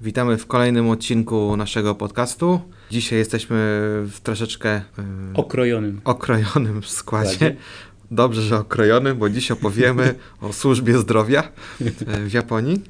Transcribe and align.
Witamy 0.00 0.38
w 0.38 0.46
kolejnym 0.46 0.88
odcinku 0.88 1.56
naszego 1.56 1.94
podcastu. 1.94 2.60
Dzisiaj 2.90 3.18
jesteśmy 3.18 3.56
w 4.06 4.20
troszeczkę 4.22 4.74
yy, 4.74 5.04
okrojonym. 5.34 6.00
okrojonym 6.04 6.82
składzie. 6.82 7.56
Dobrze, 8.10 8.42
że 8.42 8.58
okrojonym, 8.58 9.18
bo 9.18 9.30
dziś 9.30 9.50
opowiemy 9.50 10.14
o 10.40 10.52
służbie 10.52 10.98
zdrowia 10.98 11.42
w 12.26 12.32
Japonii. 12.32 12.82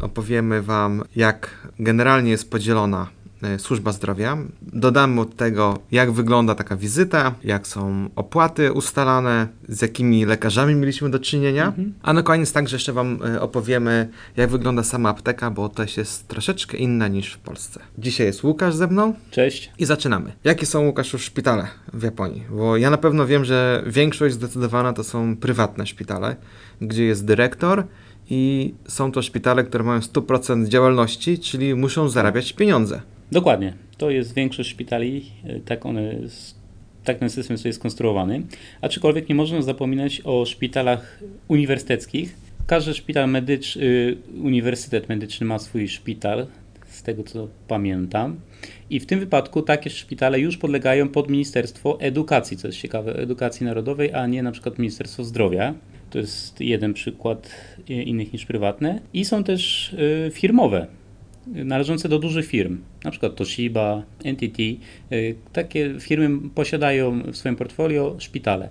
Opowiemy 0.00 0.62
Wam, 0.62 1.02
jak 1.16 1.68
generalnie 1.78 2.30
jest 2.30 2.50
podzielona 2.50 3.06
E, 3.21 3.21
służba 3.58 3.92
zdrowia. 3.92 4.38
Dodamy 4.62 5.20
od 5.20 5.36
tego, 5.36 5.78
jak 5.92 6.12
wygląda 6.12 6.54
taka 6.54 6.76
wizyta, 6.76 7.34
jak 7.44 7.66
są 7.66 8.08
opłaty 8.16 8.72
ustalane, 8.72 9.48
z 9.68 9.82
jakimi 9.82 10.24
lekarzami 10.24 10.74
mieliśmy 10.74 11.10
do 11.10 11.18
czynienia. 11.18 11.66
Mhm. 11.66 11.94
A 12.02 12.12
na 12.12 12.22
koniec 12.22 12.52
także 12.52 12.76
jeszcze 12.76 12.92
Wam 12.92 13.18
e, 13.24 13.40
opowiemy, 13.40 14.08
jak 14.36 14.50
wygląda 14.50 14.82
sama 14.82 15.08
apteka, 15.08 15.50
bo 15.50 15.68
to 15.68 15.82
jest 15.96 16.28
troszeczkę 16.28 16.76
inna 16.76 17.08
niż 17.08 17.32
w 17.32 17.38
Polsce. 17.38 17.80
Dzisiaj 17.98 18.26
jest 18.26 18.44
Łukasz 18.44 18.74
ze 18.74 18.86
mną. 18.86 19.14
Cześć. 19.30 19.72
I 19.78 19.84
zaczynamy. 19.84 20.32
Jakie 20.44 20.66
są, 20.66 20.86
Łukasz, 20.86 21.12
już 21.12 21.22
szpitale 21.22 21.68
w 21.92 22.02
Japonii? 22.02 22.44
Bo 22.50 22.76
ja 22.76 22.90
na 22.90 22.98
pewno 22.98 23.26
wiem, 23.26 23.44
że 23.44 23.84
większość 23.86 24.34
zdecydowana 24.34 24.92
to 24.92 25.04
są 25.04 25.36
prywatne 25.36 25.86
szpitale, 25.86 26.36
gdzie 26.80 27.04
jest 27.04 27.24
dyrektor 27.24 27.84
i 28.30 28.74
są 28.88 29.12
to 29.12 29.22
szpitale, 29.22 29.64
które 29.64 29.84
mają 29.84 30.00
100% 30.00 30.68
działalności, 30.68 31.38
czyli 31.38 31.74
muszą 31.74 32.08
zarabiać 32.08 32.52
pieniądze. 32.52 33.02
Dokładnie. 33.32 33.74
To 33.98 34.10
jest 34.10 34.34
większość 34.34 34.70
szpitali, 34.70 35.24
e, 35.44 35.60
tak 35.60 35.86
one 35.86 36.14
tak 37.04 37.18
ten 37.18 37.30
system 37.30 37.56
jest 37.64 37.78
skonstruowany. 37.78 38.42
Aczkolwiek 38.80 39.28
nie 39.28 39.34
można 39.34 39.62
zapominać 39.62 40.20
o 40.24 40.46
szpitalach 40.46 41.20
uniwersyteckich. 41.48 42.36
Każdy 42.66 42.94
szpital 42.94 43.28
medyczny, 43.28 44.16
uniwersytet 44.42 45.08
medyczny 45.08 45.46
ma 45.46 45.58
swój 45.58 45.88
szpital, 45.88 46.46
z 46.86 47.02
tego 47.02 47.22
co 47.22 47.48
pamiętam. 47.68 48.40
I 48.90 49.00
w 49.00 49.06
tym 49.06 49.20
wypadku 49.20 49.62
takie 49.62 49.90
szpitale 49.90 50.40
już 50.40 50.56
podlegają 50.56 51.08
pod 51.08 51.30
Ministerstwo 51.30 52.00
Edukacji, 52.00 52.56
co 52.56 52.68
jest 52.68 52.78
ciekawe, 52.78 53.14
Edukacji 53.14 53.66
Narodowej, 53.66 54.14
a 54.14 54.26
nie 54.26 54.42
na 54.42 54.52
przykład 54.52 54.78
Ministerstwo 54.78 55.24
Zdrowia. 55.24 55.74
To 56.10 56.18
jest 56.18 56.60
jeden 56.60 56.94
przykład 56.94 57.50
e, 57.90 57.92
innych 57.92 58.32
niż 58.32 58.46
prywatne. 58.46 59.00
I 59.12 59.24
są 59.24 59.44
też 59.44 59.94
e, 60.26 60.30
firmowe 60.30 60.86
należące 61.46 62.08
do 62.08 62.18
dużych 62.18 62.46
firm, 62.46 62.78
na 63.04 63.10
przykład 63.10 63.36
Toshiba, 63.36 64.02
NTT. 64.24 64.58
Y, 65.12 65.34
takie 65.52 65.94
firmy 66.00 66.48
posiadają 66.54 67.22
w 67.22 67.36
swoim 67.36 67.56
portfolio 67.56 68.16
szpitale. 68.18 68.68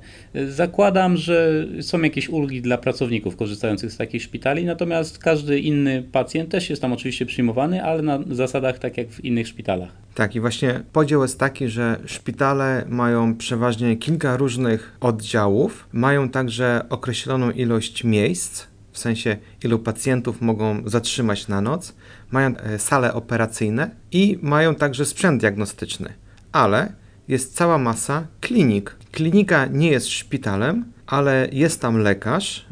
Zakładam, 0.49 1.17
że 1.17 1.65
są 1.81 2.01
jakieś 2.01 2.29
ulgi 2.29 2.61
dla 2.61 2.77
pracowników 2.77 3.35
korzystających 3.35 3.91
z 3.91 3.97
takich 3.97 4.23
szpitali, 4.23 4.65
natomiast 4.65 5.17
każdy 5.17 5.59
inny 5.59 6.03
pacjent 6.11 6.49
też 6.49 6.69
jest 6.69 6.81
tam 6.81 6.93
oczywiście 6.93 7.25
przyjmowany, 7.25 7.83
ale 7.83 8.01
na 8.01 8.19
zasadach 8.31 8.79
tak 8.79 8.97
jak 8.97 9.09
w 9.09 9.25
innych 9.25 9.47
szpitalach. 9.47 9.89
Tak, 10.15 10.35
i 10.35 10.39
właśnie 10.39 10.81
podział 10.93 11.21
jest 11.21 11.39
taki, 11.39 11.67
że 11.67 11.99
szpitale 12.05 12.85
mają 12.89 13.35
przeważnie 13.35 13.97
kilka 13.97 14.37
różnych 14.37 14.97
oddziałów, 15.01 15.87
mają 15.93 16.29
także 16.29 16.85
określoną 16.89 17.51
ilość 17.51 18.03
miejsc, 18.03 18.71
w 18.91 18.99
sensie 18.99 19.37
ilu 19.63 19.79
pacjentów 19.79 20.41
mogą 20.41 20.83
zatrzymać 20.85 21.47
na 21.47 21.61
noc, 21.61 21.95
mają 22.31 22.57
e, 22.57 22.79
sale 22.79 23.13
operacyjne 23.13 23.91
i 24.11 24.39
mają 24.41 24.75
także 24.75 25.05
sprzęt 25.05 25.41
diagnostyczny, 25.41 26.13
ale 26.51 26.93
jest 27.27 27.55
cała 27.55 27.77
masa 27.77 28.27
klinik. 28.41 28.95
Klinika 29.11 29.65
nie 29.65 29.91
jest 29.91 30.07
szpitalem, 30.07 30.85
ale 31.11 31.47
jest 31.51 31.81
tam 31.81 31.97
lekarz, 31.97 32.65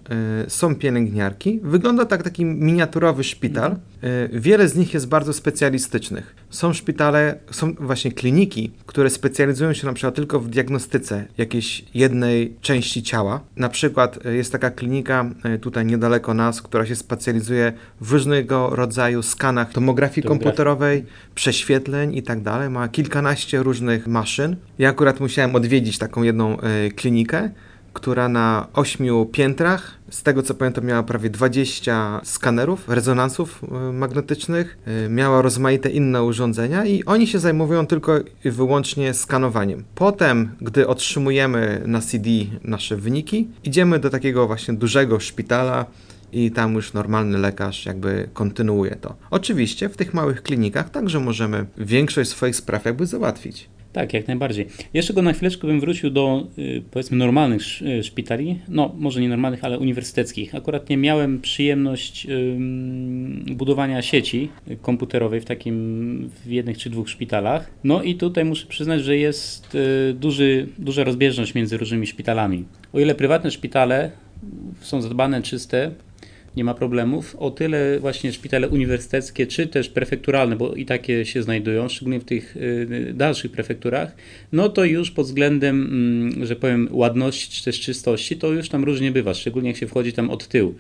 y, 0.46 0.50
są 0.50 0.76
pielęgniarki. 0.76 1.60
Wygląda 1.64 2.06
tak 2.06 2.24
taki 2.24 2.46
miniaturowy 2.46 3.24
szpital. 3.24 3.72
Y, 3.72 4.40
wiele 4.40 4.68
z 4.68 4.76
nich 4.76 4.94
jest 4.94 5.08
bardzo 5.08 5.34
specjalistycznych. 5.34 6.36
Są 6.50 6.74
szpitale, 6.74 7.40
są 7.52 7.74
właśnie 7.74 8.12
kliniki, 8.12 8.72
które 8.86 9.10
specjalizują 9.10 9.74
się 9.74 9.88
na 9.88 9.94
przykład 9.94 10.16
tylko 10.16 10.40
w 10.40 10.50
diagnostyce 10.50 11.26
jakiejś 11.38 11.86
jednej 11.94 12.56
części 12.62 13.04
ciała. 13.04 13.42
Na 13.56 13.70
przykład 13.70 14.26
y, 14.26 14.36
jest 14.36 14.52
taka 14.52 14.72
klinika 14.72 15.26
tutaj 15.62 15.86
niedaleko 15.86 16.34
nas, 16.34 16.62
która 16.62 16.86
się 16.86 16.96
specjalizuje 16.96 17.74
w 18.02 18.12
różnego 18.12 18.70
rodzaju 18.76 19.22
skanach 19.22 19.72
tomografii 19.72 20.28
komputerowej, 20.28 21.06
prześwietleń 21.36 22.16
i 22.16 22.24
tak 22.24 22.42
dalej. 22.42 22.70
Ma 22.70 22.88
kilkanaście 22.88 23.64
różnych 23.64 24.08
maszyn. 24.08 24.56
Ja 24.78 24.90
akurat 24.90 25.20
musiałem 25.20 25.56
odwiedzić 25.56 25.98
taką 25.98 26.24
jedną 26.24 26.58
klinikę 26.96 27.50
która 27.94 28.30
na 28.30 28.68
ośmiu 28.74 29.26
piętrach, 29.26 29.98
z 30.10 30.24
tego 30.24 30.44
co 30.44 30.54
pamiętam, 30.54 30.86
miała 30.86 31.04
prawie 31.04 31.30
20 31.30 32.22
skanerów, 32.24 32.90
rezonansów 32.90 33.64
y, 33.90 33.94
magnetycznych, 33.94 34.78
y, 35.06 35.10
miała 35.10 35.42
rozmaite 35.42 35.90
inne 35.90 36.24
urządzenia 36.24 36.86
i 36.86 37.04
oni 37.06 37.28
się 37.28 37.40
zajmują 37.40 37.88
tylko 37.88 38.20
i 38.46 38.52
wyłącznie 38.52 39.14
skanowaniem. 39.14 39.84
Potem, 39.96 40.56
gdy 40.62 40.88
otrzymujemy 40.88 41.84
na 41.86 42.02
CD 42.02 42.30
nasze 42.64 42.96
wyniki, 42.96 43.48
idziemy 43.64 44.00
do 44.00 44.10
takiego 44.10 44.48
właśnie 44.48 44.74
dużego 44.74 45.20
szpitala, 45.20 45.86
i 46.32 46.52
tam 46.52 46.74
już 46.74 46.94
normalny 46.94 47.38
lekarz 47.38 47.86
jakby 47.86 48.30
kontynuuje 48.34 48.96
to. 48.96 49.16
Oczywiście 49.32 49.90
w 49.90 49.98
tych 49.98 50.14
małych 50.14 50.44
klinikach 50.44 50.90
także 50.90 51.20
możemy 51.20 51.66
większość 51.78 52.30
swoich 52.30 52.56
spraw 52.56 52.86
jakby 52.86 53.06
załatwić. 53.06 53.70
Tak, 53.94 54.14
jak 54.14 54.28
najbardziej. 54.28 54.66
Jeszcze 54.94 55.14
go 55.14 55.22
na 55.22 55.34
chwileczkę 55.34 55.68
bym 55.68 55.80
wrócił 55.80 56.10
do 56.10 56.48
y, 56.58 56.82
powiedzmy 56.92 57.18
normalnych 57.18 57.62
y, 57.82 58.04
szpitali, 58.04 58.60
no 58.68 58.96
może 58.98 59.22
nie 59.22 59.30
normalnych, 59.30 59.64
ale 59.64 59.80
uniwersyteckich. 59.80 60.56
Akurat 60.56 60.90
nie 60.90 60.98
miałem 60.98 61.42
przyjemność 61.42 62.28
budowania 63.52 64.02
sieci 64.02 64.50
komputerowej 64.82 65.42
w 65.42 65.46
takim, 65.46 66.30
w 66.46 66.52
jednych 66.52 66.78
czy 66.78 66.90
dwóch 66.90 67.10
szpitalach. 67.10 67.72
No 67.84 68.04
i 68.04 68.16
tutaj 68.16 68.46
muszę 68.46 68.68
przyznać, 68.68 69.04
że 69.04 69.18
jest 69.18 69.76
y, 69.76 70.14
duży, 70.14 70.68
duża 70.78 71.04
rozbieżność 71.04 71.56
między 71.56 71.78
różnymi 71.78 72.08
szpitalami. 72.08 72.66
O 72.94 73.00
ile 73.00 73.16
prywatne 73.16 73.52
szpitale 73.52 74.12
są 74.82 75.02
zadbane, 75.02 75.42
czyste, 75.42 75.92
nie 76.56 76.64
ma 76.64 76.74
problemów. 76.74 77.36
O 77.36 77.52
tyle 77.52 78.00
właśnie 78.00 78.34
szpitale 78.34 78.70
uniwersyteckie, 78.70 79.48
czy 79.48 79.68
też 79.68 79.90
prefekturalne, 79.90 80.56
bo 80.56 80.74
i 80.74 80.86
takie 80.86 81.26
się 81.26 81.44
znajdują, 81.44 81.90
szczególnie 81.90 82.20
w 82.20 82.24
tych 82.24 82.58
y, 82.58 83.14
dalszych 83.14 83.52
prefekturach, 83.52 84.16
no 84.52 84.70
to 84.70 84.86
już 84.86 85.12
pod 85.12 85.26
względem, 85.26 85.82
mm, 86.32 86.46
że 86.46 86.56
powiem, 86.56 86.88
ładności 86.92 87.52
czy 87.52 87.64
też 87.64 87.80
czystości, 87.80 88.38
to 88.38 88.52
już 88.52 88.70
tam 88.70 88.84
różnie 88.84 89.12
bywa, 89.12 89.34
szczególnie 89.34 89.70
jak 89.70 89.78
się 89.78 89.88
wchodzi 89.88 90.14
tam 90.14 90.30
od 90.30 90.48
tyłu. 90.48 90.76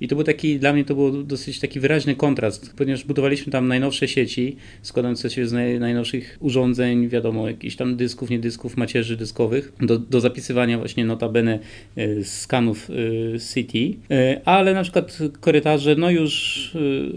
I 0.00 0.08
to 0.08 0.14
był 0.14 0.24
taki, 0.24 0.58
dla 0.58 0.72
mnie 0.72 0.84
to 0.84 0.94
był 0.94 1.22
dosyć 1.22 1.60
taki 1.60 1.80
wyraźny 1.80 2.14
kontrast, 2.14 2.74
ponieważ 2.76 3.04
budowaliśmy 3.04 3.52
tam 3.52 3.68
najnowsze 3.68 4.08
sieci, 4.08 4.56
składające 4.82 5.30
się 5.30 5.46
z 5.46 5.52
naj, 5.52 5.80
najnowszych 5.80 6.38
urządzeń, 6.40 7.08
wiadomo, 7.08 7.48
jakichś 7.48 7.76
tam 7.76 7.96
dysków, 7.96 8.30
nie 8.30 8.38
dysków, 8.38 8.76
macierzy 8.76 9.16
dyskowych, 9.16 9.72
do, 9.80 9.98
do 9.98 10.20
zapisywania 10.20 10.78
właśnie 10.78 11.04
notabene 11.04 11.58
e, 11.96 12.24
skanów 12.24 12.90
e, 12.90 13.38
CT, 13.38 13.74
e, 14.10 14.40
ale 14.44 14.74
na 14.74 14.82
przykład 14.82 15.18
korytarze 15.40 15.96
no 15.96 16.10
już 16.10 16.70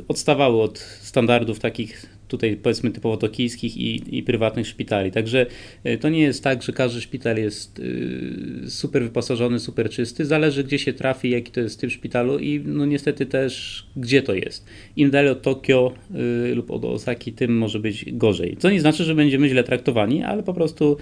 odstawały 0.08 0.62
od 0.62 0.80
standardów 0.80 1.59
takich 1.59 2.10
tutaj 2.31 2.56
powiedzmy 2.56 2.92
typowo 2.92 3.18
tokijskich 3.18 3.78
i, 3.78 4.18
i 4.18 4.24
prywatnych 4.24 4.68
szpitali. 4.68 5.12
Także 5.12 5.46
e, 5.84 5.97
to 5.97 6.09
nie 6.09 6.19
jest 6.19 6.44
tak, 6.44 6.64
że 6.64 6.74
każdy 6.74 7.02
szpital 7.02 7.38
jest 7.38 7.81
e, 8.66 8.69
super 8.69 9.03
wyposażony, 9.03 9.59
super 9.59 9.90
czysty. 9.90 10.25
Zależy 10.25 10.64
gdzie 10.64 10.80
się 10.80 10.94
trafi, 10.94 11.30
jaki 11.30 11.52
to 11.52 11.59
jest 11.59 11.80
typ 11.80 11.92
szpitalu 11.92 12.40
i 12.40 12.62
no 12.66 12.86
niestety 12.86 13.25
też 13.25 13.86
gdzie 13.96 14.22
to 14.22 14.34
jest. 14.34 14.66
Im 14.96 15.12
dalej 15.12 15.31
od 15.31 15.42
Tokio 15.42 15.94
y, 16.52 16.56
lub 16.56 16.72
od 16.72 16.86
Osaki, 16.86 17.34
tym 17.34 17.58
może 17.58 17.80
być 17.80 18.06
gorzej. 18.14 18.58
Co 18.59 18.69
nie 18.69 18.81
znaczy, 18.81 19.03
że 19.03 19.16
będziemy 19.16 19.50
źle 19.50 19.63
traktowani, 19.63 20.24
ale 20.24 20.44
po 20.44 20.53
prostu 20.53 20.98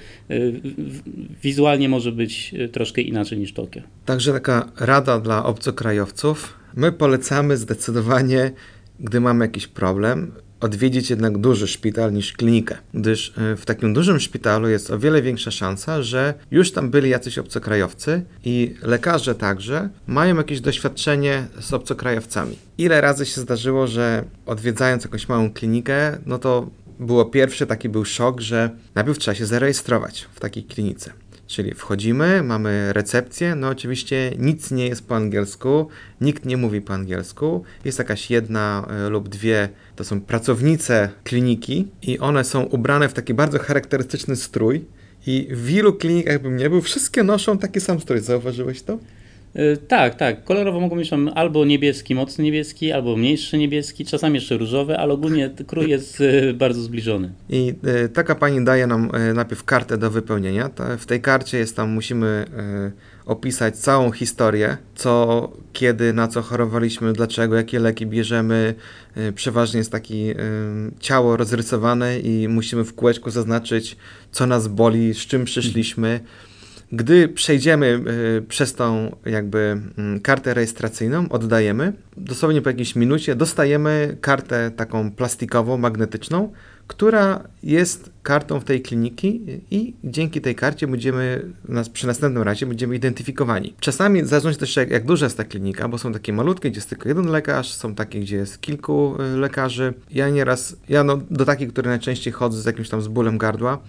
wizualnie 1.44 1.90
może 1.90 2.12
być 2.12 2.56
troszkę 2.72 3.02
inaczej 3.02 3.38
niż 3.38 3.54
Tokio. 3.54 3.82
Także 4.06 4.34
taka 4.34 4.72
rada 4.80 5.20
dla 5.20 5.46
obcokrajowców. 5.46 6.60
My 6.75 6.92
polecamy 6.92 7.58
zdecydowanie, 7.58 8.52
gdy 9.00 9.20
mamy 9.20 9.46
jakiś 9.46 9.68
problem, 9.68 10.32
odwiedzić 10.60 11.10
jednak 11.10 11.38
duży 11.38 11.68
szpital 11.68 12.14
niż 12.14 12.34
klinikę, 12.34 12.78
gdyż 12.94 13.34
e, 13.38 13.56
w 13.56 13.66
takim 13.66 13.94
dużym 13.94 14.20
szpitalu 14.20 14.70
jest 14.70 14.92
o 14.92 15.00
wiele 15.00 15.22
większa 15.22 15.52
szansa, 15.52 16.04
że 16.04 16.34
już 16.52 16.72
tam 16.72 16.90
byli 16.90 17.10
jacyś 17.10 17.38
obcokrajowcy 17.38 18.24
i 18.46 18.76
lekarze 18.82 19.36
także 19.36 19.90
mają 20.08 20.38
jakieś 20.38 20.62
doświadczenie 20.62 21.48
z 21.60 21.74
obcokrajowcami. 21.74 22.56
Ile 22.78 23.02
razy 23.02 23.26
się 23.26 23.42
zdarzyło, 23.42 23.88
że 23.88 24.24
odwiedzając 24.46 25.04
jakąś 25.04 25.30
małą 25.30 25.54
klinikę, 25.54 26.18
no 26.26 26.38
to 26.38 26.70
było 27.00 27.26
pierwszy 27.26 27.66
taki 27.66 27.90
był 27.90 28.06
szok, 28.06 28.42
że 28.42 28.70
najpierw 28.96 29.18
trzeba 29.18 29.36
się 29.36 29.46
zarejestrować 29.46 30.28
w 30.34 30.40
takiej 30.40 30.64
klinice. 30.64 31.14
Czyli 31.50 31.74
wchodzimy, 31.74 32.44
mamy 32.44 32.94
recepcję, 32.94 33.56
no 33.56 33.68
oczywiście 33.68 34.34
nic 34.38 34.72
nie 34.72 34.88
jest 34.88 35.08
po 35.08 35.16
angielsku, 35.16 35.88
nikt 36.22 36.46
nie 36.46 36.58
mówi 36.58 36.82
po 36.82 36.94
angielsku, 36.94 37.64
jest 37.86 38.00
jakaś 38.00 38.32
jedna 38.32 38.88
e, 38.90 39.10
lub 39.10 39.30
dwie, 39.30 39.70
to 40.00 40.04
są 40.04 40.22
pracownice 40.22 41.10
kliniki 41.24 41.88
i 42.01 42.19
one 42.19 42.44
są 42.44 42.63
ubrane 42.63 43.10
w 43.10 43.13
taki 43.13 43.34
bardzo 43.34 43.60
charakterystyczny 43.60 44.36
strój 44.36 44.86
i 45.28 45.48
w 45.51 45.66
wielu 45.66 45.94
klinikach 45.94 46.42
bym 46.42 46.57
nie 46.57 46.69
był, 46.69 46.81
wszystkie 46.81 47.24
noszą 47.24 47.57
taki 47.57 47.81
sam 47.81 48.00
strój, 48.00 48.19
zauważyłeś 48.19 48.81
to? 48.81 49.00
E, 49.54 49.78
tak, 49.78 50.16
tak. 50.16 50.44
Kolorowo 50.44 50.80
mogą 50.80 51.04
tam 51.10 51.30
albo 51.36 51.66
niebieski, 51.66 52.16
mocny 52.16 52.44
niebieski, 52.44 52.92
albo 52.92 53.18
mniejszy 53.18 53.57
niebieski, 53.57 54.06
czasami 54.06 54.36
jeszcze 54.36 54.57
różowy, 54.57 54.98
ale 54.98 55.13
ogólnie 55.13 55.50
krój 55.68 55.90
jest 55.90 56.22
e, 56.22 56.54
bardzo 56.54 56.81
zbliżony. 56.81 57.31
I 57.50 57.74
y, 58.06 58.10
taka 58.10 58.36
pani 58.36 58.66
daje 58.66 58.88
nam 58.88 59.12
y, 59.16 59.34
najpierw 59.34 59.63
kartę 59.63 59.98
do 59.98 60.12
wypełnienia. 60.12 60.69
W 61.00 61.06
tej 61.06 61.22
karcie 61.22 61.57
jest 61.57 61.75
tam, 61.75 61.90
musimy 61.90 62.46
y, 63.25 63.25
opisać 63.25 63.78
całą 63.78 64.12
historię, 64.12 64.78
co, 64.96 65.51
kiedy, 65.74 66.13
na 66.13 66.28
co 66.28 66.42
chorowaliśmy, 66.42 67.13
dlaczego, 67.13 67.56
jakie 67.56 67.80
leki 67.80 68.06
bierzemy. 68.06 68.75
Przeważnie 69.36 69.78
jest 69.78 69.92
takie 69.92 70.36
ciało 71.00 71.38
rozrysowane 71.38 72.19
i 72.19 72.48
musimy 72.48 72.84
w 72.84 72.96
kółeczku 72.96 73.30
zaznaczyć, 73.30 73.98
co 74.31 74.46
nas 74.46 74.68
boli, 74.68 75.13
z 75.13 75.18
czym 75.18 75.46
przyszliśmy. 75.46 76.19
Gdy 76.91 77.27
przejdziemy 77.27 78.01
y, 78.38 78.41
przez 78.41 78.74
tą 78.74 79.15
jakby 79.25 79.81
mm, 79.97 80.19
kartę 80.19 80.53
rejestracyjną, 80.53 81.30
oddajemy, 81.30 81.94
dosłownie 82.18 82.62
po 82.62 82.69
jakiejś 82.69 82.95
minucie 82.95 83.36
dostajemy 83.36 84.18
kartę 84.21 84.71
taką 84.75 85.12
plastikową, 85.12 85.77
magnetyczną, 85.77 86.51
która 86.88 87.44
jest 87.63 88.12
kartą 88.24 88.59
w 88.59 88.63
tej 88.63 88.81
kliniki 88.81 89.41
i 89.71 89.94
dzięki 90.03 90.41
tej 90.41 90.56
karcie 90.56 90.88
będziemy 90.88 91.45
przy 91.94 92.07
następnym 92.07 92.44
razie 92.44 92.65
będziemy 92.65 92.95
identyfikowani. 92.95 93.74
Czasami, 93.80 94.24
w 94.24 94.27
zależności 94.27 94.59
też 94.59 94.75
jak, 94.75 94.89
jak 94.89 95.06
duża 95.06 95.25
jest 95.25 95.38
ta 95.38 95.44
klinika, 95.44 95.88
bo 95.88 95.97
są 95.97 96.13
takie 96.13 96.33
malutkie, 96.33 96.71
gdzie 96.71 96.77
jest 96.77 96.89
tylko 96.89 97.09
jeden 97.09 97.27
lekarz, 97.27 97.74
są 97.74 97.95
takie, 97.95 98.19
gdzie 98.19 98.36
jest 98.36 98.62
kilku 98.62 99.15
y, 99.36 99.38
lekarzy. 99.38 99.94
Ja 100.12 100.30
nieraz, 100.30 100.75
ja 100.89 101.03
no, 101.03 101.18
do 101.31 101.45
takich, 101.45 101.69
które 101.69 101.89
najczęściej 101.89 102.33
chodzę 102.33 102.62
z 102.62 102.65
jakimś 102.65 102.89
tam 102.89 103.01
z 103.01 103.07
bólem 103.07 103.38
gardła, 103.38 103.80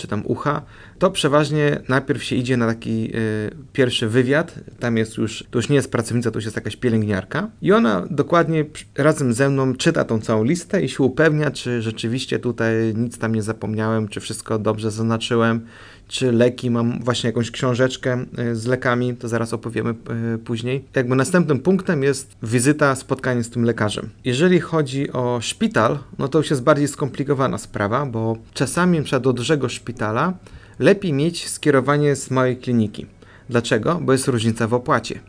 czy 0.00 0.08
tam 0.08 0.22
ucha, 0.24 0.62
to 0.98 1.10
przeważnie 1.10 1.80
najpierw 1.88 2.24
się 2.24 2.36
idzie 2.36 2.56
na 2.56 2.66
taki 2.66 3.16
y, 3.16 3.50
pierwszy 3.72 4.08
wywiad. 4.08 4.54
Tam 4.78 4.96
jest 4.96 5.16
już, 5.16 5.44
to 5.50 5.58
już 5.58 5.68
nie 5.68 5.76
jest 5.76 5.92
pracownica, 5.92 6.30
to 6.30 6.38
już 6.38 6.44
jest 6.44 6.56
jakaś 6.56 6.76
pielęgniarka. 6.76 7.50
I 7.62 7.72
ona 7.72 8.06
dokładnie 8.10 8.64
razem 8.98 9.32
ze 9.32 9.48
mną 9.48 9.74
czyta 9.74 10.04
tą 10.04 10.20
całą 10.20 10.44
listę 10.44 10.82
i 10.82 10.88
się 10.88 11.02
upewnia, 11.02 11.50
czy 11.50 11.82
rzeczywiście 11.82 12.38
tutaj 12.38 12.94
nic 12.96 13.18
tam 13.18 13.34
nie 13.34 13.42
zapomniałem, 13.42 14.08
czy 14.08 14.20
wszystko 14.20 14.58
dobrze 14.58 14.90
zaznaczyłem, 14.90 15.66
czy 16.10 16.32
leki, 16.32 16.70
mam 16.70 17.04
właśnie 17.04 17.28
jakąś 17.28 17.50
książeczkę 17.50 18.24
y, 18.38 18.56
z 18.56 18.66
lekami, 18.66 19.16
to 19.16 19.28
zaraz 19.28 19.52
opowiemy 19.52 19.94
y, 20.34 20.38
później. 20.38 20.84
Jakby 20.94 21.16
następnym 21.16 21.58
punktem 21.58 22.02
jest 22.02 22.36
wizyta, 22.42 22.94
spotkanie 22.94 23.44
z 23.44 23.50
tym 23.50 23.64
lekarzem. 23.64 24.08
Jeżeli 24.24 24.60
chodzi 24.60 25.12
o 25.12 25.38
szpital, 25.40 25.98
no 26.18 26.28
to 26.28 26.38
już 26.38 26.50
jest 26.50 26.62
bardziej 26.62 26.88
skomplikowana 26.88 27.58
sprawa, 27.58 28.06
bo 28.06 28.36
czasami 28.54 29.02
przed 29.02 29.22
do 29.22 29.32
dużego 29.32 29.68
szpitala 29.68 30.32
lepiej 30.78 31.12
mieć 31.12 31.48
skierowanie 31.48 32.16
z 32.16 32.30
małej 32.30 32.56
kliniki. 32.56 33.06
Dlaczego? 33.48 33.98
Bo 34.02 34.12
jest 34.12 34.28
różnica 34.28 34.68
w 34.68 34.74
opłacie. 34.74 35.20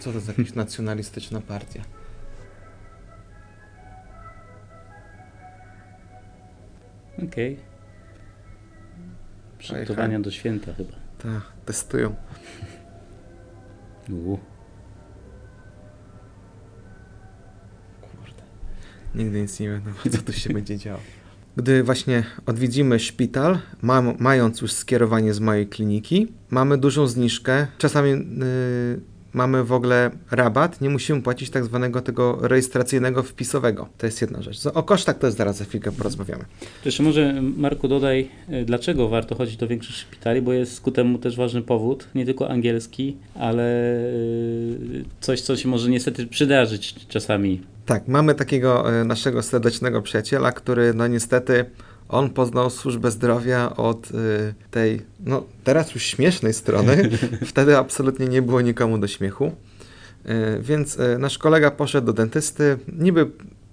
Co 0.00 0.12
to 0.12 0.20
za 0.20 0.32
jakaś 0.32 0.54
nacjonalistyczna 0.54 1.40
partia? 1.40 1.99
Okej. 7.24 7.52
Okay. 7.52 7.70
Przygotowania 9.58 10.20
do 10.20 10.30
święta 10.30 10.74
chyba. 10.74 10.92
Tak, 11.18 11.42
testują. 11.66 12.14
U. 14.10 14.38
Kurde. 18.00 18.42
Nigdy 19.14 19.40
nic 19.40 19.60
nie 19.60 19.68
wiadomo, 19.68 19.96
co 20.12 20.22
tu 20.22 20.32
się 20.32 20.50
będzie 20.50 20.78
działo. 20.78 21.00
Gdy 21.56 21.82
właśnie 21.82 22.24
odwiedzimy 22.46 22.98
szpital, 22.98 23.58
ma, 23.82 24.02
mając 24.18 24.60
już 24.60 24.72
skierowanie 24.72 25.34
z 25.34 25.40
mojej 25.40 25.66
kliniki, 25.66 26.32
mamy 26.50 26.78
dużą 26.78 27.06
zniżkę. 27.06 27.66
Czasami 27.78 28.10
yy, 28.10 29.00
mamy 29.32 29.64
w 29.64 29.72
ogóle 29.72 30.10
rabat, 30.30 30.80
nie 30.80 30.90
musimy 30.90 31.22
płacić 31.22 31.50
tak 31.50 31.64
zwanego 31.64 32.00
tego 32.00 32.38
rejestracyjnego 32.42 33.22
wpisowego. 33.22 33.88
To 33.98 34.06
jest 34.06 34.20
jedna 34.20 34.42
rzecz. 34.42 34.66
O 34.66 34.82
kosztach 34.82 35.18
to 35.18 35.26
jest 35.26 35.38
zaraz 35.38 35.56
za 35.56 35.64
chwilkę 35.64 35.92
porozmawiamy. 35.92 36.44
Jeszcze 36.84 37.02
może 37.02 37.42
Marku 37.56 37.88
dodaj, 37.88 38.28
y, 38.52 38.64
dlaczego 38.64 39.08
warto 39.08 39.34
chodzić 39.34 39.56
do 39.56 39.68
większych 39.68 39.96
szpitali, 39.96 40.42
bo 40.42 40.52
jest 40.52 40.80
ku 40.80 40.90
temu 40.90 41.18
też 41.18 41.36
ważny 41.36 41.62
powód, 41.62 42.08
nie 42.14 42.24
tylko 42.24 42.50
angielski, 42.50 43.16
ale 43.34 43.96
y, 44.04 45.04
coś, 45.20 45.40
co 45.40 45.56
się 45.56 45.68
może 45.68 45.90
niestety 45.90 46.26
przydarzyć 46.26 47.06
czasami. 47.08 47.60
Tak, 47.86 48.08
mamy 48.08 48.34
takiego 48.34 49.00
y, 49.00 49.04
naszego 49.04 49.42
serdecznego 49.42 50.02
przyjaciela, 50.02 50.52
który 50.52 50.94
no 50.94 51.06
niestety 51.06 51.64
on 52.10 52.30
poznał 52.30 52.70
służbę 52.70 53.10
zdrowia 53.10 53.76
od 53.76 54.10
y, 54.10 54.54
tej, 54.70 55.02
no 55.24 55.44
teraz 55.64 55.94
już 55.94 56.02
śmiesznej 56.02 56.54
strony. 56.54 57.10
Wtedy 57.46 57.78
absolutnie 57.78 58.26
nie 58.26 58.42
było 58.42 58.60
nikomu 58.60 58.98
do 58.98 59.08
śmiechu. 59.08 59.52
Y, 60.26 60.62
więc 60.62 60.98
y, 60.98 61.18
nasz 61.18 61.38
kolega 61.38 61.70
poszedł 61.70 62.06
do 62.06 62.12
dentysty. 62.12 62.78
Niby 62.98 63.30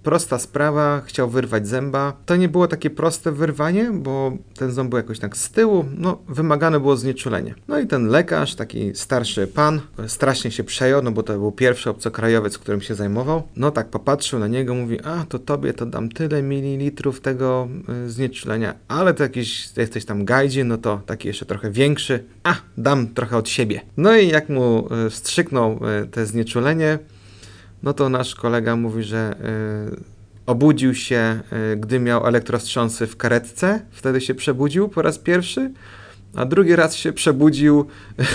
prosta 0.07 0.39
sprawa, 0.39 1.01
chciał 1.05 1.29
wyrwać 1.29 1.67
zęba. 1.67 2.13
To 2.25 2.35
nie 2.35 2.49
było 2.49 2.67
takie 2.67 2.89
proste 2.89 3.31
wyrwanie, 3.31 3.91
bo 3.93 4.31
ten 4.57 4.71
ząb 4.71 4.89
był 4.89 4.97
jakoś 4.97 5.19
tak 5.19 5.37
z 5.37 5.51
tyłu, 5.51 5.85
no 5.97 6.17
wymagane 6.29 6.79
było 6.79 6.97
znieczulenie. 6.97 7.55
No 7.67 7.79
i 7.79 7.87
ten 7.87 8.07
lekarz, 8.07 8.55
taki 8.55 8.95
starszy 8.95 9.47
pan, 9.47 9.81
strasznie 10.07 10.51
się 10.51 10.63
przejął, 10.63 11.01
no 11.01 11.11
bo 11.11 11.23
to 11.23 11.33
był 11.33 11.51
pierwszy 11.51 11.89
obcokrajowiec, 11.89 12.57
którym 12.57 12.81
się 12.81 12.95
zajmował. 12.95 13.43
No 13.55 13.71
tak 13.71 13.87
popatrzył 13.87 14.39
na 14.39 14.47
niego, 14.47 14.75
mówi, 14.75 15.01
a 15.03 15.25
to 15.29 15.39
tobie 15.39 15.73
to 15.73 15.85
dam 15.85 16.09
tyle 16.09 16.43
mililitrów 16.43 17.21
tego 17.21 17.67
y, 18.05 18.09
znieczulenia, 18.09 18.73
ale 18.87 19.13
to 19.13 19.23
jakiś, 19.23 19.77
jesteś 19.77 20.05
tam 20.05 20.25
gajdzie, 20.25 20.63
no 20.63 20.77
to 20.77 21.01
taki 21.05 21.27
jeszcze 21.27 21.45
trochę 21.45 21.71
większy, 21.71 22.23
a 22.43 22.55
dam 22.77 23.07
trochę 23.07 23.37
od 23.37 23.49
siebie. 23.49 23.81
No 23.97 24.17
i 24.17 24.27
jak 24.27 24.49
mu 24.49 24.89
y, 25.07 25.09
wstrzyknął 25.09 25.79
y, 26.03 26.07
te 26.07 26.25
znieczulenie, 26.25 26.99
no 27.83 27.93
to 27.93 28.09
nasz 28.09 28.35
kolega 28.35 28.75
mówi, 28.75 29.03
że 29.03 29.35
y, 29.97 30.17
obudził 30.45 30.95
się, 30.95 31.39
y, 31.73 31.77
gdy 31.77 31.99
miał 31.99 32.27
elektrostrząsy 32.27 33.07
w 33.07 33.17
karetce, 33.17 33.81
wtedy 33.91 34.21
się 34.21 34.35
przebudził 34.35 34.89
po 34.89 35.01
raz 35.01 35.19
pierwszy, 35.19 35.71
a 36.35 36.45
drugi 36.45 36.75
raz 36.75 36.95
się 36.95 37.13
przebudził 37.13 37.85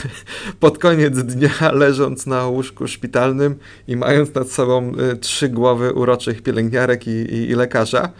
pod 0.61 0.79
koniec 0.79 1.19
dnia, 1.19 1.73
leżąc 1.73 2.27
na 2.27 2.47
łóżku 2.47 2.89
szpitalnym 2.89 3.56
i 3.89 3.97
mając 3.97 4.35
nad 4.35 4.50
sobą 4.50 4.93
y, 5.12 5.17
trzy 5.17 5.49
głowy 5.49 5.93
uroczych 5.93 6.43
pielęgniarek 6.43 7.06
i, 7.06 7.11
i, 7.11 7.50
i 7.50 7.55
lekarza 7.55 8.12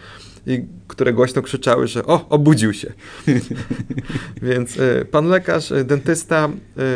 i 0.45 0.65
które 0.87 1.13
głośno 1.13 1.41
krzyczały, 1.41 1.87
że 1.87 2.05
o, 2.05 2.29
obudził 2.29 2.73
się. 2.73 2.93
Więc 4.41 4.77
y, 4.77 5.07
pan 5.11 5.27
lekarz, 5.27 5.71
y, 5.71 5.83
dentysta, 5.83 6.49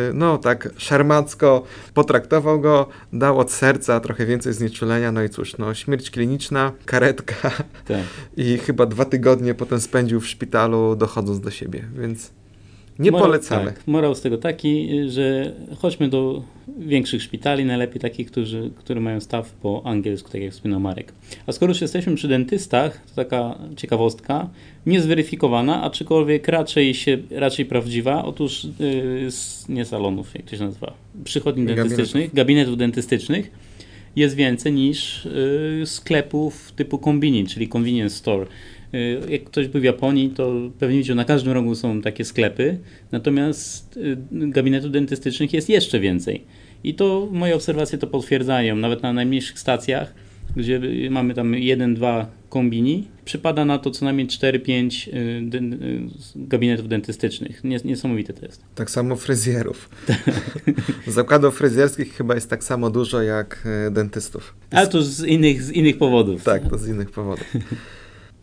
y, 0.09 0.13
no 0.13 0.37
tak 0.37 0.69
szarmacko 0.77 1.63
potraktował 1.93 2.61
go, 2.61 2.87
dał 3.13 3.39
od 3.39 3.51
serca 3.51 3.99
trochę 3.99 4.25
więcej 4.25 4.53
znieczulenia, 4.53 5.11
no 5.11 5.23
i 5.23 5.29
cóż, 5.29 5.57
no 5.57 5.73
śmierć 5.73 6.11
kliniczna, 6.11 6.71
karetka 6.85 7.51
tak. 7.87 7.97
i 8.37 8.57
chyba 8.57 8.85
dwa 8.85 9.05
tygodnie 9.05 9.53
potem 9.53 9.81
spędził 9.81 10.19
w 10.19 10.27
szpitalu 10.27 10.95
dochodząc 10.95 11.39
do 11.39 11.51
siebie, 11.51 11.83
więc 11.97 12.31
nie 12.99 13.11
morał, 13.11 13.27
polecamy. 13.27 13.65
Tak, 13.65 13.87
morał 13.87 14.15
z 14.15 14.21
tego 14.21 14.37
taki, 14.37 14.89
że 15.09 15.53
chodźmy 15.77 16.09
do 16.09 16.43
większych 16.79 17.21
szpitali, 17.21 17.65
najlepiej 17.65 18.01
takich, 18.01 18.31
którzy, 18.31 18.71
które 18.75 19.01
mają 19.01 19.19
staw 19.19 19.51
po 19.51 19.81
angielsku, 19.85 20.31
tak 20.31 20.41
jak 20.41 20.51
wspomniał 20.51 20.79
Marek. 20.79 21.13
A 21.47 21.51
skoro 21.51 21.71
już 21.71 21.81
jesteśmy 21.81 22.15
przy 22.15 22.27
dentystach, 22.27 23.01
to 23.09 23.15
taka 23.15 23.57
ciekawostka, 23.75 24.49
niezweryfikowana, 24.85 25.83
aczkolwiek 25.83 26.47
raczej 26.47 26.93
się, 26.93 27.17
raczej 27.31 27.65
prawdziwa. 27.65 28.25
Otóż 28.25 28.67
yy, 28.79 29.29
nie 29.69 29.85
salonów, 29.85 30.35
jak 30.35 30.45
to 30.45 30.57
się 30.57 30.63
nazywa, 30.63 30.93
przychodni 31.23 31.65
dentystycznych, 31.65 32.33
gabinetów 32.33 32.77
dentystycznych 32.77 33.51
jest 34.15 34.35
więcej 34.35 34.73
niż 34.73 35.25
yy, 35.79 35.85
sklepów 35.85 36.71
typu 36.71 36.97
kombini, 36.97 37.47
czyli 37.47 37.67
convenience 37.67 38.15
store 38.15 38.45
jak 39.29 39.43
ktoś 39.43 39.67
był 39.67 39.81
w 39.81 39.83
Japonii, 39.83 40.29
to 40.29 40.53
pewnie 40.79 40.97
widział, 40.97 41.15
na 41.15 41.25
każdym 41.25 41.53
rogu 41.53 41.75
są 41.75 42.01
takie 42.01 42.25
sklepy, 42.25 42.77
natomiast 43.11 43.97
y, 43.97 44.17
gabinetów 44.31 44.91
dentystycznych 44.91 45.53
jest 45.53 45.69
jeszcze 45.69 45.99
więcej. 45.99 46.43
I 46.83 46.93
to 46.93 47.29
moje 47.31 47.55
obserwacje 47.55 47.97
to 47.97 48.07
potwierdzają, 48.07 48.75
nawet 48.75 49.03
na 49.03 49.13
najmniejszych 49.13 49.59
stacjach, 49.59 50.13
gdzie 50.55 50.81
mamy 51.09 51.33
tam 51.33 51.53
jeden, 51.53 51.95
dwa 51.95 52.31
kombini, 52.49 53.07
przypada 53.25 53.65
na 53.65 53.77
to 53.77 53.91
co 53.91 54.05
najmniej 54.05 54.27
4-5 54.27 55.07
y, 55.07 56.09
gabinetów 56.35 56.87
dentystycznych. 56.87 57.63
Niesamowite 57.63 58.33
to 58.33 58.45
jest. 58.45 58.63
Tak 58.75 58.89
samo 58.89 59.15
fryzjerów. 59.15 59.89
Zakładów 61.07 61.57
fryzjerskich 61.57 62.13
chyba 62.13 62.35
jest 62.35 62.49
tak 62.49 62.63
samo 62.63 62.89
dużo 62.89 63.21
jak 63.21 63.67
dentystów. 63.91 64.55
Ale 64.71 64.87
to 64.87 65.01
z 65.01 65.23
innych, 65.23 65.63
z 65.63 65.71
innych 65.71 65.97
powodów. 65.97 66.43
Tak, 66.43 66.69
to 66.69 66.77
z 66.77 66.87
innych 66.87 67.11
powodów. 67.11 67.53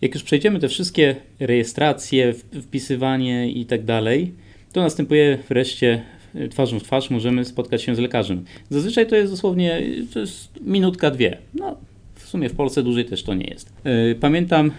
Jak 0.02 0.14
już 0.14 0.22
przejdziemy 0.22 0.60
te 0.60 0.68
wszystkie 0.68 1.16
rejestracje, 1.40 2.34
wpisywanie 2.62 3.50
i 3.50 3.66
tak 3.66 3.84
dalej, 3.84 4.32
to 4.72 4.80
następuje 4.80 5.38
wreszcie 5.48 6.02
e, 6.34 6.48
twarzą 6.48 6.80
w 6.80 6.82
twarz 6.82 7.10
możemy 7.10 7.44
spotkać 7.44 7.82
się 7.82 7.94
z 7.94 7.98
lekarzem. 7.98 8.44
Zazwyczaj 8.70 9.06
to 9.06 9.16
jest 9.16 9.32
dosłownie 9.32 9.82
to 10.12 10.20
jest 10.20 10.60
minutka, 10.60 11.10
dwie. 11.10 11.38
No, 11.54 11.76
w 12.14 12.28
sumie 12.28 12.48
w 12.48 12.54
Polsce 12.54 12.82
dłużej 12.82 13.04
też 13.04 13.22
to 13.22 13.34
nie 13.34 13.46
jest. 13.46 13.72
E, 13.84 14.14
pamiętam 14.14 14.70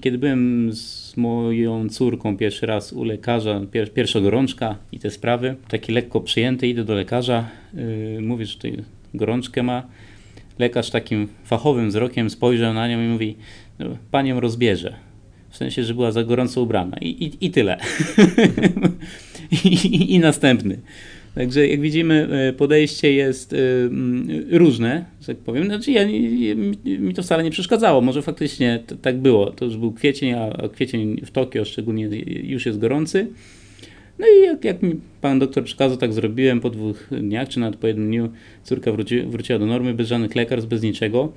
kiedy 0.00 0.18
byłem 0.18 0.72
z 0.72 1.16
moją 1.16 1.88
córką 1.88 2.36
pierwszy 2.36 2.66
raz 2.66 2.92
u 2.92 3.04
lekarza, 3.04 3.60
pier, 3.72 3.92
pierwsza 3.92 4.20
gorączka 4.20 4.76
i 4.92 4.98
te 4.98 5.10
sprawy, 5.10 5.56
taki 5.68 5.92
lekko 5.92 6.20
przyjęty, 6.20 6.68
idę 6.68 6.84
do 6.84 6.94
lekarza, 6.94 7.48
yy, 7.74 8.20
mówię, 8.20 8.46
że 8.46 8.54
tutaj 8.54 8.76
gorączkę 9.14 9.62
ma. 9.62 9.82
Lekarz 10.58 10.90
takim 10.90 11.28
fachowym 11.44 11.88
wzrokiem 11.88 12.30
spojrzał 12.30 12.74
na 12.74 12.88
nią 12.88 13.02
i 13.02 13.06
mówi, 13.06 13.36
panią 14.10 14.40
rozbierze. 14.40 14.96
W 15.50 15.56
sensie, 15.56 15.84
że 15.84 15.94
była 15.94 16.12
za 16.12 16.24
gorąco 16.24 16.62
ubrana. 16.62 16.96
I, 17.00 17.08
i, 17.08 17.46
i 17.46 17.50
tyle. 17.50 17.78
I, 19.64 20.14
I 20.14 20.18
następny. 20.18 20.78
Także 21.34 21.68
jak 21.68 21.80
widzimy, 21.80 22.28
e, 22.30 22.52
podejście 22.52 23.12
jest 23.12 23.52
e, 23.52 23.56
różne, 24.58 25.04
że 25.20 25.26
tak 25.26 25.36
powiem. 25.36 25.64
Znaczy 25.64 25.92
ja, 25.92 26.06
mi 26.84 27.14
to 27.14 27.22
wcale 27.22 27.44
nie 27.44 27.50
przeszkadzało. 27.50 28.00
Może 28.00 28.22
faktycznie 28.22 28.82
tak 29.02 29.18
było. 29.18 29.50
To 29.50 29.64
już 29.64 29.76
był 29.76 29.92
kwiecień, 29.92 30.34
a 30.34 30.68
kwiecień 30.72 31.20
w 31.26 31.30
Tokio 31.30 31.64
szczególnie 31.64 32.08
już 32.26 32.66
jest 32.66 32.78
gorący. 32.78 33.26
No 34.18 34.26
i 34.26 34.42
jak, 34.44 34.64
jak 34.64 34.82
mi 34.82 35.00
pan 35.20 35.38
doktor 35.38 35.64
przekazał, 35.64 35.98
tak 35.98 36.12
zrobiłem. 36.12 36.60
Po 36.60 36.70
dwóch 36.70 37.08
dniach, 37.10 37.48
czy 37.48 37.60
nawet 37.60 37.76
po 37.76 37.86
jednym 37.86 38.06
dniu 38.06 38.28
córka 38.64 38.92
wróci, 38.92 39.22
wróciła 39.22 39.58
do 39.58 39.66
normy, 39.66 39.94
bez 39.94 40.08
żadnych 40.08 40.34
lekarstw, 40.34 40.70
bez 40.70 40.82
niczego. 40.82 41.32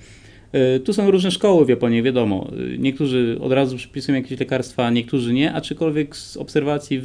E, 0.51 0.79
tu 0.79 0.93
są 0.93 1.11
różne 1.11 1.31
szkoły 1.31 1.65
w 1.65 1.69
Japonii, 1.69 2.03
wiadomo. 2.03 2.51
Niektórzy 2.77 3.37
od 3.41 3.51
razu 3.51 3.77
przypisują 3.77 4.17
jakieś 4.17 4.39
lekarstwa, 4.39 4.89
niektórzy 4.89 5.33
nie, 5.33 5.53
aczkolwiek 5.53 6.15
z 6.15 6.37
obserwacji 6.37 7.01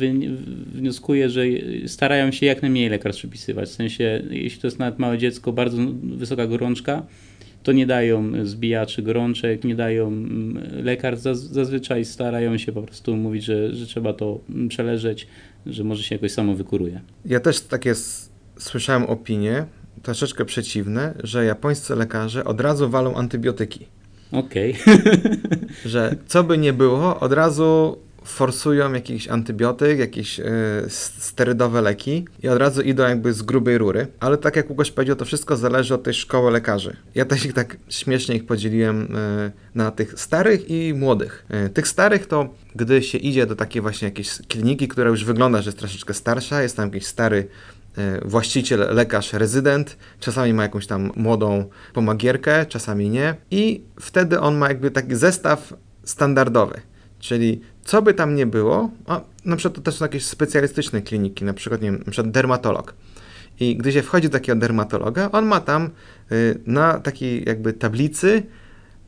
wnioskuję, 0.75 1.31
że 1.31 1.43
starają 1.87 2.31
się 2.31 2.47
jak 2.47 2.63
najmniej 2.63 2.89
lekarstw 2.89 3.21
przypisywać. 3.21 3.69
W 3.69 3.73
sensie, 3.73 4.23
jeśli 4.31 4.61
to 4.61 4.67
jest 4.67 4.79
nawet 4.79 4.99
małe 4.99 5.19
dziecko, 5.19 5.53
bardzo 5.53 5.77
wysoka 6.03 6.47
gorączka, 6.47 7.07
to 7.63 7.73
nie 7.73 7.87
dają 7.87 8.47
zbijaczy 8.47 9.03
gorączek, 9.03 9.65
nie 9.65 9.75
dają 9.75 10.07
mm, 10.07 10.85
lekarstw. 10.85 11.27
Zazwyczaj 11.33 12.05
starają 12.05 12.59
się 12.59 12.73
po 12.73 12.83
prostu 12.83 13.17
mówić, 13.17 13.45
że, 13.45 13.75
że 13.75 13.87
trzeba 13.87 14.13
to 14.13 14.41
przeleżeć, 14.69 15.27
że 15.67 15.85
może 15.85 16.03
się 16.03 16.15
jakoś 16.15 16.33
samo 16.33 16.55
wykuruje. 16.55 17.01
Ja 17.25 17.41
też 17.41 17.61
takie 17.61 17.95
słyszałem 18.59 19.05
opinie, 19.05 19.65
troszeczkę 20.03 20.45
przeciwne, 20.45 21.15
że 21.25 21.45
japońscy 21.45 21.97
lekarze 21.97 22.45
od 22.45 22.61
razu 22.61 22.91
walą 22.91 23.15
antybiotyki. 23.15 23.87
Okej. 24.33 24.77
Okay. 24.83 25.19
że 25.85 26.17
co 26.27 26.45
by 26.45 26.59
nie 26.59 26.73
było, 26.73 27.21
od 27.21 27.33
razu 27.33 27.99
forsują 28.27 28.93
jakiś 28.93 29.29
antybiotyk, 29.29 29.99
jakieś 29.99 30.41
y, 30.41 30.45
sterydowe 31.19 31.83
leki 31.83 32.25
i 32.43 32.49
od 32.49 32.59
razu 32.59 32.83
idą 32.83 33.09
jakby 33.09 33.33
z 33.33 33.43
grubej 33.43 33.79
rury. 33.79 34.07
Ale 34.21 34.37
tak 34.39 34.57
jak 34.57 34.71
Łukasz 34.71 34.91
powiedział, 34.91 35.17
to 35.17 35.25
wszystko 35.25 35.57
zależy 35.57 35.95
od 35.95 36.03
tej 36.03 36.15
szkoły 36.15 36.51
lekarzy. 36.51 36.97
Ja 37.15 37.25
też 37.25 37.45
ich 37.45 37.53
tak 37.53 37.77
śmiesznie 37.89 38.37
ich 38.37 38.47
podzieliłem 38.47 39.17
y, 39.17 39.53
na 39.75 39.91
tych 39.91 40.21
starych 40.21 40.71
i 40.71 40.95
młodych. 40.95 41.47
Y, 41.67 41.69
tych 41.69 41.89
starych 41.89 42.27
to, 42.27 42.55
gdy 42.75 43.03
się 43.03 43.19
idzie 43.19 43.47
do 43.47 43.57
takiej 43.57 43.83
właśnie 43.83 44.09
jakiejś 44.09 44.31
kliniki, 44.49 44.89
która 44.89 45.11
już 45.11 45.25
wygląda, 45.25 45.63
że 45.63 45.69
jest 45.69 45.79
troszeczkę 45.79 46.15
starsza, 46.15 46.63
jest 46.63 46.77
tam 46.77 46.89
jakiś 46.89 47.07
stary 47.07 47.49
E, 47.49 47.76
właściciel, 48.25 48.87
lekarz, 48.91 49.33
rezydent, 49.33 49.97
czasami 50.21 50.55
ma 50.55 50.63
jakąś 50.63 50.87
tam 50.87 51.13
młodą 51.17 51.65
pomagierkę, 51.95 52.67
czasami 52.67 53.11
nie. 53.11 53.35
I 53.51 53.83
wtedy 54.01 54.41
on 54.41 54.57
ma 54.57 54.69
jakby 54.69 54.91
taki 54.91 55.15
zestaw 55.15 55.75
standardowy, 56.05 56.81
czyli 57.19 57.61
co 57.85 58.03
by 58.03 58.15
tam 58.15 58.35
nie 58.35 58.47
było, 58.47 58.91
a 59.07 59.21
na 59.45 59.57
przykład 59.57 59.75
to 59.75 59.81
też 59.81 59.95
są 59.95 60.05
jakieś 60.05 60.25
specjalistyczne 60.25 61.03
kliniki, 61.03 61.45
na 61.45 61.55
przykład, 61.55 61.83
nie 61.83 61.91
wiem, 61.91 62.03
na 62.07 62.13
przykład 62.13 62.31
dermatolog. 62.31 62.95
I 63.61 63.77
gdy 63.77 63.93
się 63.93 64.03
wchodzi 64.03 64.29
do 64.29 64.33
takiego 64.33 64.61
dermatologa, 64.61 65.31
on 65.33 65.47
ma 65.47 65.61
tam 65.61 65.91
y, 66.33 66.61
na 66.67 67.01
takiej 67.01 67.45
jakby 67.47 67.73
tablicy, 67.73 68.43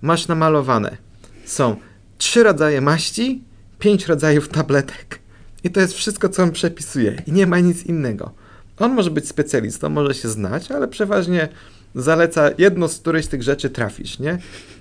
masz 0.02 0.28
namalowane, 0.28 0.96
są 1.44 1.76
trzy 2.18 2.42
rodzaje 2.42 2.80
maści, 2.80 3.42
pięć 3.78 4.06
rodzajów 4.06 4.48
tabletek. 4.48 5.18
I 5.64 5.70
to 5.70 5.80
jest 5.80 5.94
wszystko, 5.94 6.28
co 6.28 6.42
on 6.42 6.50
przepisuje. 6.50 7.22
I 7.26 7.32
nie 7.32 7.46
ma 7.46 7.58
nic 7.58 7.86
innego. 7.86 8.32
On 8.78 8.94
może 8.94 9.10
być 9.10 9.28
specjalistą, 9.28 9.88
może 9.88 10.14
się 10.14 10.28
znać, 10.28 10.70
ale 10.70 10.88
przeważnie 10.88 11.48
zaleca 11.94 12.50
jedno 12.58 12.88
z 12.88 12.98
którejś 12.98 13.24
z 13.24 13.28
tych 13.28 13.42
rzeczy 13.42 13.70
trafić, 13.70 14.18
nie? 14.18 14.38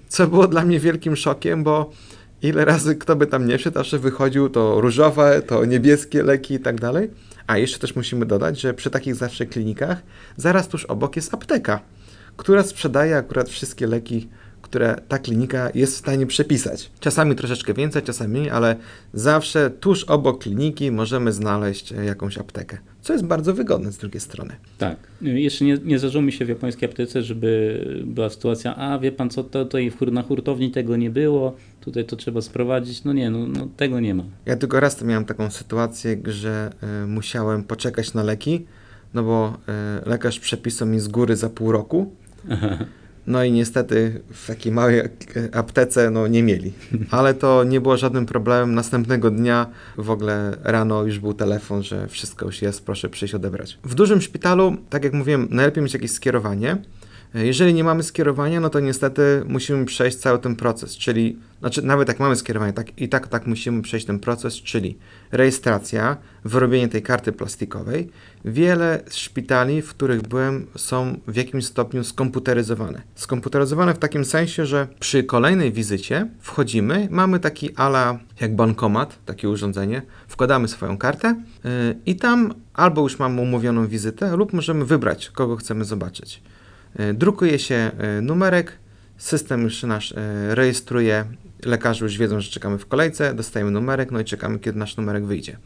Co 0.07 0.27
było 0.27 0.47
dla 0.47 0.65
mnie 0.65 0.79
wielkim 0.79 1.15
szokiem, 1.15 1.63
bo 1.63 1.91
ile 2.41 2.65
razy 2.65 2.95
kto 2.95 3.15
by 3.15 3.27
tam 3.27 3.47
nie 3.47 3.59
szedł, 3.59 3.77
zawsze 3.77 3.99
wychodził 3.99 4.49
to 4.49 4.81
różowe, 4.81 5.41
to 5.41 5.65
niebieskie 5.65 6.23
leki 6.23 6.53
i 6.53 6.59
tak 6.59 6.81
dalej. 6.81 7.09
A 7.47 7.57
jeszcze 7.57 7.79
też 7.79 7.95
musimy 7.95 8.25
dodać, 8.25 8.59
że 8.59 8.73
przy 8.73 8.89
takich 8.89 9.15
zawsze 9.15 9.45
klinikach 9.45 10.01
zaraz 10.37 10.67
tuż 10.67 10.85
obok 10.85 11.15
jest 11.15 11.33
apteka, 11.33 11.79
która 12.37 12.63
sprzedaje 12.63 13.17
akurat 13.17 13.49
wszystkie 13.49 13.87
leki 13.87 14.29
które 14.67 14.95
ta 15.07 15.19
klinika 15.19 15.69
jest 15.75 15.93
w 15.93 15.97
stanie 15.97 16.25
przepisać. 16.25 16.91
Czasami 16.99 17.35
troszeczkę 17.35 17.73
więcej, 17.73 18.03
czasami 18.03 18.31
mniej, 18.31 18.49
ale 18.49 18.75
zawsze 19.13 19.69
tuż 19.69 20.03
obok 20.03 20.43
kliniki 20.43 20.91
możemy 20.91 21.31
znaleźć 21.31 21.91
jakąś 21.91 22.37
aptekę, 22.37 22.77
co 23.07 23.13
jest 23.13 23.25
bardzo 23.25 23.53
wygodne 23.53 23.91
z 23.91 23.97
drugiej 23.97 24.21
strony. 24.21 24.55
Tak. 24.77 24.97
Jeszcze 25.21 25.65
nie, 25.65 25.77
nie 25.85 25.99
zdarzyło 25.99 26.21
mi 26.21 26.31
się 26.31 26.45
w 26.45 26.49
japońskiej 26.49 26.89
aptece, 26.89 27.23
żeby 27.23 28.03
była 28.05 28.29
sytuacja, 28.29 28.75
a 28.75 28.99
wie 28.99 29.11
pan 29.11 29.29
co, 29.29 29.43
to 29.43 29.65
tutaj 29.65 29.91
na 30.11 30.23
hurtowni 30.23 30.71
tego 30.71 30.97
nie 30.97 31.09
było, 31.09 31.55
tutaj 31.81 32.05
to 32.05 32.15
trzeba 32.15 32.41
sprowadzić. 32.41 33.03
No 33.03 33.13
nie, 33.13 33.29
no, 33.29 33.47
no 33.47 33.67
tego 33.77 33.99
nie 33.99 34.15
ma. 34.15 34.23
Ja 34.45 34.55
tylko 34.55 34.79
raz 34.79 35.01
miałem 35.01 35.25
taką 35.25 35.49
sytuację, 35.49 36.17
że 36.25 36.71
y, 37.03 37.07
musiałem 37.07 37.63
poczekać 37.63 38.13
na 38.13 38.23
leki, 38.23 38.65
no 39.13 39.23
bo 39.23 39.57
y, 40.05 40.09
lekarz 40.09 40.39
przepisał 40.39 40.87
mi 40.87 40.99
z 40.99 41.07
góry 41.07 41.35
za 41.35 41.49
pół 41.49 41.71
roku. 41.71 42.11
Aha. 42.49 42.77
No 43.27 43.43
i 43.43 43.51
niestety 43.51 44.21
w 44.31 44.47
takiej 44.47 44.71
małej 44.71 45.01
aptece 45.51 46.11
no, 46.11 46.27
nie 46.27 46.43
mieli. 46.43 46.73
Ale 47.11 47.33
to 47.33 47.63
nie 47.63 47.81
było 47.81 47.97
żadnym 47.97 48.25
problemem. 48.25 48.75
Następnego 48.75 49.31
dnia 49.31 49.65
w 49.97 50.09
ogóle 50.09 50.57
rano 50.63 51.03
już 51.03 51.19
był 51.19 51.33
telefon, 51.33 51.83
że 51.83 52.07
wszystko 52.07 52.45
już 52.45 52.61
jest, 52.61 52.85
proszę 52.85 53.09
przyjść 53.09 53.35
odebrać. 53.35 53.79
W 53.83 53.95
dużym 53.95 54.21
szpitalu, 54.21 54.77
tak 54.89 55.03
jak 55.03 55.13
mówiłem, 55.13 55.47
najlepiej 55.51 55.83
mieć 55.83 55.93
jakieś 55.93 56.11
skierowanie. 56.11 56.77
Jeżeli 57.33 57.73
nie 57.73 57.83
mamy 57.83 58.03
skierowania, 58.03 58.59
no 58.59 58.69
to 58.69 58.79
niestety 58.79 59.43
musimy 59.47 59.85
przejść 59.85 60.17
cały 60.17 60.39
ten 60.39 60.55
proces, 60.55 60.97
czyli, 60.97 61.37
znaczy 61.59 61.81
nawet 61.81 62.07
jak 62.07 62.19
mamy 62.19 62.35
skierowanie, 62.35 62.73
tak, 62.73 63.01
i 63.01 63.09
tak, 63.09 63.27
tak 63.27 63.47
musimy 63.47 63.81
przejść 63.81 64.05
ten 64.05 64.19
proces, 64.19 64.53
czyli 64.53 64.97
rejestracja, 65.31 66.17
wyrobienie 66.45 66.87
tej 66.87 67.01
karty 67.01 67.31
plastikowej. 67.31 68.09
Wiele 68.45 69.03
szpitali, 69.11 69.81
w 69.81 69.89
których 69.89 70.21
byłem, 70.21 70.67
są 70.75 71.19
w 71.27 71.35
jakimś 71.35 71.65
stopniu 71.65 72.03
skomputeryzowane. 72.03 73.01
Skomputeryzowane 73.15 73.93
w 73.93 73.99
takim 73.99 74.25
sensie, 74.25 74.65
że 74.65 74.87
przy 74.99 75.23
kolejnej 75.23 75.71
wizycie 75.71 76.27
wchodzimy, 76.39 77.07
mamy 77.11 77.39
taki 77.39 77.75
ala 77.75 78.19
jak 78.41 78.55
bankomat, 78.55 79.19
takie 79.25 79.49
urządzenie, 79.49 80.01
wkładamy 80.27 80.67
swoją 80.67 80.97
kartę 80.97 81.35
yy, 81.63 81.71
i 82.05 82.15
tam 82.15 82.53
albo 82.73 83.01
już 83.01 83.19
mamy 83.19 83.41
umówioną 83.41 83.87
wizytę, 83.87 84.35
lub 84.35 84.53
możemy 84.53 84.85
wybrać, 84.85 85.29
kogo 85.29 85.55
chcemy 85.55 85.85
zobaczyć. 85.85 86.41
E, 86.97 87.13
drukuje 87.13 87.59
się 87.59 87.75
e, 87.75 88.21
numerek, 88.21 88.71
system 89.17 89.61
już 89.61 89.83
nasz 89.83 90.11
e, 90.11 90.55
rejestruje, 90.55 91.25
lekarze 91.65 92.05
już 92.05 92.17
wiedzą, 92.17 92.41
że 92.41 92.51
czekamy 92.51 92.77
w 92.77 92.85
kolejce, 92.85 93.33
dostajemy 93.33 93.71
numerek, 93.71 94.11
no 94.11 94.19
i 94.19 94.25
czekamy, 94.25 94.59
kiedy 94.59 94.79
nasz 94.79 94.97
numerek 94.97 95.25
wyjdzie. 95.25 95.57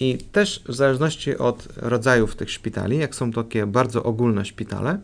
I 0.00 0.18
też 0.18 0.62
w 0.68 0.74
zależności 0.74 1.38
od 1.38 1.68
rodzajów 1.76 2.36
tych 2.36 2.50
szpitali, 2.50 2.98
jak 2.98 3.14
są 3.14 3.32
takie 3.32 3.66
bardzo 3.66 4.02
ogólne 4.02 4.44
szpitale, 4.44 4.98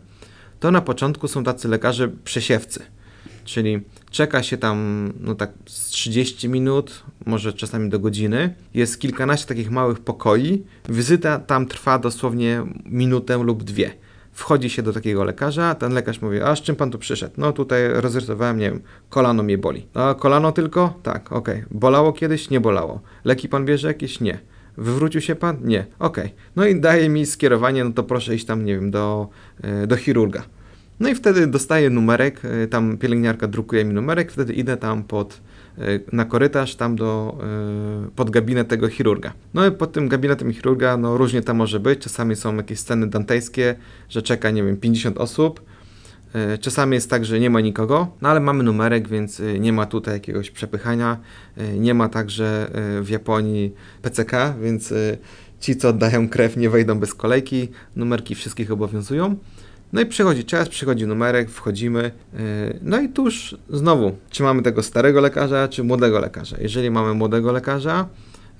to 0.59 0.71
na 0.71 0.81
początku 0.81 1.27
są 1.27 1.43
tacy 1.43 1.67
lekarze 1.67 2.07
przesiewcy, 2.07 2.79
czyli 3.45 3.81
czeka 4.11 4.43
się 4.43 4.57
tam 4.57 5.09
no 5.19 5.35
tak 5.35 5.51
z 5.65 5.87
30 5.87 6.49
minut, 6.49 7.03
może 7.25 7.53
czasami 7.53 7.89
do 7.89 7.99
godziny. 7.99 8.53
Jest 8.73 8.99
kilkanaście 8.99 9.47
takich 9.47 9.71
małych 9.71 9.99
pokoi. 9.99 10.63
Wizyta 10.89 11.39
tam 11.39 11.67
trwa 11.67 11.99
dosłownie 11.99 12.63
minutę 12.85 13.37
lub 13.43 13.63
dwie 13.63 13.93
wchodzi 14.31 14.69
się 14.69 14.83
do 14.83 14.93
takiego 14.93 15.23
lekarza, 15.23 15.75
ten 15.75 15.93
lekarz 15.93 16.21
mówi, 16.21 16.41
a 16.41 16.55
z 16.55 16.61
czym 16.61 16.75
pan 16.75 16.91
tu 16.91 16.99
przyszedł? 16.99 17.33
No 17.37 17.51
tutaj 17.51 17.81
rozrysowałem, 17.93 18.57
nie 18.57 18.71
wiem, 18.71 18.81
kolano 19.09 19.43
mnie 19.43 19.57
boli. 19.57 19.87
A 19.93 20.15
kolano 20.19 20.51
tylko? 20.51 20.99
Tak, 21.03 21.31
okej. 21.31 21.55
Okay. 21.55 21.67
Bolało 21.71 22.13
kiedyś? 22.13 22.49
Nie 22.49 22.59
bolało. 22.59 23.01
Leki 23.25 23.49
pan 23.49 23.65
bierze 23.65 23.87
jakieś? 23.87 24.19
Nie. 24.19 24.39
Wywrócił 24.77 25.21
się 25.21 25.35
pan? 25.35 25.57
Nie. 25.63 25.85
Okej. 25.99 26.25
Okay. 26.25 26.37
No 26.55 26.65
i 26.65 26.81
daje 26.81 27.09
mi 27.09 27.25
skierowanie, 27.25 27.83
no 27.83 27.91
to 27.91 28.03
proszę 28.03 28.35
iść 28.35 28.45
tam, 28.45 28.65
nie 28.65 28.75
wiem, 28.75 28.91
do, 28.91 29.27
e, 29.61 29.87
do 29.87 29.95
chirurga. 29.95 30.43
No 30.99 31.09
i 31.09 31.15
wtedy 31.15 31.47
dostaję 31.47 31.89
numerek, 31.89 32.41
e, 32.45 32.67
tam 32.67 32.97
pielęgniarka 32.97 33.47
drukuje 33.47 33.85
mi 33.85 33.93
numerek, 33.93 34.31
wtedy 34.31 34.53
idę 34.53 34.77
tam 34.77 35.03
pod 35.03 35.41
na 36.11 36.25
korytarz 36.25 36.75
tam 36.75 36.95
do, 36.95 37.37
e, 38.07 38.09
pod 38.15 38.29
gabinet 38.29 38.67
tego 38.67 38.87
chirurga. 38.87 39.33
No 39.53 39.67
i 39.67 39.71
pod 39.71 39.91
tym 39.91 40.07
gabinetem 40.07 40.53
chirurga, 40.53 40.97
no 40.97 41.17
różnie 41.17 41.41
tam 41.41 41.57
może 41.57 41.79
być, 41.79 41.99
czasami 41.99 42.35
są 42.35 42.55
jakieś 42.55 42.79
sceny 42.79 43.07
dantejskie, 43.07 43.75
że 44.09 44.21
czeka, 44.21 44.51
nie 44.51 44.63
wiem, 44.63 44.77
50 44.77 45.17
osób, 45.17 45.61
e, 46.33 46.57
Czasami 46.57 46.95
jest 46.95 47.09
tak, 47.09 47.25
że 47.25 47.39
nie 47.39 47.49
ma 47.49 47.61
nikogo, 47.61 48.07
no 48.21 48.29
ale 48.29 48.39
mamy 48.39 48.63
numerek, 48.63 49.07
więc 49.07 49.41
nie 49.59 49.73
ma 49.73 49.85
tutaj 49.85 50.13
jakiegoś 50.13 50.51
przepychania. 50.51 51.17
Nie 51.77 51.93
ma 51.93 52.09
także 52.09 52.71
w 53.01 53.09
Japonii 53.09 53.73
PCK, 54.01 54.31
więc 54.61 54.93
ci, 55.59 55.75
co 55.75 55.89
oddają 55.89 56.29
krew, 56.29 56.57
nie 56.57 56.69
wejdą 56.69 56.99
bez 56.99 57.13
kolejki. 57.13 57.69
Numerki 57.95 58.35
wszystkich 58.35 58.71
obowiązują. 58.71 59.35
No 59.93 60.01
i 60.01 60.05
przychodzi 60.05 60.45
czas, 60.45 60.69
przychodzi 60.69 61.07
numerek, 61.07 61.49
wchodzimy. 61.49 62.11
Yy, 62.33 62.39
no 62.81 63.01
i 63.01 63.09
tuż 63.09 63.55
znowu, 63.69 64.15
czy 64.29 64.43
mamy 64.43 64.61
tego 64.61 64.83
starego 64.83 65.21
lekarza, 65.21 65.67
czy 65.67 65.83
młodego 65.83 66.19
lekarza. 66.19 66.57
Jeżeli 66.61 66.91
mamy 66.91 67.13
młodego 67.13 67.51
lekarza, 67.51 68.07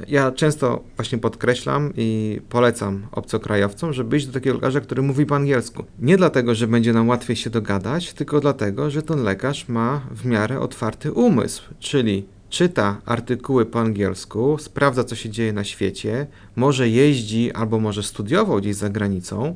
ja 0.07 0.31
często 0.31 0.83
właśnie 0.95 1.17
podkreślam 1.17 1.93
i 1.97 2.41
polecam 2.49 3.07
obcokrajowcom, 3.11 3.93
żeby 3.93 4.17
iść 4.17 4.25
do 4.25 4.33
takiego 4.33 4.55
lekarza, 4.55 4.81
który 4.81 5.01
mówi 5.01 5.25
po 5.25 5.35
angielsku. 5.35 5.83
Nie 5.99 6.17
dlatego, 6.17 6.55
że 6.55 6.67
będzie 6.67 6.93
nam 6.93 7.09
łatwiej 7.09 7.35
się 7.35 7.49
dogadać, 7.49 8.13
tylko 8.13 8.39
dlatego, 8.39 8.89
że 8.89 9.01
ten 9.01 9.23
lekarz 9.23 9.69
ma 9.69 10.01
w 10.11 10.25
miarę 10.25 10.59
otwarty 10.59 11.11
umysł, 11.11 11.63
czyli 11.79 12.25
czyta 12.49 13.01
artykuły 13.05 13.65
po 13.65 13.79
angielsku, 13.79 14.57
sprawdza, 14.59 15.03
co 15.03 15.15
się 15.15 15.29
dzieje 15.29 15.53
na 15.53 15.63
świecie, 15.63 16.27
może 16.55 16.89
jeździ 16.89 17.51
albo 17.51 17.79
może 17.79 18.03
studiował 18.03 18.57
gdzieś 18.57 18.75
za 18.75 18.89
granicą 18.89 19.55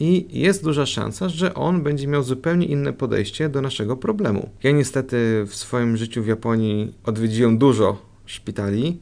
i 0.00 0.26
jest 0.40 0.64
duża 0.64 0.86
szansa, 0.86 1.28
że 1.28 1.54
on 1.54 1.82
będzie 1.82 2.06
miał 2.06 2.22
zupełnie 2.22 2.66
inne 2.66 2.92
podejście 2.92 3.48
do 3.48 3.60
naszego 3.62 3.96
problemu. 3.96 4.48
Ja 4.62 4.70
niestety 4.70 5.44
w 5.46 5.54
swoim 5.54 5.96
życiu 5.96 6.22
w 6.22 6.26
Japonii 6.26 6.94
odwiedziłem 7.04 7.58
dużo 7.58 7.96
szpitali, 8.26 9.00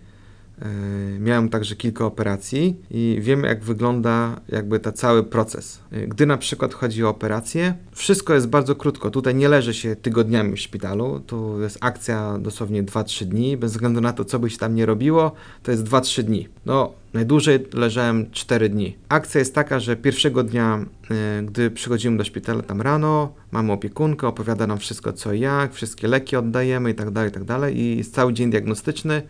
miałem 1.19 1.49
także 1.49 1.77
kilka 1.77 2.07
operacji 2.07 2.77
i 2.91 3.19
wiem, 3.21 3.45
jak 3.45 3.65
wygląda 3.65 4.41
jakby 4.49 4.81
ten 4.81 4.93
cały 4.93 5.25
proces. 5.25 5.81
E, 5.93 6.07
gdy 6.07 6.27
na 6.27 6.39
przykład 6.39 6.75
chodzi 6.75 7.05
o 7.05 7.09
operację, 7.09 7.75
wszystko 7.93 8.35
jest 8.35 8.49
bardzo 8.49 8.75
krótko. 8.75 9.11
Tutaj 9.11 9.35
nie 9.35 9.49
leży 9.49 9.75
się 9.75 9.97
tygodniami 9.97 10.57
w 10.57 10.61
szpitalu. 10.61 11.21
Tu 11.21 11.61
jest 11.61 11.79
akcja 11.81 12.39
dosłownie 12.39 12.85
2-3 12.85 13.25
dni. 13.25 13.57
Bez 13.57 13.73
względu 13.73 14.01
na 14.01 14.13
to, 14.13 14.25
co 14.25 14.39
by 14.39 14.51
się 14.51 14.59
tam 14.59 14.75
nie 14.75 14.87
robiło, 14.87 15.33
to 15.63 15.71
jest 15.71 15.85
2-3 15.85 16.23
dni. 16.23 16.49
No, 16.67 16.93
najdłużej 17.13 17.67
leżałem 17.73 18.31
4 18.31 18.69
dni. 18.69 18.97
Akcja 19.09 19.39
jest 19.39 19.55
taka, 19.55 19.81
że 19.81 19.97
pierwszego 19.97 20.43
dnia, 20.43 20.85
e, 21.11 21.43
gdy 21.43 21.71
przychodzimy 21.71 22.17
do 22.17 22.25
szpitala 22.25 22.63
tam 22.63 22.81
rano, 22.81 23.33
mamy 23.53 23.73
opiekunkę, 23.73 24.29
opowiada 24.29 24.67
nam 24.67 24.79
wszystko 24.79 25.13
co 25.13 25.33
i 25.33 25.41
jak, 25.41 25.75
wszystkie 25.75 26.09
leki 26.09 26.37
oddajemy 26.37 26.91
i 26.91 26.95
tak 26.95 27.11
dalej, 27.11 27.31
i 27.31 27.33
tak 27.33 27.45
dalej. 27.45 27.79
I 27.79 27.97
jest 27.97 28.15
cały 28.15 28.33
dzień 28.33 28.51
diagnostyczny 28.51 29.23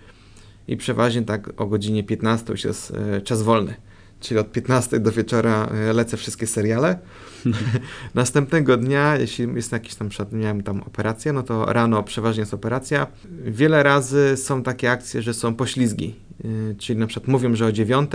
i 0.68 0.76
przeważnie 0.76 1.22
tak 1.22 1.60
o 1.60 1.66
godzinie 1.66 2.04
15 2.04 2.52
już 2.52 2.64
jest 2.64 2.90
e, 2.90 3.20
czas 3.20 3.42
wolny. 3.42 3.74
Czyli 4.20 4.40
od 4.40 4.52
15 4.52 5.00
do 5.00 5.12
wieczora 5.12 5.66
e, 5.66 5.92
lecę 5.92 6.16
wszystkie 6.16 6.46
seriale. 6.46 6.98
Następnego 8.14 8.76
dnia, 8.76 9.16
jeśli 9.16 9.54
jest 9.54 9.72
jakiś 9.72 9.94
tam, 9.94 10.08
miałem 10.32 10.62
tam 10.62 10.80
operację, 10.80 11.32
no 11.32 11.42
to 11.42 11.72
rano 11.72 12.02
przeważnie 12.02 12.40
jest 12.40 12.54
operacja. 12.54 13.06
Wiele 13.44 13.82
razy 13.82 14.36
są 14.36 14.62
takie 14.62 14.90
akcje, 14.90 15.22
że 15.22 15.34
są 15.34 15.54
poślizgi. 15.54 16.14
E, 16.44 16.74
czyli 16.74 16.98
na 16.98 17.06
przykład 17.06 17.28
mówią, 17.28 17.54
że 17.54 17.66
o 17.66 17.72
9, 17.72 18.10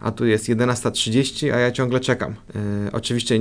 a 0.00 0.10
tu 0.12 0.26
jest 0.26 0.48
11.30, 0.48 1.50
a 1.50 1.58
ja 1.58 1.72
ciągle 1.72 2.00
czekam. 2.00 2.34
oczywiście 2.92 3.38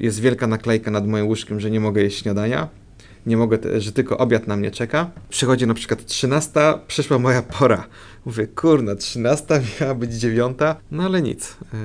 jest 0.00 0.20
wielka 0.20 0.46
naklejka 0.46 0.90
nad 0.90 1.06
moim 1.06 1.26
łóżkiem, 1.26 1.60
że 1.60 1.70
nie 1.70 1.80
mogę 1.80 2.02
jeść 2.02 2.22
śniadania 2.22 2.81
nie 3.26 3.36
mogę, 3.36 3.58
że 3.80 3.92
tylko 3.92 4.18
obiad 4.18 4.46
na 4.46 4.56
mnie 4.56 4.70
czeka. 4.70 5.10
Przychodzi 5.28 5.66
na 5.66 5.74
przykład 5.74 6.06
13, 6.06 6.60
przyszła 6.86 7.18
moja 7.18 7.42
pora. 7.42 7.86
Mówię, 8.26 8.46
kurna, 8.46 8.94
13 8.94 9.60
miała 9.80 9.94
być 9.94 10.12
9, 10.12 10.58
no 10.90 11.02
ale 11.02 11.22
nic. 11.22 11.56
E, 11.74 11.76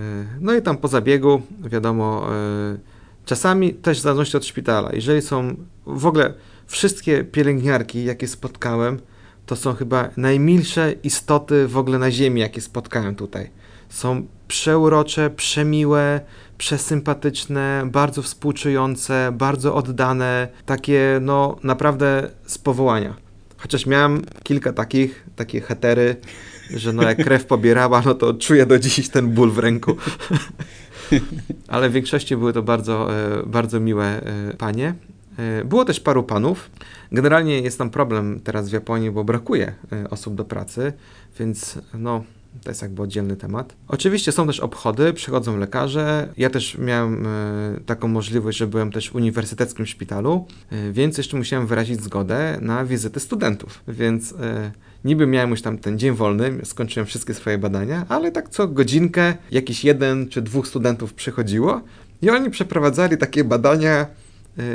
no 0.41 0.55
i 0.55 0.61
tam 0.61 0.77
po 0.77 0.87
zabiegu, 0.87 1.41
wiadomo, 1.59 2.27
e, 2.33 2.77
czasami 3.25 3.73
też 3.73 3.99
w 3.99 4.01
zależności 4.01 4.37
od 4.37 4.45
szpitala, 4.45 4.89
jeżeli 4.93 5.21
są 5.21 5.55
w 5.85 6.05
ogóle 6.05 6.33
wszystkie 6.67 7.23
pielęgniarki, 7.23 8.03
jakie 8.03 8.27
spotkałem, 8.27 8.99
to 9.45 9.55
są 9.55 9.73
chyba 9.73 10.09
najmilsze 10.17 10.91
istoty 11.03 11.67
w 11.67 11.77
ogóle 11.77 11.99
na 11.99 12.11
ziemi, 12.11 12.41
jakie 12.41 12.61
spotkałem 12.61 13.15
tutaj. 13.15 13.49
Są 13.89 14.27
przeurocze, 14.47 15.29
przemiłe, 15.29 16.21
przesympatyczne, 16.57 17.89
bardzo 17.91 18.21
współczujące, 18.21 19.31
bardzo 19.33 19.75
oddane, 19.75 20.47
takie 20.65 21.19
no 21.21 21.57
naprawdę 21.63 22.29
z 22.45 22.57
powołania. 22.57 23.13
Chociaż 23.57 23.85
miałem 23.85 24.21
kilka 24.43 24.73
takich, 24.73 25.25
takie 25.35 25.61
hetery, 25.61 26.15
że 26.69 26.93
no 26.93 27.03
jak 27.03 27.23
krew 27.23 27.45
pobierała, 27.45 28.01
no 28.05 28.13
to 28.13 28.33
czuję 28.33 28.65
do 28.65 28.79
dziś 28.79 29.09
ten 29.09 29.29
ból 29.29 29.51
w 29.51 29.57
ręku. 29.59 29.95
Ale 31.67 31.89
w 31.89 31.93
większości 31.93 32.37
były 32.37 32.53
to 32.53 32.63
bardzo, 32.63 33.15
e, 33.15 33.43
bardzo 33.45 33.79
miłe 33.79 34.05
e, 34.05 34.53
panie. 34.57 34.93
E, 35.37 35.65
było 35.65 35.85
też 35.85 35.99
paru 35.99 36.23
panów. 36.23 36.71
Generalnie 37.11 37.61
jest 37.61 37.77
tam 37.77 37.89
problem 37.89 38.39
teraz 38.43 38.69
w 38.69 38.73
Japonii, 38.73 39.11
bo 39.11 39.23
brakuje 39.23 39.73
osób 40.09 40.35
do 40.35 40.45
pracy, 40.45 40.93
więc 41.39 41.79
no 41.93 42.23
to 42.63 42.71
jest 42.71 42.81
jakby 42.81 43.01
oddzielny 43.01 43.35
temat. 43.35 43.75
Oczywiście 43.87 44.31
są 44.31 44.47
też 44.47 44.59
obchody, 44.59 45.13
przychodzą 45.13 45.57
lekarze. 45.57 46.33
Ja 46.37 46.49
też 46.49 46.77
miałem 46.77 47.27
e, 47.27 47.79
taką 47.85 48.07
możliwość, 48.07 48.57
że 48.57 48.67
byłem 48.67 48.91
też 48.91 49.09
w 49.09 49.15
uniwersyteckim 49.15 49.85
szpitalu, 49.85 50.45
e, 50.69 50.91
więc 50.91 51.17
jeszcze 51.17 51.37
musiałem 51.37 51.67
wyrazić 51.67 52.03
zgodę 52.03 52.57
na 52.61 52.85
wizytę 52.85 53.19
studentów. 53.19 53.83
Więc 53.87 54.31
e, 54.31 54.71
niby 55.05 55.27
miałem 55.27 55.49
już 55.49 55.61
tam 55.61 55.77
ten 55.77 55.99
dzień 55.99 56.11
wolny, 56.11 56.59
skończyłem 56.63 57.07
wszystkie 57.07 57.33
swoje 57.33 57.57
badania, 57.57 58.05
ale 58.09 58.31
tak 58.31 58.49
co 58.49 58.67
godzinkę 58.67 59.33
jakiś 59.51 59.83
jeden 59.83 60.29
czy 60.29 60.41
dwóch 60.41 60.67
studentów 60.67 61.13
przychodziło 61.13 61.81
i 62.21 62.29
oni 62.29 62.49
przeprowadzali 62.49 63.17
takie 63.17 63.43
badania 63.43 64.07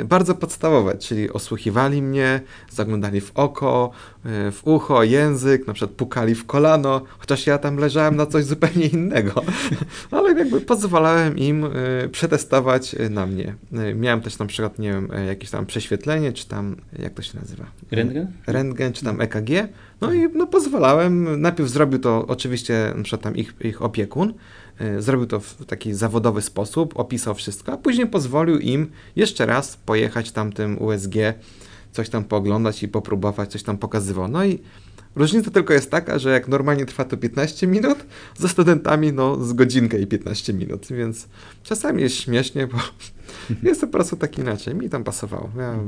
bardzo 0.05 0.35
podstawowe, 0.35 0.97
czyli 0.97 1.29
osłuchiwali 1.29 2.01
mnie, 2.01 2.41
zaglądali 2.71 3.21
w 3.21 3.31
oko, 3.35 3.91
y, 4.25 4.51
w 4.51 4.61
ucho, 4.63 5.03
język, 5.03 5.67
na 5.67 5.73
przykład 5.73 5.97
pukali 5.97 6.35
w 6.35 6.45
kolano, 6.45 7.01
chociaż 7.17 7.47
ja 7.47 7.57
tam 7.57 7.77
leżałem 7.77 8.15
na 8.15 8.25
coś 8.25 8.45
zupełnie 8.45 8.85
innego, 8.85 9.41
ale 10.11 10.33
jakby 10.33 10.61
pozwalałem 10.61 11.37
im 11.37 11.63
y, 11.63 12.09
przetestować 12.11 12.95
na 13.09 13.25
mnie. 13.25 13.55
Miałem 13.95 14.21
też 14.21 14.39
na 14.39 14.45
przykład, 14.45 14.79
nie 14.79 14.91
wiem, 14.91 15.09
jakieś 15.27 15.49
tam 15.49 15.65
prześwietlenie, 15.65 16.33
czy 16.33 16.47
tam, 16.47 16.75
jak 16.99 17.13
to 17.13 17.21
się 17.21 17.39
nazywa? 17.39 17.65
Rentgen? 17.91 18.27
Rentgen, 18.47 18.93
czy 18.93 19.05
tam 19.05 19.21
EKG. 19.21 19.49
No 20.01 20.13
i 20.13 20.29
no, 20.33 20.47
pozwalałem, 20.47 21.41
najpierw 21.41 21.69
zrobił 21.69 21.99
to 21.99 22.25
oczywiście 22.27 22.93
na 22.95 23.03
przykład 23.03 23.21
tam 23.21 23.35
ich, 23.35 23.53
ich 23.61 23.81
opiekun, 23.81 24.33
zrobił 24.99 25.27
to 25.27 25.39
w 25.39 25.65
taki 25.65 25.93
zawodowy 25.93 26.41
sposób, 26.41 26.99
opisał 26.99 27.35
wszystko, 27.35 27.71
a 27.71 27.77
później 27.77 28.07
pozwolił 28.07 28.59
im 28.59 28.91
jeszcze 29.15 29.45
raz 29.45 29.77
pojechać 29.77 30.31
tamtym 30.31 30.81
USG, 30.81 31.15
coś 31.91 32.09
tam 32.09 32.23
pooglądać 32.23 32.83
i 32.83 32.87
popróbować, 32.87 33.51
coś 33.51 33.63
tam 33.63 33.77
pokazywał. 33.77 34.27
No 34.27 34.45
i 34.45 34.59
różnica 35.15 35.51
tylko 35.51 35.73
jest 35.73 35.91
taka, 35.91 36.19
że 36.19 36.31
jak 36.31 36.47
normalnie 36.47 36.85
trwa 36.85 37.05
to 37.05 37.17
15 37.17 37.67
minut, 37.67 37.97
ze 38.37 38.49
studentami 38.49 39.13
no 39.13 39.45
z 39.45 39.53
godzinkę 39.53 39.99
i 39.99 40.07
15 40.07 40.53
minut, 40.53 40.87
więc 40.91 41.27
czasami 41.63 42.01
jest 42.01 42.15
śmiesznie, 42.15 42.67
bo 42.67 42.77
jest 43.69 43.81
to 43.81 43.87
po 43.87 43.93
prostu 43.93 44.15
tak 44.15 44.37
inaczej. 44.37 44.75
Mi 44.75 44.89
tam 44.89 45.03
pasowało. 45.03 45.49
Ja 45.57 45.79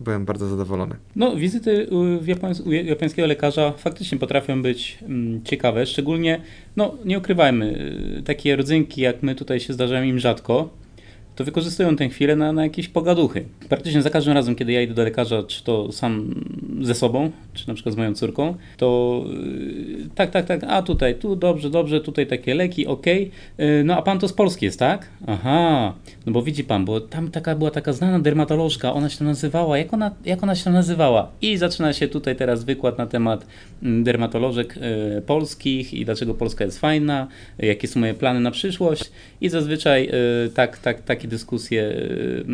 byłem 0.00 0.24
bardzo 0.24 0.48
zadowolony. 0.48 0.94
No, 1.16 1.36
wizyty 1.36 1.88
w 2.20 2.26
Japońs 2.26 2.60
u 2.60 2.72
japońskiego 2.72 3.28
lekarza 3.28 3.72
faktycznie 3.72 4.18
potrafią 4.18 4.62
być 4.62 4.98
mm, 5.02 5.44
ciekawe, 5.44 5.86
szczególnie, 5.86 6.40
no 6.76 6.94
nie 7.04 7.18
ukrywajmy, 7.18 7.78
y, 8.18 8.22
takie 8.22 8.56
rodzynki 8.56 9.00
jak 9.00 9.22
my 9.22 9.34
tutaj 9.34 9.60
się 9.60 9.72
zdarzają 9.72 10.04
im 10.04 10.18
rzadko 10.18 10.70
to 11.36 11.44
wykorzystują 11.44 11.96
tę 11.96 12.08
chwilę 12.08 12.36
na, 12.36 12.52
na 12.52 12.62
jakieś 12.62 12.88
pogaduchy. 12.88 13.44
Praktycznie 13.68 14.02
za 14.02 14.10
każdym 14.10 14.34
razem, 14.34 14.54
kiedy 14.54 14.72
ja 14.72 14.82
idę 14.82 14.94
do 14.94 15.04
lekarza, 15.04 15.42
czy 15.42 15.64
to 15.64 15.92
sam 15.92 16.34
ze 16.82 16.94
sobą, 16.94 17.30
czy 17.54 17.68
na 17.68 17.74
przykład 17.74 17.94
z 17.94 17.98
moją 17.98 18.14
córką, 18.14 18.54
to 18.76 19.22
yy, 19.28 20.08
tak, 20.14 20.30
tak, 20.30 20.46
tak, 20.46 20.64
a 20.68 20.82
tutaj, 20.82 21.14
tu 21.14 21.36
dobrze, 21.36 21.70
dobrze, 21.70 22.00
tutaj 22.00 22.26
takie 22.26 22.54
leki, 22.54 22.86
ok. 22.86 23.06
Yy, 23.06 23.28
no 23.84 23.96
a 23.96 24.02
pan 24.02 24.18
to 24.18 24.28
z 24.28 24.32
Polski 24.32 24.64
jest, 24.64 24.78
tak? 24.78 25.08
Aha, 25.26 25.94
no 26.26 26.32
bo 26.32 26.42
widzi 26.42 26.64
pan, 26.64 26.84
bo 26.84 27.00
tam 27.00 27.30
taka 27.30 27.54
była 27.54 27.70
taka 27.70 27.92
znana 27.92 28.18
dermatolożka, 28.18 28.92
ona 28.92 29.08
się 29.08 29.24
nazywała, 29.24 29.78
jak 29.78 29.94
ona, 29.94 30.10
jak 30.24 30.42
ona 30.42 30.54
się 30.54 30.70
nazywała? 30.70 31.30
I 31.42 31.56
zaczyna 31.56 31.92
się 31.92 32.08
tutaj 32.08 32.36
teraz 32.36 32.64
wykład 32.64 32.98
na 32.98 33.06
temat 33.06 33.46
mm, 33.82 34.04
dermatolożek 34.04 34.78
yy, 35.14 35.22
polskich 35.22 35.94
i 35.94 36.04
dlaczego 36.04 36.34
Polska 36.34 36.64
jest 36.64 36.78
fajna, 36.78 37.26
jakie 37.58 37.88
są 37.88 38.00
moje 38.00 38.14
plany 38.14 38.40
na 38.40 38.50
przyszłość 38.50 39.10
i 39.40 39.48
zazwyczaj 39.48 40.06
yy, 40.06 40.50
tak, 40.54 40.78
tak, 40.78 41.02
taki 41.02 41.25
takie 41.26 41.30
dyskusje 41.30 41.82
y, 41.82 42.44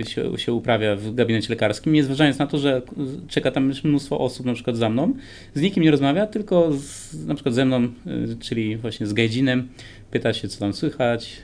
y, 0.00 0.06
się, 0.06 0.38
się 0.38 0.52
uprawia 0.52 0.96
w 0.96 1.14
gabinecie 1.14 1.48
lekarskim, 1.50 1.92
nie 1.92 2.04
zważając 2.04 2.38
na 2.38 2.46
to, 2.46 2.58
że 2.58 2.82
czeka 3.28 3.50
tam 3.50 3.72
mnóstwo 3.84 4.18
osób 4.18 4.46
na 4.46 4.54
przykład 4.54 4.76
za 4.76 4.88
mną, 4.88 5.14
z 5.54 5.60
nikim 5.60 5.82
nie 5.82 5.90
rozmawia, 5.90 6.26
tylko 6.26 6.72
z, 6.72 7.26
na 7.26 7.34
przykład 7.34 7.54
ze 7.54 7.64
mną, 7.64 7.84
y, 7.84 8.36
czyli 8.40 8.76
właśnie 8.76 9.06
z 9.06 9.12
Gajdzinem, 9.12 9.68
pyta 10.10 10.32
się, 10.32 10.48
co 10.48 10.60
tam 10.60 10.72
słychać, 10.72 11.42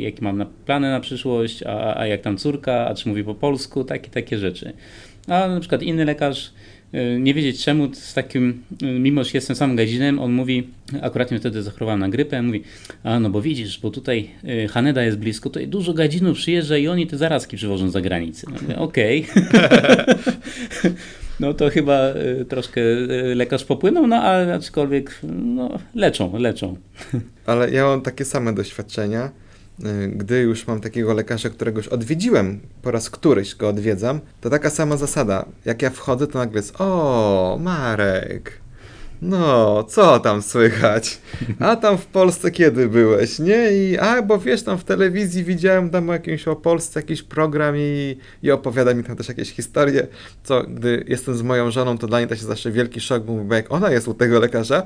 jakie 0.00 0.22
mam 0.22 0.46
plany 0.66 0.90
na 0.90 1.00
przyszłość, 1.00 1.62
a, 1.62 2.00
a 2.00 2.06
jak 2.06 2.20
tam 2.20 2.36
córka, 2.36 2.88
a 2.88 2.94
czy 2.94 3.08
mówi 3.08 3.24
po 3.24 3.34
polsku, 3.34 3.84
takie, 3.84 4.10
takie 4.10 4.38
rzeczy. 4.38 4.72
A 5.28 5.48
na 5.48 5.60
przykład 5.60 5.82
inny 5.82 6.04
lekarz 6.04 6.52
nie 7.18 7.34
wiedzieć 7.34 7.64
czemu 7.64 7.94
z 7.94 8.14
takim, 8.14 8.62
e, 8.82 8.86
mimo 8.86 9.24
że 9.24 9.30
jestem 9.34 9.56
sam 9.56 9.76
gazinem, 9.76 10.18
on 10.18 10.32
mówi, 10.32 10.68
akurat 11.02 11.30
mnie 11.30 11.40
wtedy 11.40 11.62
zachorowałem 11.62 12.00
na 12.00 12.08
grypę, 12.08 12.42
mówi, 12.42 12.62
a 13.04 13.20
no 13.20 13.30
bo 13.30 13.42
widzisz, 13.42 13.80
bo 13.80 13.90
tutaj 13.90 14.30
e, 14.44 14.68
Haneda 14.68 15.02
jest 15.02 15.18
blisko, 15.18 15.50
tutaj 15.50 15.68
dużo 15.68 15.94
gadzinów 15.94 16.36
przyjeżdża 16.36 16.76
i 16.76 16.88
oni 16.88 17.06
te 17.06 17.18
zarazki 17.18 17.56
przywożą 17.56 17.90
za 17.90 18.00
granicę. 18.00 18.46
No, 18.68 18.82
Okej. 18.82 19.26
Okay. 19.30 20.94
no 21.40 21.54
to 21.54 21.70
chyba 21.70 21.98
troszkę 22.48 22.80
lekarz 23.34 23.64
popłynął, 23.64 24.06
no 24.06 24.16
ale 24.16 24.54
aczkolwiek 24.54 25.20
no, 25.32 25.78
leczą, 25.94 26.38
leczą. 26.38 26.76
Ale 27.46 27.70
ja 27.70 27.84
mam 27.84 28.02
takie 28.02 28.24
same 28.24 28.52
doświadczenia. 28.52 29.30
Y, 29.84 30.08
gdy 30.08 30.40
już 30.40 30.66
mam 30.66 30.80
takiego 30.80 31.14
lekarza, 31.14 31.50
którego 31.50 31.78
już 31.78 31.88
odwiedziłem, 31.88 32.60
po 32.82 32.90
raz 32.90 33.10
któryś 33.10 33.54
go 33.54 33.68
odwiedzam, 33.68 34.20
to 34.40 34.50
taka 34.50 34.70
sama 34.70 34.96
zasada. 34.96 35.44
Jak 35.64 35.82
ja 35.82 35.90
wchodzę, 35.90 36.26
to 36.26 36.38
nagle 36.38 36.58
jest 36.58 36.74
o, 36.78 37.58
Marek, 37.60 38.52
no, 39.22 39.84
co 39.84 40.20
tam 40.20 40.42
słychać? 40.42 41.18
A 41.60 41.76
tam 41.76 41.98
w 41.98 42.06
Polsce 42.06 42.50
kiedy 42.50 42.88
byłeś, 42.88 43.38
nie? 43.38 43.72
I, 43.72 43.98
a, 43.98 44.22
bo 44.22 44.38
wiesz, 44.38 44.62
tam 44.62 44.78
w 44.78 44.84
telewizji 44.84 45.44
widziałem 45.44 45.90
tam 45.90 46.10
o 46.10 46.12
jakimś 46.12 46.48
o 46.48 46.56
Polsce 46.56 47.00
jakiś 47.00 47.22
program 47.22 47.74
i, 47.78 48.16
i 48.42 48.50
opowiada 48.50 48.94
mi 48.94 49.04
tam 49.04 49.16
też 49.16 49.28
jakieś 49.28 49.52
historie, 49.52 50.06
co 50.44 50.62
gdy 50.62 51.04
jestem 51.08 51.34
z 51.36 51.42
moją 51.42 51.70
żoną, 51.70 51.98
to 51.98 52.06
dla 52.06 52.18
niej 52.18 52.28
to 52.28 52.36
się 52.36 52.46
zawsze 52.46 52.70
wielki 52.70 53.00
szok, 53.00 53.22
bo 53.24 53.54
jak 53.54 53.72
ona 53.72 53.90
jest 53.90 54.08
u 54.08 54.14
tego 54.14 54.40
lekarza, 54.40 54.82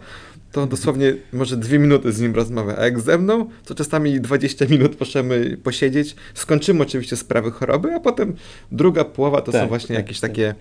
to 0.53 0.67
dosłownie 0.67 1.15
może 1.33 1.57
dwie 1.57 1.79
minuty 1.79 2.13
z 2.13 2.21
nim 2.21 2.35
rozmawia, 2.35 2.77
a 2.79 2.85
jak 2.85 3.01
ze 3.01 3.19
mną, 3.19 3.49
to 3.65 3.75
czasami 3.75 4.21
20 4.21 4.65
minut 4.71 5.01
możemy 5.01 5.57
posiedzieć, 5.57 6.17
skończymy 6.35 6.83
oczywiście 6.83 7.17
sprawy 7.17 7.51
choroby, 7.51 7.95
a 7.95 8.01
potem 8.01 8.35
druga 8.73 9.05
połowa 9.05 9.41
to 9.41 9.53
Tak, 9.53 9.63
są 9.63 9.69
właśnie 9.69 9.97
tak, 9.97 10.05
jakieś 10.05 10.21
tak. 10.21 10.31
takie 10.31 10.55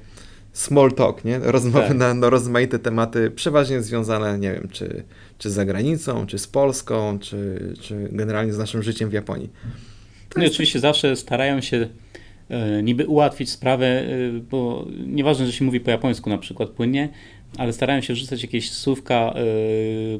small 0.53 0.91
talk, 0.91 1.25
nie? 1.25 1.39
Rozmowy 1.39 1.87
Tak. 1.87 1.97
na, 1.97 2.13
na 2.13 2.29
rozmaite 2.29 2.79
tematy, 2.79 3.31
przeważnie 3.31 3.81
związane, 3.81 4.39
nie 4.39 4.53
wiem, 4.53 4.67
czy, 4.71 5.03
czy 5.37 5.49
z 5.49 5.53
zagranicą, 5.53 6.25
czy 6.25 6.39
z 6.39 6.47
Polską, 6.47 7.19
czy, 7.19 7.73
czy 7.81 8.09
generalnie 8.11 8.53
z 8.53 8.57
naszym 8.57 8.83
życiem 8.83 9.09
w 9.09 9.13
Japonii. 9.13 9.49
No 10.35 10.43
i 10.43 10.47
oczywiście 10.47 10.79
zawsze 10.79 11.15
starają 11.15 11.61
się 11.61 11.87
e, 12.49 12.83
niby 12.83 13.07
ułatwić 13.07 13.49
sprawę, 13.49 13.85
e, 13.85 14.05
bo 14.51 14.85
nieważne, 15.07 15.45
że 15.45 15.51
się 15.51 15.65
mówi 15.65 15.79
po 15.79 15.91
japońsku 15.91 16.29
na 16.29 16.37
przykład 16.37 16.69
płynnie, 16.69 17.09
ale 17.57 17.73
starają 17.73 18.01
się 18.01 18.13
wrzucać 18.13 18.41
jakieś 18.41 18.71
słówka 18.71 19.15
e, 19.15 19.41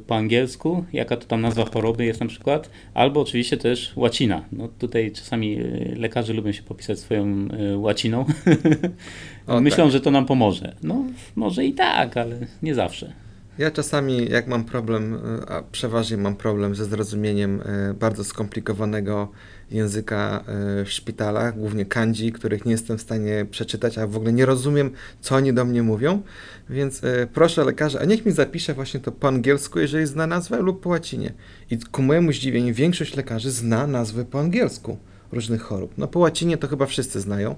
po 0.07 0.15
angielsku, 0.15 0.85
jaka 0.93 1.17
to 1.17 1.25
tam 1.25 1.41
nazwa 1.41 1.65
choroby 1.65 2.05
jest 2.05 2.19
na 2.19 2.25
przykład, 2.25 2.69
albo 2.93 3.21
oczywiście 3.21 3.57
też 3.57 3.91
łacina. 3.95 4.45
No 4.51 4.67
tutaj 4.67 5.11
czasami 5.11 5.57
lekarze 5.95 6.33
lubią 6.33 6.51
się 6.51 6.63
popisać 6.63 6.99
swoją 6.99 7.47
łaciną. 7.75 8.25
O, 9.49 9.61
Myślą, 9.61 9.83
tak. 9.83 9.91
że 9.91 10.01
to 10.01 10.11
nam 10.11 10.25
pomoże. 10.25 10.75
No 10.83 11.03
może 11.35 11.65
i 11.65 11.73
tak, 11.73 12.17
ale 12.17 12.39
nie 12.63 12.75
zawsze. 12.75 13.13
Ja 13.57 13.71
czasami, 13.71 14.29
jak 14.29 14.47
mam 14.47 14.63
problem, 14.63 15.19
a 15.47 15.63
przeważnie 15.71 16.17
mam 16.17 16.35
problem 16.35 16.75
ze 16.75 16.85
zrozumieniem 16.85 17.61
y, 17.61 17.93
bardzo 17.93 18.23
skomplikowanego 18.23 19.31
języka 19.71 20.43
y, 20.81 20.85
w 20.85 20.91
szpitalach, 20.91 21.57
głównie 21.57 21.85
kanji, 21.85 22.31
których 22.31 22.65
nie 22.65 22.71
jestem 22.71 22.97
w 22.97 23.01
stanie 23.01 23.45
przeczytać, 23.51 23.97
a 23.97 24.07
w 24.07 24.15
ogóle 24.15 24.33
nie 24.33 24.45
rozumiem, 24.45 24.91
co 25.21 25.35
oni 25.35 25.53
do 25.53 25.65
mnie 25.65 25.83
mówią, 25.83 26.21
więc 26.69 27.03
y, 27.03 27.27
proszę 27.33 27.63
lekarza, 27.63 27.99
a 27.99 28.05
niech 28.05 28.25
mi 28.25 28.31
zapisze 28.31 28.73
właśnie 28.73 28.99
to 28.99 29.11
po 29.11 29.27
angielsku, 29.27 29.79
jeżeli 29.79 30.07
zna 30.07 30.27
nazwę 30.27 30.61
lub 30.61 30.81
po 30.81 30.89
łacinie. 30.89 31.33
I 31.71 31.77
ku 31.77 32.01
mojemu 32.01 32.31
zdziwieniu 32.31 32.73
większość 32.73 33.15
lekarzy 33.15 33.51
zna 33.51 33.87
nazwę 33.87 34.25
po 34.25 34.39
angielsku 34.39 34.97
różnych 35.31 35.61
chorób. 35.61 35.93
No 35.97 36.07
po 36.07 36.19
łacinie 36.19 36.57
to 36.57 36.67
chyba 36.67 36.85
wszyscy 36.85 37.21
znają, 37.21 37.55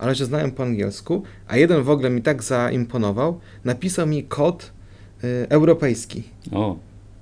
ale 0.00 0.14
że 0.14 0.26
znają 0.26 0.50
po 0.50 0.62
angielsku, 0.62 1.22
a 1.48 1.56
jeden 1.56 1.82
w 1.82 1.90
ogóle 1.90 2.10
mi 2.10 2.22
tak 2.22 2.42
zaimponował, 2.42 3.40
napisał 3.64 4.06
mi 4.06 4.24
kod 4.24 4.72
y, 5.24 5.46
europejski. 5.48 6.22
O, 6.52 6.76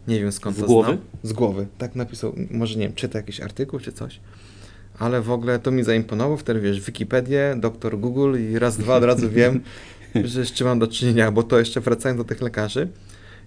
Nie 0.09 0.21
wiem 0.21 0.33
skąd 0.33 0.57
Z 0.57 0.61
to 0.61 0.67
głowy? 0.67 0.88
znał. 0.88 0.99
Z 1.23 1.33
głowy. 1.33 1.67
Tak 1.79 1.95
napisał. 1.95 2.35
Może 2.51 2.79
nie 2.79 2.87
wiem, 2.87 2.95
czyta 2.95 3.19
jakiś 3.19 3.41
artykuł 3.41 3.81
czy 3.81 3.93
coś. 3.93 4.21
Ale 4.99 5.21
w 5.23 5.31
ogóle 5.31 5.59
to 5.59 5.71
mi 5.71 5.83
zaimponowało. 5.85 6.37
Wtedy 6.37 6.61
wiesz, 6.61 6.81
Wikipedię, 6.81 7.57
doktor 7.61 7.99
Google 7.99 8.37
i 8.41 8.59
raz, 8.59 8.77
dwa 8.77 8.97
od 8.97 9.05
razu 9.05 9.31
wiem, 9.31 9.61
że 10.25 10.45
z 10.47 10.53
czym 10.53 10.67
mam 10.67 10.79
do 10.79 10.87
czynienia. 10.87 11.33
Bo 11.33 11.43
to 11.43 11.59
jeszcze 11.59 11.81
wracając 11.81 12.19
do 12.19 12.25
tych 12.25 12.43
lekarzy. 12.43 12.88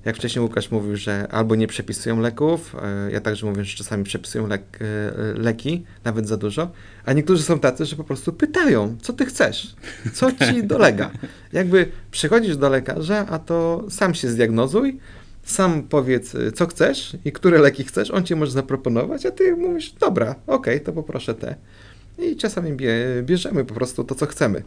Jak 0.05 0.15
wcześniej 0.15 0.43
Łukasz 0.43 0.71
mówił, 0.71 0.95
że 0.95 1.27
albo 1.31 1.55
nie 1.55 1.67
przepisują 1.67 2.19
leków, 2.19 2.75
e, 2.75 3.11
ja 3.11 3.21
także 3.21 3.45
mówię, 3.45 3.65
że 3.65 3.77
czasami 3.77 4.03
przepisują 4.03 4.47
lek, 4.47 4.79
e, 4.81 5.39
leki, 5.39 5.85
nawet 6.03 6.27
za 6.27 6.37
dużo, 6.37 6.71
a 7.05 7.13
niektórzy 7.13 7.43
są 7.43 7.59
tacy, 7.59 7.85
że 7.85 7.95
po 7.95 8.03
prostu 8.03 8.33
pytają, 8.33 8.97
co 9.01 9.13
ty 9.13 9.25
chcesz, 9.25 9.75
co 10.13 10.31
ci 10.31 10.63
dolega. 10.73 11.11
Jakby 11.53 11.87
przychodzisz 12.11 12.57
do 12.57 12.69
lekarza, 12.69 13.27
a 13.29 13.39
to 13.39 13.85
sam 13.89 14.13
się 14.13 14.29
zdiagnozuj, 14.29 14.99
sam 15.43 15.83
powiedz, 15.83 16.35
y, 16.35 16.51
co 16.51 16.67
chcesz 16.67 17.17
i 17.25 17.31
które 17.31 17.59
leki 17.59 17.83
chcesz, 17.83 18.11
on 18.11 18.23
ci 18.23 18.35
może 18.35 18.51
zaproponować, 18.51 19.25
a 19.25 19.31
ty 19.31 19.55
mówisz, 19.55 19.91
dobra, 19.91 20.35
okej, 20.47 20.81
to 20.81 20.93
poproszę 20.93 21.35
te. 21.35 21.55
I 22.19 22.35
czasami 22.35 22.73
bie, 22.73 22.95
bierzemy 23.23 23.65
po 23.65 23.73
prostu 23.73 24.03
to, 24.03 24.15
co 24.15 24.25
chcemy. 24.25 24.63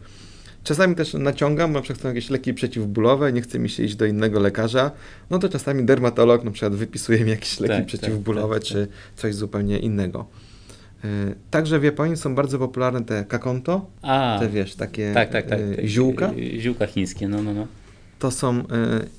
Czasami 0.65 0.95
też 0.95 1.13
naciągam, 1.13 1.71
na 1.71 1.81
przykład 1.81 2.01
są 2.01 2.07
jakieś 2.07 2.29
leki 2.29 2.53
przeciwbólowe, 2.53 3.33
nie 3.33 3.41
chce 3.41 3.59
mi 3.59 3.69
się 3.69 3.83
iść 3.83 3.95
do 3.95 4.05
innego 4.05 4.39
lekarza, 4.39 4.91
no 5.29 5.39
to 5.39 5.49
czasami 5.49 5.83
dermatolog 5.83 6.43
na 6.43 6.51
przykład 6.51 6.75
wypisuje 6.75 7.19
mi 7.25 7.29
jakieś 7.29 7.59
leki 7.59 7.73
Tak, 7.73 7.85
przeciwbólowe, 7.85 8.53
tak, 8.55 8.63
tak, 8.63 8.71
czy 8.71 8.87
coś 9.15 9.35
zupełnie 9.35 9.79
innego. 9.79 10.25
Y, 11.05 11.07
Także 11.51 11.79
w 11.79 11.83
Japonii 11.83 12.17
są 12.17 12.35
bardzo 12.35 12.59
popularne 12.59 13.05
te 13.05 13.25
kakonto, 13.25 13.85
a, 14.01 14.37
te 14.39 14.49
wiesz, 14.49 14.75
takie 14.75 15.13
tak, 15.13 15.29
tak, 15.31 15.49
tak. 15.49 15.59
y, 15.59 15.87
ziółka. 15.87 16.31
Y, 16.37 16.59
Ziółka 16.59 16.87
chińskie, 16.87 17.27
no, 17.27 17.43
no, 17.43 17.53
no. 17.53 17.67
To 18.19 18.31
są, 18.31 18.63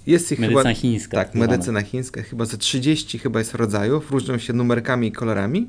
jest 0.06 0.32
ich 0.32 0.38
Medycyna 0.38 0.62
chyba... 0.62 0.74
chińska. 0.74 1.16
Tak, 1.16 1.34
medycyna 1.34 1.82
chińska, 1.82 2.22
chyba 2.22 2.44
ze 2.44 2.56
30 2.56 3.18
chyba 3.18 3.38
jest 3.38 3.54
rodzajów, 3.54 4.10
różnią 4.10 4.38
się 4.38 4.52
numerkami 4.52 5.06
i 5.06 5.12
kolorami. 5.12 5.66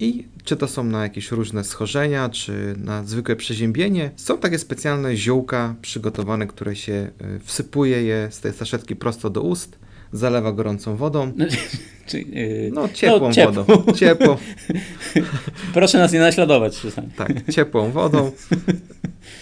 I 0.00 0.24
czy 0.44 0.56
to 0.56 0.68
są 0.68 0.84
na 0.84 1.02
jakieś 1.02 1.30
różne 1.30 1.64
schorzenia, 1.64 2.28
czy 2.28 2.74
na 2.78 3.04
zwykłe 3.04 3.36
przeziębienie. 3.36 4.10
Są 4.16 4.38
takie 4.38 4.58
specjalne 4.58 5.16
ziółka 5.16 5.74
przygotowane, 5.82 6.46
które 6.46 6.76
się 6.76 6.92
y, 7.36 7.40
wsypuje 7.44 8.02
je 8.02 8.28
z 8.30 8.40
tej 8.40 8.52
saszetki 8.52 8.96
prosto 8.96 9.30
do 9.30 9.42
ust, 9.42 9.78
zalewa 10.12 10.52
gorącą 10.52 10.96
wodą. 10.96 11.32
No, 11.36 11.46
czy, 12.06 12.20
yy, 12.20 12.70
No, 12.74 12.88
ciepłą 12.88 13.32
ciepłą. 13.32 13.64
wodą. 13.64 13.92
Ciepłą, 13.92 14.36
Proszę 15.74 15.98
nas 15.98 16.12
nie 16.12 16.20
naśladować 16.20 16.80
czasami. 16.80 17.08
tak, 17.16 17.32
ciepłą 17.52 17.90
wodą. 17.90 18.32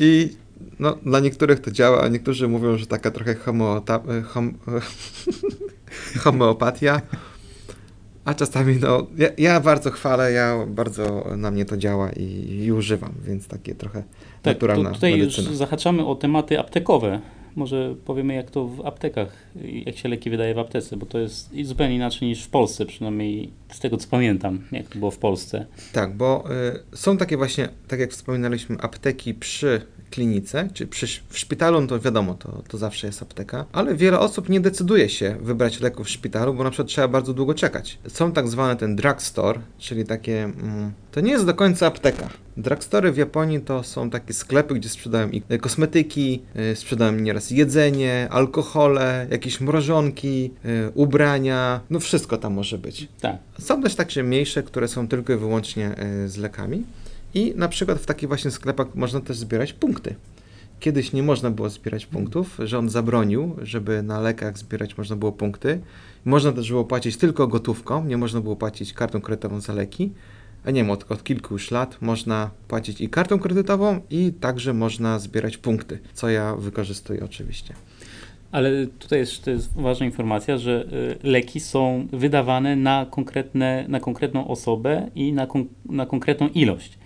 I 0.01 0.29
no, 0.79 0.99
dla 1.07 1.21
niektórych 1.21 1.61
to 1.61 1.71
działa, 1.71 2.03
a 2.03 2.09
niektórzy 2.09 2.49
mówią, 2.49 2.77
że 2.79 2.87
taka 2.87 3.11
trochę 3.11 3.35
homeota, 3.35 4.01
hom, 4.25 4.55
homeopatia. 6.19 7.01
A 8.25 8.35
czasami, 8.35 8.77
no, 8.81 9.07
ja, 9.17 9.29
ja 9.39 9.61
bardzo 9.61 9.91
chwalę, 9.91 10.33
ja 10.33 10.67
bardzo 10.67 11.27
na 11.37 11.51
mnie 11.51 11.65
to 11.65 11.77
działa 11.77 12.11
i, 12.13 12.57
i 12.65 12.73
używam, 12.73 13.15
więc 13.27 13.47
takie 13.49 13.75
trochę 13.75 14.03
Tak, 14.43 14.55
naturalna 14.55 14.89
to 14.89 14.95
tutaj 14.95 15.19
medycyna. 15.19 15.49
już 15.49 15.57
zahaczamy 15.57 16.07
o 16.07 16.15
tematy 16.15 16.59
aptekowe. 16.61 17.21
Może 17.57 17.95
powiemy, 18.05 18.35
jak 18.35 18.51
to 18.51 18.67
w 18.67 18.87
aptekach, 18.87 19.33
jak 19.87 19.97
się 19.97 20.09
leki 20.09 20.31
wydaje 20.31 20.55
w 20.55 20.59
aptece, 20.59 20.97
bo 20.97 21.07
to 21.07 21.19
jest 21.19 21.51
zupełnie 21.63 21.95
inaczej 21.97 22.29
niż 22.29 22.45
w 22.45 22.49
Polsce, 22.49 22.87
przynajmniej 22.87 23.51
z 23.73 23.81
tego 23.81 23.97
co 23.97 24.09
pamiętam, 24.09 24.61
jak 24.73 24.89
to 24.89 24.99
było 24.99 25.11
w 25.11 25.19
Polsce. 25.19 25.67
Tak, 25.93 26.17
bo 26.17 26.45
y, 26.93 26.97
są 26.97 27.17
takie 27.17 27.37
właśnie, 27.37 27.69
tak 27.89 28.01
jak 28.01 28.11
wspominaliśmy, 28.11 28.77
apteki 28.81 29.35
przy 29.35 29.81
klinice, 30.15 30.69
czy 30.75 30.87
przy, 30.87 31.07
w 31.29 31.39
szpitalu, 31.39 31.81
no 31.81 31.87
to 31.87 32.01
wiadomo, 32.01 32.35
to, 32.35 32.63
to 32.69 32.79
zawsze 32.79 33.07
jest 33.07 33.23
apteka, 33.23 33.65
ale 33.73 33.95
wiele 33.95 34.19
osób 34.19 34.49
nie 34.49 34.61
decyduje 34.61 35.09
się 35.09 35.37
wybrać 35.41 35.81
leków 35.81 36.07
w 36.07 36.11
szpitalu, 36.11 36.55
bo 36.55 36.65
na 36.65 36.71
przykład 36.71 36.89
trzeba 36.89 37.09
bardzo 37.09 37.35
długo 37.35 37.55
czekać. 37.55 37.99
Są 38.09 38.33
tak 38.33 38.49
zwane 38.49 38.77
ten 38.77 38.97
drugstore, 38.97 39.61
czyli 39.79 40.05
takie, 40.05 40.45
mm, 40.45 40.93
to 41.13 41.21
nie 41.21 41.33
jest 41.33 41.47
do 41.47 41.55
końca 41.55 41.87
apteka. 41.87 42.29
Drugstory 42.57 43.13
w 43.13 43.17
Japonii 43.17 43.61
to 43.61 43.83
są 43.83 44.11
takie 44.11 44.35
sklepy, 44.35 44.75
gdzie 44.75 44.89
sprzedają 44.89 45.31
i 45.31 45.43
y, 45.53 45.59
kosmetyki, 45.59 46.43
y, 46.73 46.77
sprzedają 46.77 47.13
nieraz 47.13 47.51
jedzenie, 47.51 48.29
alkohole, 48.31 49.27
jakieś 49.31 49.61
mrożonki, 49.61 50.51
y, 50.65 50.91
ubrania, 50.95 51.81
no 51.91 52.01
wszystko 52.01 52.39
tam 52.39 52.53
może 52.53 52.79
być. 52.79 53.09
Tak. 53.21 53.37
Są 53.59 53.83
też 53.83 53.95
także 53.95 54.23
mniejsze, 54.23 54.63
które 54.63 54.89
są 54.89 55.09
tylko 55.09 55.33
i 55.33 55.37
wyłącznie 55.37 55.87
e, 55.97 56.29
z 56.29 56.37
lekami. 56.37 56.85
I 57.35 57.53
na 57.57 57.69
przykład 57.69 57.99
w 57.99 58.07
takich 58.07 58.29
właśnie 58.29 58.51
sklepach 58.51 58.95
można 58.95 59.21
też 59.21 59.37
zbierać 59.37 59.73
punkty. 59.73 60.15
Kiedyś 60.81 61.13
nie 61.13 61.23
można 61.23 61.51
było 61.51 61.71
zbierać 61.71 62.07
punktów, 62.07 62.59
rząd 62.63 62.93
zabronił, 62.93 63.57
żeby 63.63 64.03
na 64.03 64.21
lekach 64.21 64.59
zbierać 64.59 64.99
można 64.99 65.17
było 65.17 65.33
punkty. 65.33 65.81
Można 66.25 66.53
też 66.53 66.71
było 66.71 66.85
płacić 66.85 67.17
tylko 67.17 67.47
gotówką, 67.47 68.05
nie 68.05 68.17
można 68.17 68.41
było 68.41 68.57
płacić 68.57 68.93
kartą 68.93 69.21
kredytową 69.21 69.61
za 69.61 69.73
leki. 69.73 70.13
A 70.65 70.71
nie 70.71 70.81
wiem, 70.81 70.91
od, 70.91 71.13
od 71.13 71.25
kilku 71.25 71.55
już 71.55 71.71
lat 71.71 72.03
można 72.03 72.51
płacić 72.69 73.01
i 73.01 73.09
kartą 73.09 73.39
kredytową, 73.39 74.01
i 74.11 74.33
także 74.41 74.75
można 74.75 75.19
zbierać 75.19 75.57
punkty, 75.57 75.99
co 76.13 76.29
ja 76.29 76.57
wykorzystuję 76.57 77.25
oczywiście. 77.25 77.75
Ale 78.53 78.87
tutaj 78.87 79.19
jest, 79.19 79.47
jest 79.47 79.73
ważna 79.75 80.07
informacja, 80.07 80.59
że 80.59 80.87
y, 81.23 81.29
leki 81.29 81.61
są 81.61 82.09
wydawane 82.13 82.77
na, 82.77 83.07
konkretne, 83.11 83.85
na 83.89 84.01
konkretną 84.01 84.49
osobę 84.49 85.11
i 85.15 85.33
na, 85.33 85.47
kon, 85.47 85.65
na 85.87 86.07
konkretną 86.07 86.49
ilość. 86.49 86.99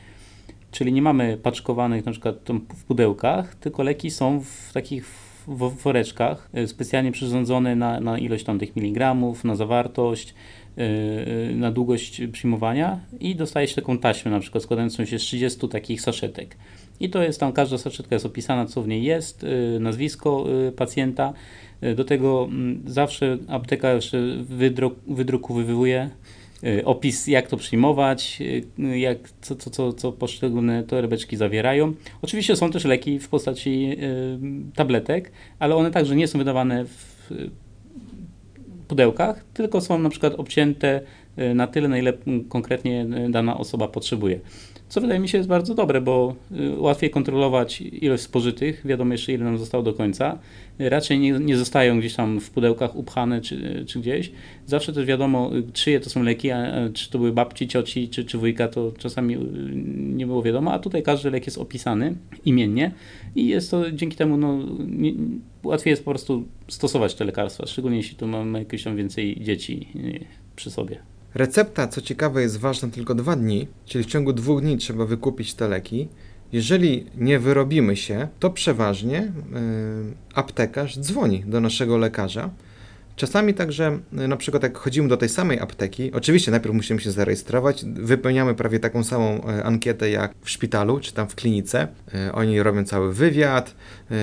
Czyli 0.79 0.93
nie 0.93 1.03
mamy 1.03 1.39
paczkowanych 1.43 2.07
na 2.07 2.13
przykład 2.13 2.37
w 2.75 2.85
pudełkach, 2.85 3.55
tylko 3.55 3.83
leki 3.83 4.11
są 4.11 4.41
w 4.41 4.73
takich 4.73 5.05
woreczkach 5.83 6.51
y, 6.59 6.69
specjalnie 6.69 7.13
przyrządzone 7.13 7.77
na, 7.77 8.01
na 8.01 8.19
ilość 8.19 8.45
tam 8.45 8.59
tych 8.59 8.77
miligramów, 8.77 9.45
na 9.45 9.55
zawartość, 9.55 10.35
y, 10.79 10.83
y, 10.83 11.55
na 11.55 11.71
długość 11.71 12.23
przyjmowania 12.33 13.01
i 13.21 13.37
dostaje 13.37 13.69
się 13.69 13.75
taką 13.75 13.99
taśmę 13.99 14.31
na 14.31 14.41
przykład 14.41 14.65
składającą 14.65 15.05
się 15.05 15.19
z 15.19 15.23
30 15.23 15.69
takich 15.69 16.01
saszetek. 16.01 16.57
I 17.01 17.11
to 17.11 17.23
jest 17.23 17.41
tam, 17.41 17.53
każda 17.53 17.79
saszetka 17.79 18.15
jest 18.15 18.27
opisana, 18.27 18.67
co 18.67 18.83
w 18.83 18.89
niej 18.89 19.03
jest, 19.03 19.47
nazwisko 19.81 20.47
pacjenta. 20.77 21.33
Do 21.97 22.05
tego 22.05 22.45
mm, 22.51 22.83
zawsze 22.87 23.39
apteka 23.49 23.93
jeszcze 23.93 24.19
wydruk, 24.41 24.95
wydrukowywuje 25.09 26.11
opis, 26.85 27.27
jak 27.27 27.49
to 27.49 27.57
przyjmować, 27.57 28.39
y, 28.79 28.99
jak, 28.99 29.19
co, 29.41 29.57
co, 29.57 29.71
co, 29.71 29.93
co 29.93 30.13
poszczególne 30.13 30.83
torebeczki 30.83 31.37
zawierają. 31.37 31.95
Oczywiście 32.23 32.57
są 32.57 32.71
też 32.71 32.85
leki 32.85 33.19
w 33.19 33.29
postaci 33.29 33.91
y, 33.93 34.75
tabletek, 34.75 35.33
ale 35.59 35.77
one 35.77 35.91
także 35.91 36.17
nie 36.17 36.29
są 36.29 36.39
wydawane 36.39 36.85
w 36.85 37.31
pudełkach, 38.89 39.45
tylko 39.55 39.81
są 39.81 39.99
na 39.99 40.11
przykład 40.11 40.35
obcięte 40.35 41.01
na 41.55 41.67
tyle, 41.67 41.89
na 41.89 41.99
ile 41.99 42.13
konkretnie 42.49 43.07
dana 43.31 43.59
osoba 43.59 43.89
potrzebuje 43.89 44.41
co 44.89 45.01
wydaje 45.01 45.21
mi 45.21 45.29
się 45.29 45.39
jest 45.39 45.49
bardzo 45.49 45.75
dobre, 45.75 46.01
bo 46.01 46.35
y, 46.53 46.81
łatwiej 46.81 47.11
kontrolować 47.11 47.81
ilość 47.81 48.23
spożytych, 48.23 48.87
wiadomo 48.87 49.13
jeszcze 49.13 49.33
ile 49.33 49.45
nam 49.45 49.59
zostało 49.59 49.83
do 49.83 49.93
końca. 49.93 50.39
Raczej 50.79 51.19
nie, 51.19 51.33
nie 51.33 51.57
zostają 51.57 51.99
gdzieś 51.99 52.15
tam 52.15 52.41
w 52.41 52.51
pudełkach 52.51 52.97
upchane 52.97 53.41
czy, 53.41 53.85
czy 53.87 54.01
gdzieś. 54.01 54.33
Zawsze 54.67 54.93
też 54.93 55.07
wiadomo, 55.07 55.57
y, 55.57 55.73
czyje 55.73 56.01
to 56.01 56.11
są 56.11 56.23
leki, 56.23 56.51
a, 56.51 56.91
czy 56.95 57.11
to 57.11 57.19
były 57.19 57.33
babci, 57.33 57.69
cioci 57.69 58.09
czy, 58.09 58.25
czy 58.25 58.39
wujka, 58.39 58.69
to 58.69 58.93
czasami 58.99 59.35
y, 59.35 59.39
nie 59.97 60.27
było 60.27 60.43
wiadomo, 60.43 60.73
a 60.73 60.79
tutaj 60.79 61.03
każdy 61.03 61.31
lek 61.31 61.47
jest 61.47 61.59
opisany 61.59 62.15
imiennie 62.45 62.93
i 63.37 63.47
jest 63.47 63.71
to 63.71 63.93
dzięki 63.93 64.17
temu 64.17 64.37
no, 64.37 64.59
nie, 64.87 65.13
łatwiej 65.63 65.91
jest 65.91 66.05
po 66.05 66.11
prostu 66.11 66.45
stosować 66.69 67.15
te 67.15 67.25
lekarstwa, 67.25 67.67
szczególnie 67.67 67.97
jeśli 67.97 68.17
tu 68.17 68.27
mamy 68.27 68.59
jakieś 68.59 68.85
tam 68.85 68.97
więcej 68.97 69.41
dzieci 69.41 69.89
przy 70.57 70.71
sobie. 70.71 71.18
Recepta, 71.35 71.89
co 71.89 72.01
ciekawe, 72.01 72.43
jest 72.43 72.57
ważna 72.57 72.89
tylko 72.89 73.15
dwa 73.15 73.37
dni, 73.37 73.69
czyli 73.87 74.05
w 74.05 74.07
ciągu 74.07 74.33
dwóch 74.33 74.61
dni 74.61 74.79
trzeba 74.79 75.05
wykupić 75.05 75.55
te 75.55 75.69
leki. 75.69 76.09
Jeżeli 76.53 77.07
nie 77.17 77.39
wyrobimy 77.39 77.97
się, 77.97 78.29
to 78.41 78.51
przeważnie 78.51 79.17
yy, 79.17 79.31
aptekarz 80.35 80.99
dzwoni 80.99 81.45
do 81.47 81.61
naszego 81.61 81.99
lekarza. 81.99 82.51
Czasami 83.17 83.55
także, 83.55 83.99
yy, 84.13 84.29
na 84.29 84.37
przykład 84.37 84.63
jak 84.63 84.79
chodzimy 84.79 85.09
do 85.09 85.17
tej 85.17 85.29
samej 85.29 85.61
apteki, 85.61 86.13
oczywiście 86.13 86.51
najpierw 86.51 86.75
musimy 86.75 87.01
się 87.01 87.11
zarejestrować, 87.11 87.85
wypełniamy 87.85 88.55
prawie 88.55 88.81
taką 88.81 89.05
samą 89.05 89.35
yy, 89.35 89.65
ankietę 89.65 90.11
jak 90.11 90.33
w 90.43 90.51
szpitalu 90.51 91.01
czy 91.01 91.13
tam 91.13 91.29
w 91.29 91.35
klinice. 91.35 91.89
Oni 92.33 92.63
robią 92.63 92.85
cały 92.85 93.15
wywiad. 93.15 93.75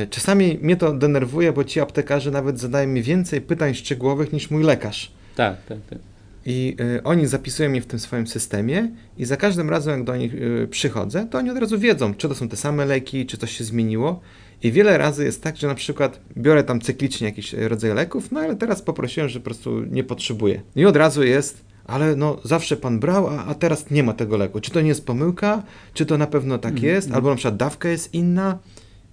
Czasami 0.10 0.60
mnie 0.62 0.78
to 0.78 0.94
denerwuje, 0.94 1.54
bo 1.54 1.64
ci 1.64 1.80
aptekarze 1.80 2.32
nawet 2.32 2.60
zadają 2.60 2.88
mi 2.88 3.02
więcej 3.02 3.42
pytań 3.42 3.74
szczegółowych 3.74 4.34
niż 4.34 4.52
mój 4.52 4.64
lekarz. 4.64 5.12
Tak, 5.36 5.66
tak, 5.66 5.78
tak. 5.90 6.00
I 6.46 6.76
y, 6.98 7.04
oni 7.04 7.28
zapisują 7.28 7.74
je 7.74 7.82
w 7.82 7.86
tym 7.86 8.00
swoim 8.00 8.28
systemie, 8.28 8.92
i 9.18 9.26
za 9.26 9.38
każdym 9.38 9.70
razem, 9.70 9.94
jak 9.94 10.04
do 10.04 10.18
nich 10.18 10.34
y, 10.34 10.68
przychodzę, 10.72 11.28
to 11.32 11.38
oni 11.38 11.50
od 11.50 11.58
razu 11.58 11.80
wiedzą, 11.80 12.14
czy 12.14 12.30
to 12.30 12.36
są 12.36 12.50
te 12.50 12.58
same 12.58 12.86
leki, 12.86 13.26
czy 13.26 13.38
coś 13.38 13.58
się 13.58 13.64
zmieniło. 13.64 14.22
I 14.64 14.72
wiele 14.72 14.98
razy 14.98 15.26
jest 15.26 15.44
tak, 15.44 15.58
że 15.58 15.68
na 15.68 15.76
przykład 15.76 16.20
biorę 16.38 16.64
tam 16.64 16.82
cyklicznie 16.82 17.28
jakiś 17.28 17.54
rodzaj 17.54 17.94
leków, 17.94 18.32
no 18.32 18.40
ale 18.40 18.56
teraz 18.56 18.82
poprosiłem, 18.82 19.30
że 19.30 19.40
po 19.40 19.46
prostu 19.46 19.84
nie 19.84 20.04
potrzebuję. 20.04 20.62
I 20.76 20.86
od 20.86 20.96
razu 20.96 21.24
jest, 21.24 21.66
ale 21.86 22.16
no 22.16 22.40
zawsze 22.44 22.78
pan 22.78 23.00
brał, 23.00 23.28
a, 23.28 23.46
a 23.46 23.56
teraz 23.56 23.92
nie 23.92 24.04
ma 24.04 24.14
tego 24.14 24.38
leku. 24.38 24.60
Czy 24.60 24.72
to 24.72 24.82
nie 24.82 24.88
jest 24.88 25.06
pomyłka, 25.06 25.64
czy 25.94 26.06
to 26.06 26.18
na 26.18 26.28
pewno 26.28 26.58
tak 26.58 26.72
mm, 26.72 26.84
jest, 26.84 27.08
mm. 27.08 27.16
albo 27.16 27.30
na 27.30 27.36
przykład 27.36 27.58
dawka 27.58 27.90
jest 27.90 28.14
inna. 28.14 28.60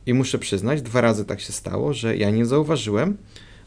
I 0.06 0.14
muszę 0.14 0.38
przyznać, 0.38 0.82
dwa 0.82 1.00
razy 1.00 1.24
tak 1.24 1.40
się 1.40 1.52
stało, 1.52 1.92
że 1.92 2.16
ja 2.16 2.30
nie 2.30 2.46
zauważyłem. 2.46 3.16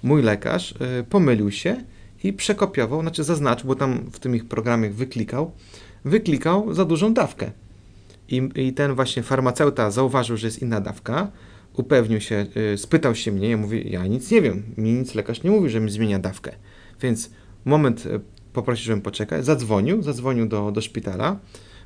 Mój 0.03 0.21
lekarz 0.21 0.71
y, 0.71 1.03
pomylił 1.09 1.51
się 1.51 1.83
i 2.27 2.33
przekopiował, 2.33 3.01
znaczy 3.01 3.23
zaznaczył, 3.23 3.67
bo 3.67 3.75
tam 3.75 4.09
w 4.11 4.19
tym 4.19 4.35
ich 4.35 4.45
programie 4.45 4.89
wyklikał, 4.89 5.51
wyklikał 6.05 6.73
za 6.73 6.85
dużą 6.85 7.13
dawkę. 7.13 7.51
I, 8.29 8.49
I, 8.55 8.73
ten 8.73 8.95
właśnie 8.95 9.23
farmaceuta 9.23 9.91
zauważył, 9.91 10.37
że 10.37 10.47
jest 10.47 10.61
inna 10.61 10.81
dawka, 10.81 11.31
upewnił 11.77 12.21
się, 12.21 12.45
yy, 12.55 12.77
spytał 12.77 13.15
się 13.15 13.31
mnie, 13.31 13.49
ja 13.49 13.57
mówię, 13.57 13.81
ja 13.81 14.07
nic 14.07 14.31
nie 14.31 14.41
wiem, 14.41 14.63
mi 14.77 14.93
nic 14.93 15.15
lekarz 15.15 15.43
nie 15.43 15.51
mówi, 15.51 15.69
że 15.69 15.79
mi 15.79 15.91
zmienia 15.91 16.19
dawkę. 16.19 16.51
Więc 17.01 17.29
moment 17.65 18.05
yy, 18.05 18.19
poprosił, 18.53 18.85
żebym 18.85 19.01
poczekać, 19.01 19.45
zadzwonił, 19.45 20.01
zadzwonił 20.01 20.47
do, 20.47 20.71
do 20.71 20.81
szpitala, 20.81 21.39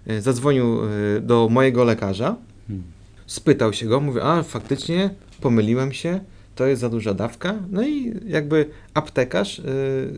yy, 0.06 0.21
zadzwonił 0.21 0.86
y, 1.17 1.21
do 1.21 1.49
mojego 1.49 1.84
lekarza, 1.84 2.36
hmm. 2.67 2.84
spytał 3.25 3.73
się 3.73 3.86
go, 3.86 3.99
mówię, 3.99 4.23
a 4.23 4.43
faktycznie 4.43 5.10
pomyliłem 5.41 5.93
się, 5.93 6.19
to 6.60 6.67
jest 6.67 6.82
za 6.82 6.89
duża 6.89 7.13
dawka, 7.13 7.56
no 7.72 7.84
i 7.84 8.13
jakby 8.26 8.69
aptekarz 8.93 9.60
y, 9.60 9.63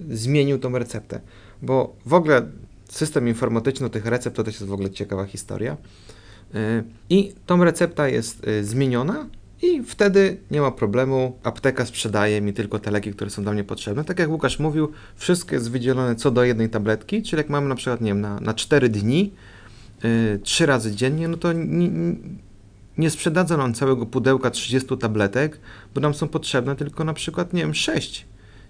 zmienił 0.09 0.59
tą 0.59 0.77
receptę, 0.77 1.19
bo 1.61 1.95
w 2.05 2.13
ogóle 2.13 2.41
system 2.89 3.27
informatyczny 3.27 3.89
tych 3.89 4.05
recept 4.05 4.35
to 4.35 4.43
też 4.43 4.53
jest 4.53 4.67
w 4.67 4.73
ogóle 4.73 4.89
ciekawa 4.89 5.25
historia. 5.25 5.77
Y, 6.55 6.83
I 7.09 7.33
tą 7.45 7.63
recepta 7.63 8.07
jest 8.07 8.47
y, 8.47 8.65
zmieniona 8.65 9.27
i 9.61 9.83
wtedy 9.83 10.37
nie 10.51 10.61
ma 10.61 10.71
problemu, 10.71 11.37
apteka 11.43 11.85
sprzedaje 11.85 12.41
mi 12.41 12.53
tylko 12.53 12.79
te 12.79 12.91
leki, 12.91 13.11
które 13.13 13.29
są 13.29 13.43
dla 13.43 13.53
mnie 13.53 13.63
potrzebne. 13.63 14.03
Tak 14.03 14.19
jak 14.19 14.29
Łukasz 14.29 14.59
mówił, 14.59 14.91
wszystko 15.15 15.55
jest 15.55 15.71
wydzielone 15.71 16.15
co 16.15 16.31
do 16.31 16.43
jednej 16.43 16.69
tabletki, 16.69 17.23
czyli 17.23 17.37
jak 17.37 17.49
mamy 17.49 17.67
na 17.67 17.75
przykład, 17.75 18.01
nie 18.01 18.11
wiem, 18.11 18.21
na, 18.21 18.39
na 18.39 18.53
4 18.53 18.89
dni, 18.89 19.33
trzy 20.43 20.65
razy 20.65 20.95
dziennie, 20.95 21.27
no 21.27 21.37
to 21.37 21.53
nie 22.97 23.09
sprzedadzą 23.09 23.57
nam 23.57 23.73
całego 23.73 24.05
pudełka 24.05 24.49
30 24.49 24.97
tabletek, 24.97 25.59
bo 25.95 26.01
nam 26.01 26.13
są 26.13 26.27
potrzebne 26.27 26.75
tylko 26.75 27.03
na 27.03 27.13
przykład, 27.13 27.53
nie 27.53 27.61
wiem, 27.61 27.73
6. 27.73 28.25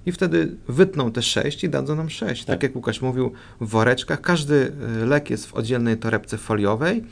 I 0.06 0.12
wtedy 0.12 0.56
wytną 0.68 1.12
te 1.12 1.22
6 1.22 1.64
i 1.64 1.70
dadzą 1.70 1.96
nam 1.96 2.10
6. 2.10 2.46
Tak. 2.46 2.56
tak 2.56 2.64
jak 2.64 2.76
Łukasz 2.76 3.02
mówił, 3.02 3.32
w 3.62 3.70
woreczkach. 3.70 4.22
Każdy 4.22 4.72
e, 5.02 5.06
lek 5.06 5.30
jest 5.30 5.46
w 5.46 5.54
oddzielnej 5.54 5.98
torebce 5.98 6.38
foliowej. 6.38 7.04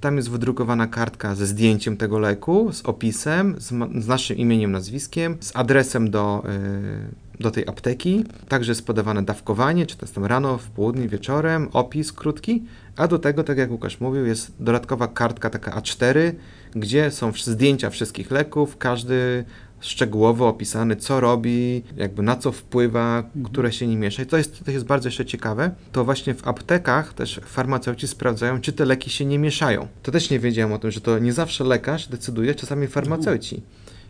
Tam 0.00 0.16
jest 0.16 0.30
wydrukowana 0.30 0.86
kartka 0.86 1.34
ze 1.34 1.46
zdjęciem 1.46 1.96
tego 1.96 2.18
leku, 2.18 2.72
z 2.72 2.82
opisem, 2.82 3.54
z, 3.58 3.68
z 4.04 4.06
naszym 4.06 4.36
imieniem, 4.36 4.72
nazwiskiem, 4.72 5.36
z 5.40 5.56
adresem 5.56 6.10
do, 6.10 6.42
yy, 6.44 7.27
do 7.40 7.50
tej 7.50 7.68
apteki. 7.68 8.24
Także 8.48 8.70
jest 8.70 8.86
podawane 8.86 9.22
dawkowanie, 9.22 9.86
czy 9.86 9.96
to 9.96 10.06
jest 10.06 10.14
tam 10.14 10.24
rano, 10.24 10.58
w 10.58 10.70
południe, 10.70 11.08
wieczorem, 11.08 11.68
opis 11.72 12.12
krótki. 12.12 12.62
A 12.96 13.08
do 13.08 13.18
tego, 13.18 13.44
tak 13.44 13.58
jak 13.58 13.70
Łukasz 13.70 14.00
mówił, 14.00 14.26
jest 14.26 14.52
dodatkowa 14.60 15.08
kartka 15.08 15.50
taka 15.50 15.80
A4, 15.80 16.32
gdzie 16.70 17.10
są 17.10 17.32
zdjęcia 17.44 17.90
wszystkich 17.90 18.30
leków, 18.30 18.76
każdy 18.76 19.44
szczegółowo 19.80 20.48
opisany, 20.48 20.96
co 20.96 21.20
robi, 21.20 21.82
jakby 21.96 22.22
na 22.22 22.36
co 22.36 22.52
wpływa, 22.52 23.18
mhm. 23.18 23.44
które 23.44 23.72
się 23.72 23.86
nie 23.86 23.96
miesza. 23.96 24.22
I 24.22 24.26
to 24.26 24.36
jest, 24.36 24.64
to 24.64 24.70
jest 24.70 24.84
bardzo 24.84 25.08
jeszcze 25.08 25.24
ciekawe. 25.24 25.70
To 25.92 26.04
właśnie 26.04 26.34
w 26.34 26.48
aptekach 26.48 27.14
też 27.14 27.40
farmaceuci 27.44 28.08
sprawdzają, 28.08 28.60
czy 28.60 28.72
te 28.72 28.84
leki 28.84 29.10
się 29.10 29.24
nie 29.24 29.38
mieszają. 29.38 29.88
To 30.02 30.12
też 30.12 30.30
nie 30.30 30.38
wiedziałem 30.38 30.72
o 30.72 30.78
tym, 30.78 30.90
że 30.90 31.00
to 31.00 31.18
nie 31.18 31.32
zawsze 31.32 31.64
lekarz 31.64 32.06
decyduje, 32.06 32.54
czasami 32.54 32.86
farmaceuci. 32.86 33.62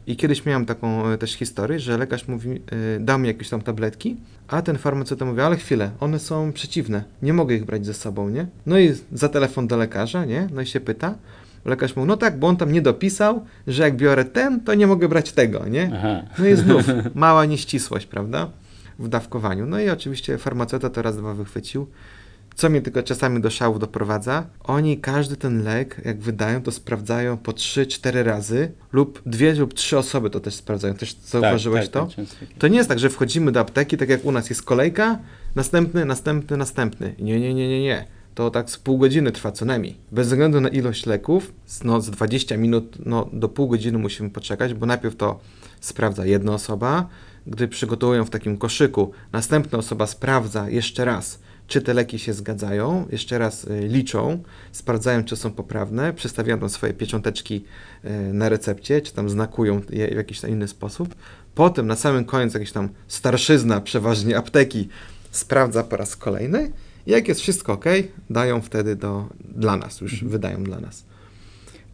I 0.08 0.16
kiedyś 0.16 0.46
miałem 0.46 0.66
taką 0.66 1.06
e, 1.06 1.18
też 1.18 1.32
historię, 1.32 1.80
że 1.80 1.98
lekarz 1.98 2.28
mówi, 2.28 2.50
yy, 2.50 2.58
dał 3.00 3.18
mi 3.18 3.28
jakieś 3.28 3.48
tam 3.48 3.60
tabletki, 3.60 4.16
a 4.48 4.62
ten 4.62 4.78
farmaceuta 4.78 5.24
mówi, 5.24 5.40
ale 5.40 5.56
chwilę, 5.56 5.90
one 6.00 6.18
są 6.18 6.52
przeciwne, 6.52 7.04
nie 7.22 7.32
mogę 7.32 7.54
ich 7.54 7.64
brać 7.64 7.86
ze 7.86 7.94
sobą, 7.94 8.28
nie? 8.28 8.46
No 8.66 8.78
i 8.78 8.94
za 9.12 9.28
telefon 9.28 9.66
do 9.66 9.76
lekarza, 9.76 10.24
nie? 10.24 10.48
No 10.52 10.60
i 10.60 10.66
się 10.66 10.80
pyta, 10.80 11.14
Lekarz 11.64 11.96
mówi, 11.96 12.08
no 12.08 12.16
tak, 12.16 12.38
bo 12.38 12.46
on 12.46 12.56
tam 12.56 12.72
nie 12.72 12.82
dopisał, 12.82 13.44
że 13.66 13.82
jak 13.82 13.96
biorę 13.96 14.24
ten, 14.24 14.60
to 14.60 14.74
nie 14.74 14.86
mogę 14.86 15.08
brać 15.08 15.32
tego, 15.32 15.68
nie? 15.68 15.90
Aha. 15.94 16.22
No 16.38 16.46
i 16.46 16.56
znów 16.56 16.84
mała 17.14 17.44
nieścisłość, 17.44 18.06
prawda? 18.06 18.50
W 18.98 19.08
dawkowaniu. 19.08 19.66
No 19.66 19.80
i 19.80 19.90
oczywiście 19.90 20.38
farmaceuta 20.38 20.90
to 20.90 21.02
raz, 21.02 21.16
dwa 21.16 21.34
wychwycił. 21.34 21.86
Co 22.58 22.70
mnie 22.70 22.82
tylko 22.82 23.02
czasami 23.02 23.40
do 23.40 23.50
szału 23.50 23.78
doprowadza, 23.78 24.46
oni 24.64 24.98
każdy 24.98 25.36
ten 25.36 25.64
lek, 25.64 26.00
jak 26.04 26.20
wydają, 26.20 26.62
to 26.62 26.72
sprawdzają 26.72 27.36
po 27.36 27.52
3-4 27.52 28.22
razy, 28.22 28.72
lub 28.92 29.22
dwie 29.26 29.54
lub 29.54 29.74
trzy 29.74 29.98
osoby 29.98 30.30
to 30.30 30.40
też 30.40 30.54
sprawdzają. 30.54 30.94
Też 30.94 31.16
zauważyłeś 31.24 31.88
tak, 31.88 32.08
tak, 32.08 32.16
to? 32.16 32.22
Tak, 32.22 32.48
to 32.58 32.68
nie 32.68 32.76
jest 32.76 32.88
tak, 32.88 32.98
że 32.98 33.10
wchodzimy 33.10 33.52
do 33.52 33.60
apteki, 33.60 33.96
tak 33.96 34.08
jak 34.08 34.24
u 34.24 34.32
nas 34.32 34.50
jest 34.50 34.62
kolejka, 34.62 35.18
następny, 35.54 36.04
następny, 36.04 36.56
następny. 36.56 37.14
Nie, 37.18 37.40
nie, 37.40 37.54
nie, 37.54 37.68
nie, 37.68 37.82
nie 37.82 38.04
to 38.34 38.50
tak 38.50 38.70
z 38.70 38.78
pół 38.78 38.98
godziny 38.98 39.32
trwa 39.32 39.52
co 39.52 39.64
najmniej. 39.64 39.96
Bez 40.12 40.28
względu 40.28 40.60
na 40.60 40.68
ilość 40.68 41.06
leków, 41.06 41.52
no 41.84 42.00
z 42.00 42.10
20 42.10 42.56
minut 42.56 42.96
no, 43.06 43.28
do 43.32 43.48
pół 43.48 43.68
godziny 43.68 43.98
musimy 43.98 44.30
poczekać, 44.30 44.74
bo 44.74 44.86
najpierw 44.86 45.16
to 45.16 45.40
sprawdza 45.80 46.26
jedna 46.26 46.52
osoba, 46.52 47.08
gdy 47.46 47.68
przygotowują 47.68 48.24
w 48.24 48.30
takim 48.30 48.56
koszyku, 48.56 49.12
następna 49.32 49.78
osoba 49.78 50.06
sprawdza 50.06 50.70
jeszcze 50.70 51.04
raz, 51.04 51.40
czy 51.68 51.82
te 51.82 51.94
leki 51.94 52.18
się 52.18 52.32
zgadzają, 52.32 53.06
jeszcze 53.12 53.38
raz 53.38 53.64
y, 53.64 53.88
liczą, 53.88 54.42
sprawdzają, 54.72 55.24
czy 55.24 55.36
są 55.36 55.50
poprawne, 55.50 56.12
przestawiają 56.12 56.58
tam 56.58 56.68
swoje 56.68 56.94
piecząteczki 56.94 57.64
y, 58.04 58.32
na 58.32 58.48
recepcie, 58.48 59.02
czy 59.02 59.12
tam 59.12 59.30
znakują 59.30 59.80
je 59.90 60.08
w 60.08 60.16
jakiś 60.16 60.40
tam 60.40 60.50
inny 60.50 60.68
sposób. 60.68 61.14
Potem 61.54 61.86
na 61.86 61.96
samym 61.96 62.24
końcu 62.24 62.58
jakiś 62.58 62.72
tam 62.72 62.88
starszyzna, 63.08 63.80
przeważnie 63.80 64.36
apteki, 64.36 64.88
sprawdza 65.30 65.84
po 65.84 65.96
raz 65.96 66.16
kolejny 66.16 66.72
jak 67.08 67.28
jest 67.28 67.40
wszystko 67.40 67.72
ok, 67.72 67.84
dają 68.30 68.60
wtedy 68.60 68.96
do, 68.96 69.28
dla 69.40 69.76
nas, 69.76 70.00
już 70.00 70.12
mhm. 70.12 70.30
wydają 70.30 70.64
dla 70.64 70.80
nas. 70.80 71.04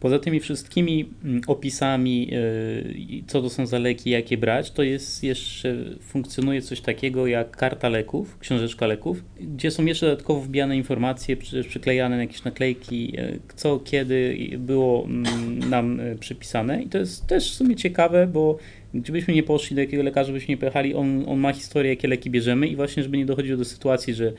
Poza 0.05 0.19
tymi 0.19 0.39
wszystkimi 0.39 1.09
mm, 1.23 1.41
opisami, 1.47 2.29
y, 2.33 3.23
co 3.27 3.41
to 3.41 3.49
są 3.49 3.65
za 3.65 3.79
leki, 3.79 4.09
jakie 4.09 4.37
brać, 4.37 4.71
to 4.71 4.83
jest 4.83 5.23
jeszcze, 5.23 5.75
funkcjonuje 5.99 6.61
coś 6.61 6.81
takiego 6.81 7.27
jak 7.27 7.57
karta 7.57 7.89
leków, 7.89 8.39
książeczka 8.39 8.87
leków, 8.87 9.23
gdzie 9.39 9.71
są 9.71 9.85
jeszcze 9.85 10.05
dodatkowo 10.05 10.41
wbijane 10.41 10.77
informacje, 10.77 11.37
przyklejane 11.67 12.17
jakieś 12.17 12.43
naklejki, 12.43 13.19
y, 13.19 13.39
co, 13.55 13.79
kiedy 13.79 14.37
było 14.57 15.05
mm, 15.05 15.69
nam 15.69 15.99
y, 15.99 16.17
przypisane. 16.19 16.83
I 16.83 16.87
to 16.87 16.97
jest 16.97 17.27
też 17.27 17.51
w 17.51 17.55
sumie 17.55 17.75
ciekawe, 17.75 18.27
bo 18.27 18.57
Gdybyśmy 18.93 19.33
nie 19.33 19.43
poszli 19.43 19.75
do 19.75 19.81
jakiego 19.81 20.03
lekarza, 20.03 20.33
byśmy 20.33 20.51
nie 20.51 20.57
pojechali, 20.57 20.95
on, 20.95 21.23
on 21.27 21.39
ma 21.39 21.53
historię, 21.53 21.89
jakie 21.89 22.07
leki 22.07 22.29
bierzemy 22.29 22.67
i 22.67 22.75
właśnie, 22.75 23.03
żeby 23.03 23.17
nie 23.17 23.25
dochodziło 23.25 23.57
do 23.57 23.65
sytuacji, 23.65 24.13
że 24.13 24.33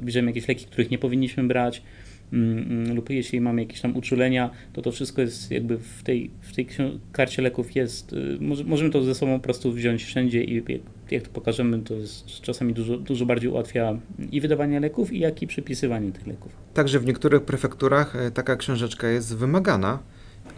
bierzemy 0.00 0.30
jakieś 0.30 0.48
leki, 0.48 0.66
których 0.66 0.90
nie 0.90 0.98
powinniśmy 0.98 1.42
brać, 1.42 1.82
lub 2.94 3.10
jeśli 3.10 3.40
mamy 3.40 3.62
jakieś 3.62 3.80
tam 3.80 3.96
uczulenia, 3.96 4.50
to 4.72 4.82
to 4.82 4.92
wszystko 4.92 5.22
jest 5.22 5.50
jakby 5.50 5.78
w 5.78 6.02
tej, 6.02 6.30
w 6.40 6.54
tej 6.54 6.66
karcie 7.12 7.42
leków 7.42 7.76
jest, 7.76 8.12
y, 8.12 8.38
możemy 8.64 8.90
to 8.90 9.02
ze 9.02 9.14
sobą 9.14 9.38
po 9.38 9.44
prostu 9.44 9.72
wziąć 9.72 10.04
wszędzie 10.04 10.44
i 10.44 10.54
jak, 10.54 10.64
jak 11.10 11.22
to 11.22 11.30
pokażemy, 11.30 11.78
to 11.78 11.94
jest 11.94 12.40
czasami 12.40 12.74
dużo, 12.74 12.98
dużo 12.98 13.26
bardziej 13.26 13.50
ułatwia 13.50 13.98
i 14.32 14.40
wydawanie 14.40 14.80
leków, 14.80 15.12
i 15.12 15.18
jak 15.18 15.42
i 15.42 15.46
przypisywanie 15.46 16.12
tych 16.12 16.26
leków. 16.26 16.52
Także 16.74 17.00
w 17.00 17.06
niektórych 17.06 17.42
prefekturach 17.42 18.16
e, 18.16 18.30
taka 18.30 18.56
książeczka 18.56 19.08
jest 19.08 19.36
wymagana, 19.36 19.98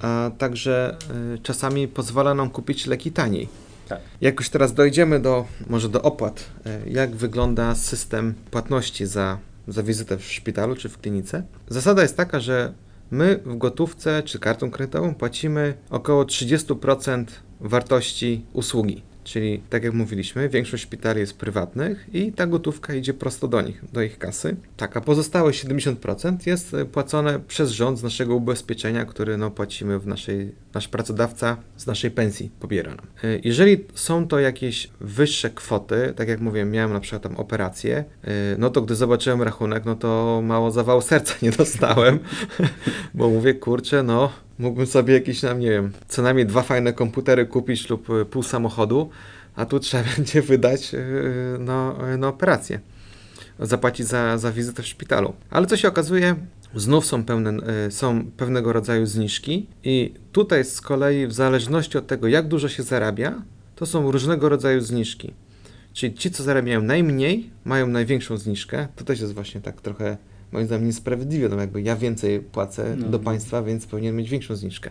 a 0.03 0.31
także 0.39 0.97
y, 1.35 1.39
czasami 1.39 1.89
pozwala 1.89 2.35
nam 2.35 2.51
kupić 2.51 2.87
leki 2.87 3.13
taniej. 3.13 3.49
Tak. 3.89 4.01
Jak 4.21 4.41
już 4.41 4.49
teraz 4.49 4.75
dojdziemy 4.75 5.21
do, 5.21 5.45
może 5.71 5.89
do 5.89 6.03
opłat, 6.03 6.51
y, 6.87 6.91
jak 6.91 7.17
wygląda 7.17 7.75
system 7.75 8.35
płatności 8.51 9.07
za, 9.07 9.39
za 9.69 9.83
wizytę 9.83 10.17
w 10.19 10.25
szpitalu 10.25 10.77
czy 10.77 10.89
w 10.89 10.99
klinice? 10.99 11.43
Zasada 11.69 12.03
jest 12.03 12.17
taka, 12.17 12.41
że 12.41 12.73
my 13.11 13.41
w 13.45 13.57
gotówce 13.57 14.23
czy 14.23 14.39
kartą 14.39 14.71
kredytową 14.71 15.15
płacimy 15.15 15.75
około 15.91 16.25
30% 16.25 17.25
wartości 17.61 18.45
usługi. 18.53 19.03
Czyli, 19.27 19.63
tak 19.71 19.85
jak 19.85 19.93
mówiliśmy, 19.93 20.49
większość 20.49 20.83
szpitali 20.83 21.21
jest 21.21 21.39
prywatnych 21.39 22.07
i 22.13 22.33
ta 22.33 22.47
gotówka 22.47 22.95
idzie 22.95 23.15
prosto 23.15 23.49
do 23.49 23.63
nich, 23.63 23.85
do 23.93 24.03
ich 24.03 24.19
kasy. 24.19 24.57
Tak, 24.77 24.97
a 24.97 25.01
pozostałe 25.01 25.51
70% 25.51 26.37
jest 26.47 26.75
e, 26.75 26.85
płacone 26.85 27.41
przez 27.49 27.71
rząd 27.71 27.99
z 27.99 28.03
naszego 28.03 28.35
ubezpieczenia, 28.35 29.05
które 29.05 29.37
no, 29.37 29.51
płacimy 29.51 29.99
w 29.99 30.07
naszej, 30.07 30.53
nasz 30.75 30.89
pracodawca 30.89 31.57
z 31.77 31.87
naszej 31.87 32.11
pensji 32.11 32.51
pobiera 32.61 32.91
nam. 32.91 33.07
E, 33.25 33.39
jeżeli 33.45 33.85
są 33.95 34.29
to 34.29 34.39
jakieś 34.39 34.91
wyższe 35.01 35.51
kwoty, 35.51 36.13
tak 36.17 36.29
jak 36.29 36.41
mówiłem, 36.41 36.71
miałem 36.71 36.93
na 36.93 37.01
przykład 37.01 37.23
tam 37.23 37.37
operację, 37.37 38.05
e, 38.25 38.33
no 38.59 38.71
to 38.71 38.83
gdy 38.83 38.95
zobaczyłem 38.95 39.43
rachunek, 39.43 39.85
no 39.85 39.95
to 39.95 40.41
mało 40.45 40.71
zawału 40.71 41.01
serca 41.01 41.35
nie 41.43 41.51
dostałem, 41.51 42.19
bo 43.15 43.29
mówię, 43.29 43.55
kurczę, 43.55 44.03
no 44.03 44.46
Mógłbym 44.59 44.87
sobie 44.87 45.15
jakieś, 45.15 45.41
tam, 45.41 45.61
nie 45.61 45.71
wiem, 45.71 45.93
co 46.09 46.23
najmniej 46.23 46.47
dwa 46.47 46.63
fajne 46.63 46.93
komputery 46.93 47.47
kupić 47.47 47.91
lub 47.91 48.11
e, 48.11 48.25
pół 48.25 48.43
samochodu, 48.43 49.11
a 49.57 49.67
tu 49.67 49.81
trzeba 49.81 50.05
będzie 50.17 50.43
wydać 50.43 50.95
e, 50.95 50.99
no, 51.59 52.09
e, 52.09 52.17
na 52.17 52.29
operację. 52.29 52.81
Zapłacić 53.61 54.07
za, 54.07 54.39
za 54.39 54.53
wizytę 54.53 54.83
w 54.83 54.87
szpitalu. 54.87 55.33
Ale 55.51 55.67
co 55.67 55.77
się 55.77 55.89
okazuje, 55.89 56.35
znów 56.75 57.07
są, 57.07 57.25
pełne, 57.25 57.53
są 57.91 58.25
pewnego 58.37 58.73
rodzaju 58.73 59.07
zniżki, 59.07 59.67
i 59.85 60.15
tutaj 60.33 60.65
z 60.65 60.81
kolei, 60.81 61.27
w 61.27 61.33
zależności 61.33 61.99
od 61.99 62.07
tego, 62.07 62.29
jak 62.29 62.49
dużo 62.49 62.69
się 62.69 62.83
zarabia, 62.83 63.43
to 63.77 63.87
są 63.87 64.11
różnego 64.11 64.49
rodzaju 64.49 64.81
zniżki. 64.81 65.33
Czyli 65.93 66.15
ci, 66.15 66.31
co 66.31 66.43
zarabiają 66.43 66.83
najmniej, 66.83 67.51
mają 67.65 67.87
największą 67.87 68.37
zniżkę. 68.37 68.89
To 68.97 69.05
też 69.05 69.21
jest 69.21 69.35
właśnie 69.35 69.61
tak 69.61 69.81
trochę 69.81 70.17
moim 70.57 70.67
zdaniem 70.67 70.87
niesprawiedliwie, 70.87 71.49
no 71.49 71.61
jakby 71.61 71.83
ja 71.83 71.97
więcej 71.97 72.41
płacę 72.41 72.97
no. 72.99 73.09
do 73.09 73.19
państwa, 73.19 73.63
więc 73.63 73.87
powinien 73.87 74.17
mieć 74.17 74.31
większą 74.31 74.57
zniżkę. 74.57 74.91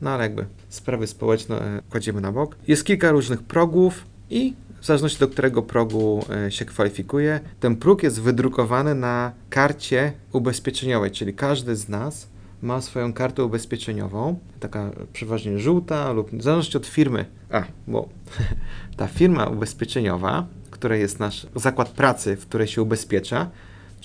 No 0.00 0.10
ale 0.10 0.22
jakby 0.22 0.46
sprawy 0.68 1.06
społeczne 1.06 1.60
e, 1.60 1.82
kładziemy 1.90 2.20
na 2.20 2.32
bok. 2.32 2.56
Jest 2.68 2.84
kilka 2.84 3.10
różnych 3.10 3.42
progów 3.42 4.04
i 4.30 4.54
w 4.80 4.86
zależności 4.86 5.18
do 5.18 5.28
którego 5.28 5.62
progu 5.62 6.24
e, 6.46 6.52
się 6.52 6.64
kwalifikuje, 6.64 7.40
ten 7.60 7.76
próg 7.76 8.02
jest 8.02 8.20
wydrukowany 8.20 8.94
na 8.94 9.32
karcie 9.50 10.12
ubezpieczeniowej, 10.32 11.10
czyli 11.10 11.34
każdy 11.34 11.76
z 11.76 11.88
nas 11.88 12.28
ma 12.62 12.80
swoją 12.80 13.12
kartę 13.12 13.44
ubezpieczeniową, 13.44 14.38
taka 14.60 14.90
przeważnie 15.12 15.58
żółta 15.58 16.12
lub 16.12 16.30
w 16.30 16.42
zależności 16.42 16.76
od 16.76 16.86
firmy. 16.86 17.24
A, 17.50 17.64
bo 17.86 18.08
ta 18.96 19.06
firma 19.06 19.46
ubezpieczeniowa, 19.46 20.46
która 20.70 20.96
jest 20.96 21.20
nasz 21.20 21.46
zakład 21.54 21.88
pracy, 21.88 22.36
w 22.36 22.46
której 22.46 22.66
się 22.66 22.82
ubezpiecza, 22.82 23.50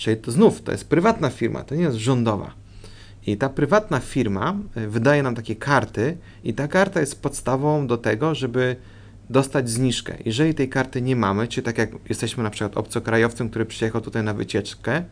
Czyli 0.02 0.16
to 0.16 0.32
znów, 0.32 0.62
to 0.62 0.72
jest 0.72 0.88
prywatna 0.88 1.30
firma, 1.30 1.64
to 1.64 1.74
nie 1.74 1.82
jest 1.82 1.96
rządowa. 1.96 2.54
I 3.26 3.36
ta 3.36 3.48
prywatna 3.48 4.00
firma 4.00 4.56
e, 4.74 4.88
wydaje 4.88 5.22
nam 5.22 5.34
takie 5.34 5.56
karty 5.56 6.16
i 6.44 6.54
ta 6.54 6.68
karta 6.68 7.00
jest 7.00 7.22
podstawą 7.22 7.86
do 7.86 7.98
tego, 7.98 8.34
żeby 8.34 8.76
dostać 9.30 9.70
zniżkę. 9.70 10.16
Jeżeli 10.24 10.54
tej 10.54 10.68
karty 10.68 11.02
nie 11.02 11.16
mamy, 11.16 11.48
czy 11.48 11.62
tak 11.62 11.78
jak 11.78 11.90
jesteśmy 12.08 12.42
na 12.42 12.50
przykład 12.50 12.76
obcokrajowcem, 12.76 13.50
który 13.50 13.64
przyjechał 13.64 14.00
tutaj 14.00 14.22
na 14.22 14.34
wycieczkę, 14.34 15.04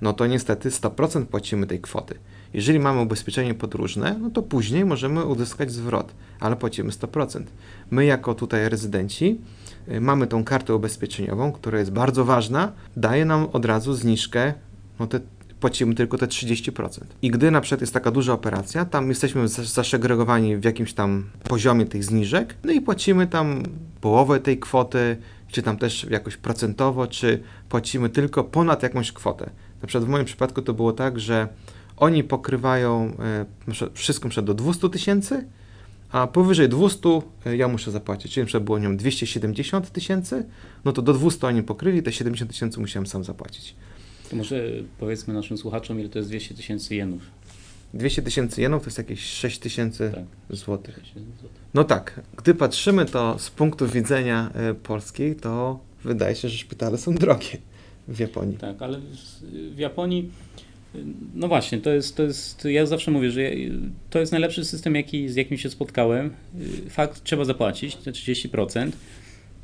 no 0.00 0.12
to 0.12 0.26
niestety 0.26 0.68
100% 0.68 1.26
płacimy 1.26 1.66
tej 1.66 1.80
kwoty. 1.80 2.14
Jeżeli 2.54 2.78
mamy 2.78 3.00
ubezpieczenie 3.00 3.54
podróżne, 3.54 4.18
no 4.20 4.30
to 4.30 4.42
później 4.42 4.84
możemy 4.84 5.24
uzyskać 5.24 5.72
zwrot, 5.72 6.14
ale 6.40 6.56
płacimy 6.56 6.90
100%. 6.90 7.42
My 7.90 8.04
jako 8.04 8.34
tutaj 8.34 8.68
rezydenci 8.68 9.38
Y, 9.61 9.61
mamy 10.00 10.26
tą 10.26 10.44
kartę 10.44 10.74
ubezpieczeniową, 10.74 11.52
która 11.52 11.78
jest 11.78 11.92
bardzo 11.92 12.24
ważna, 12.24 12.72
daje 12.96 13.24
nam 13.24 13.48
od 13.52 13.64
razu 13.64 13.94
zniżkę, 13.94 14.54
no 14.98 15.06
te, 15.06 15.20
płacimy 15.60 15.94
tylko 15.94 16.18
te 16.18 16.26
30%. 16.26 17.00
I 17.22 17.30
gdy 17.30 17.50
na 17.50 17.60
przykład 17.60 17.80
jest 17.80 17.94
taka 17.94 18.10
duża 18.10 18.32
operacja, 18.32 18.84
tam 18.84 19.08
jesteśmy 19.08 19.48
zaszegregowani 19.48 20.56
w 20.56 20.64
jakimś 20.64 20.94
tam 20.94 21.24
poziomie 21.44 21.86
tych 21.86 22.04
zniżek, 22.04 22.54
no 22.64 22.72
i 22.72 22.80
płacimy 22.80 23.26
tam 23.26 23.62
połowę 24.00 24.40
tej 24.40 24.58
kwoty, 24.58 25.16
czy 25.48 25.62
tam 25.62 25.76
też 25.76 26.06
jakoś 26.10 26.36
procentowo, 26.36 27.06
czy 27.06 27.42
płacimy 27.68 28.08
tylko 28.08 28.44
ponad 28.44 28.82
jakąś 28.82 29.12
kwotę. 29.12 29.50
Na 29.82 29.88
przykład 29.88 30.04
w 30.04 30.08
moim 30.08 30.24
przypadku 30.24 30.62
to 30.62 30.74
było 30.74 30.92
tak, 30.92 31.20
że 31.20 31.48
oni 31.96 32.24
pokrywają 32.24 33.12
e, 33.70 33.90
wszystko 33.94 34.42
do 34.42 34.54
200 34.54 34.88
tysięcy, 34.88 35.44
a 36.12 36.26
powyżej 36.26 36.68
200 36.68 37.08
e, 37.46 37.56
ja 37.56 37.68
muszę 37.68 37.90
zapłacić. 37.90 38.32
Czyli 38.32 38.60
było 38.60 38.78
nią 38.78 38.96
270 38.96 39.90
tysięcy, 39.90 40.44
no 40.84 40.92
to 40.92 41.02
do 41.02 41.12
200 41.12 41.46
oni 41.46 41.62
pokryli, 41.62 42.02
te 42.02 42.12
70 42.12 42.50
tysięcy 42.50 42.80
musiałem 42.80 43.06
sam 43.06 43.24
zapłacić. 43.24 43.74
To 44.30 44.36
może 44.36 44.64
powiedzmy 44.98 45.34
naszym 45.34 45.58
słuchaczom, 45.58 46.00
ile 46.00 46.08
to 46.08 46.18
jest 46.18 46.30
200 46.30 46.54
tysięcy 46.54 46.94
jenów. 46.94 47.22
200 47.94 48.22
tysięcy 48.22 48.60
jenów 48.60 48.82
to 48.82 48.86
jest 48.86 48.98
jakieś 48.98 49.20
6 49.20 49.58
tysięcy 49.58 50.12
tak. 50.14 50.56
złotych. 50.56 51.00
No 51.74 51.84
tak, 51.84 52.20
gdy 52.36 52.54
patrzymy 52.54 53.06
to 53.06 53.38
z 53.38 53.50
punktu 53.50 53.88
widzenia 53.88 54.50
y, 54.70 54.74
Polski, 54.74 55.34
to 55.34 55.80
wydaje 56.04 56.34
się, 56.34 56.48
że 56.48 56.58
szpitale 56.58 56.98
są 56.98 57.14
drogie 57.14 57.58
w 58.08 58.18
Japonii. 58.18 58.56
Tak, 58.56 58.82
ale 58.82 59.00
w 59.74 59.78
Japonii 59.78 60.30
no 61.34 61.48
właśnie, 61.48 61.78
to 61.78 61.90
jest, 61.90 62.16
to 62.16 62.22
jest, 62.22 62.64
ja 62.64 62.86
zawsze 62.86 63.10
mówię, 63.10 63.30
że 63.30 63.50
to 64.10 64.20
jest 64.20 64.32
najlepszy 64.32 64.64
system, 64.64 64.94
jaki, 64.94 65.28
z 65.28 65.36
jakim 65.36 65.58
się 65.58 65.70
spotkałem. 65.70 66.30
Fakt, 66.88 67.24
trzeba 67.24 67.44
zapłacić 67.44 67.96
te 67.96 68.12
30%, 68.12 68.90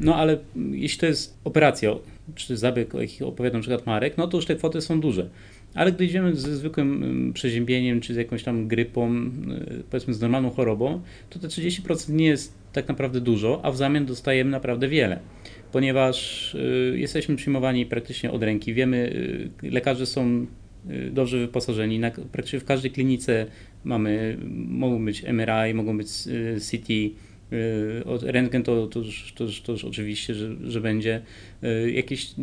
no 0.01 0.17
ale 0.17 0.39
jeśli 0.71 0.99
to 0.99 1.07
jest 1.07 1.39
operacja, 1.45 1.91
czy 2.35 2.57
zabieg, 2.57 2.95
o 2.95 3.01
jakich 3.01 3.23
opowiadam 3.23 3.61
przykład 3.61 3.87
Marek, 3.87 4.19
no 4.19 4.29
to 4.29 4.39
już 4.39 4.47
te 4.47 4.57
kwoty 4.57 4.81
są 4.81 5.01
duże. 5.01 5.29
Ale 5.75 5.93
gdy 5.93 6.05
idziemy 6.05 6.37
ze 6.37 6.57
zwykłym 6.57 7.03
mm, 7.03 7.33
przeziębieniem, 7.33 8.01
czy 8.01 8.15
z 8.15 8.17
jakąś 8.17 8.43
tam 8.43 8.69
grypą, 8.69 9.17
y, 9.17 9.85
powiedzmy 9.91 10.15
z 10.15 10.21
normalną 10.21 10.51
chorobą, 10.51 11.01
to 11.31 11.39
te 11.39 11.49
30% 11.49 12.13
nie 12.13 12.27
jest 12.27 12.55
tak 12.73 12.89
naprawdę 12.89 13.21
dużo, 13.21 13.61
a 13.63 13.71
w 13.71 13.77
zamian 13.77 14.07
dostajemy 14.07 14.51
naprawdę 14.51 14.89
wiele 14.89 15.21
ponieważ 15.73 16.55
y, 16.55 16.95
jesteśmy 16.97 17.37
przyjmowani 17.37 17.87
praktycznie 17.87 18.31
od 18.31 18.43
ręki. 18.43 18.75
Wiemy, 18.75 18.97
y, 19.65 19.71
lekarze 19.71 20.07
są 20.07 20.47
dobrze 21.11 21.39
wyposażeni. 21.39 21.99
Na, 21.99 22.11
praktycznie 22.11 22.61
w 22.61 22.65
każdej 22.65 22.91
klinice 22.91 23.47
mamy, 23.85 24.39
mogą 24.69 25.05
być 25.05 25.25
MRI, 25.25 25.75
mogą 25.75 25.97
być 25.97 26.09
y, 26.27 26.57
CT, 26.61 26.91
y, 26.91 27.13
rentgen 28.23 28.63
to, 28.63 28.87
to, 28.87 28.99
już, 28.99 29.33
to, 29.37 29.45
już, 29.45 29.63
to 29.63 29.73
już 29.73 29.85
oczywiście, 29.85 30.35
że, 30.35 30.57
że 30.65 30.81
będzie. 30.81 31.23
Jakieś 31.93 32.35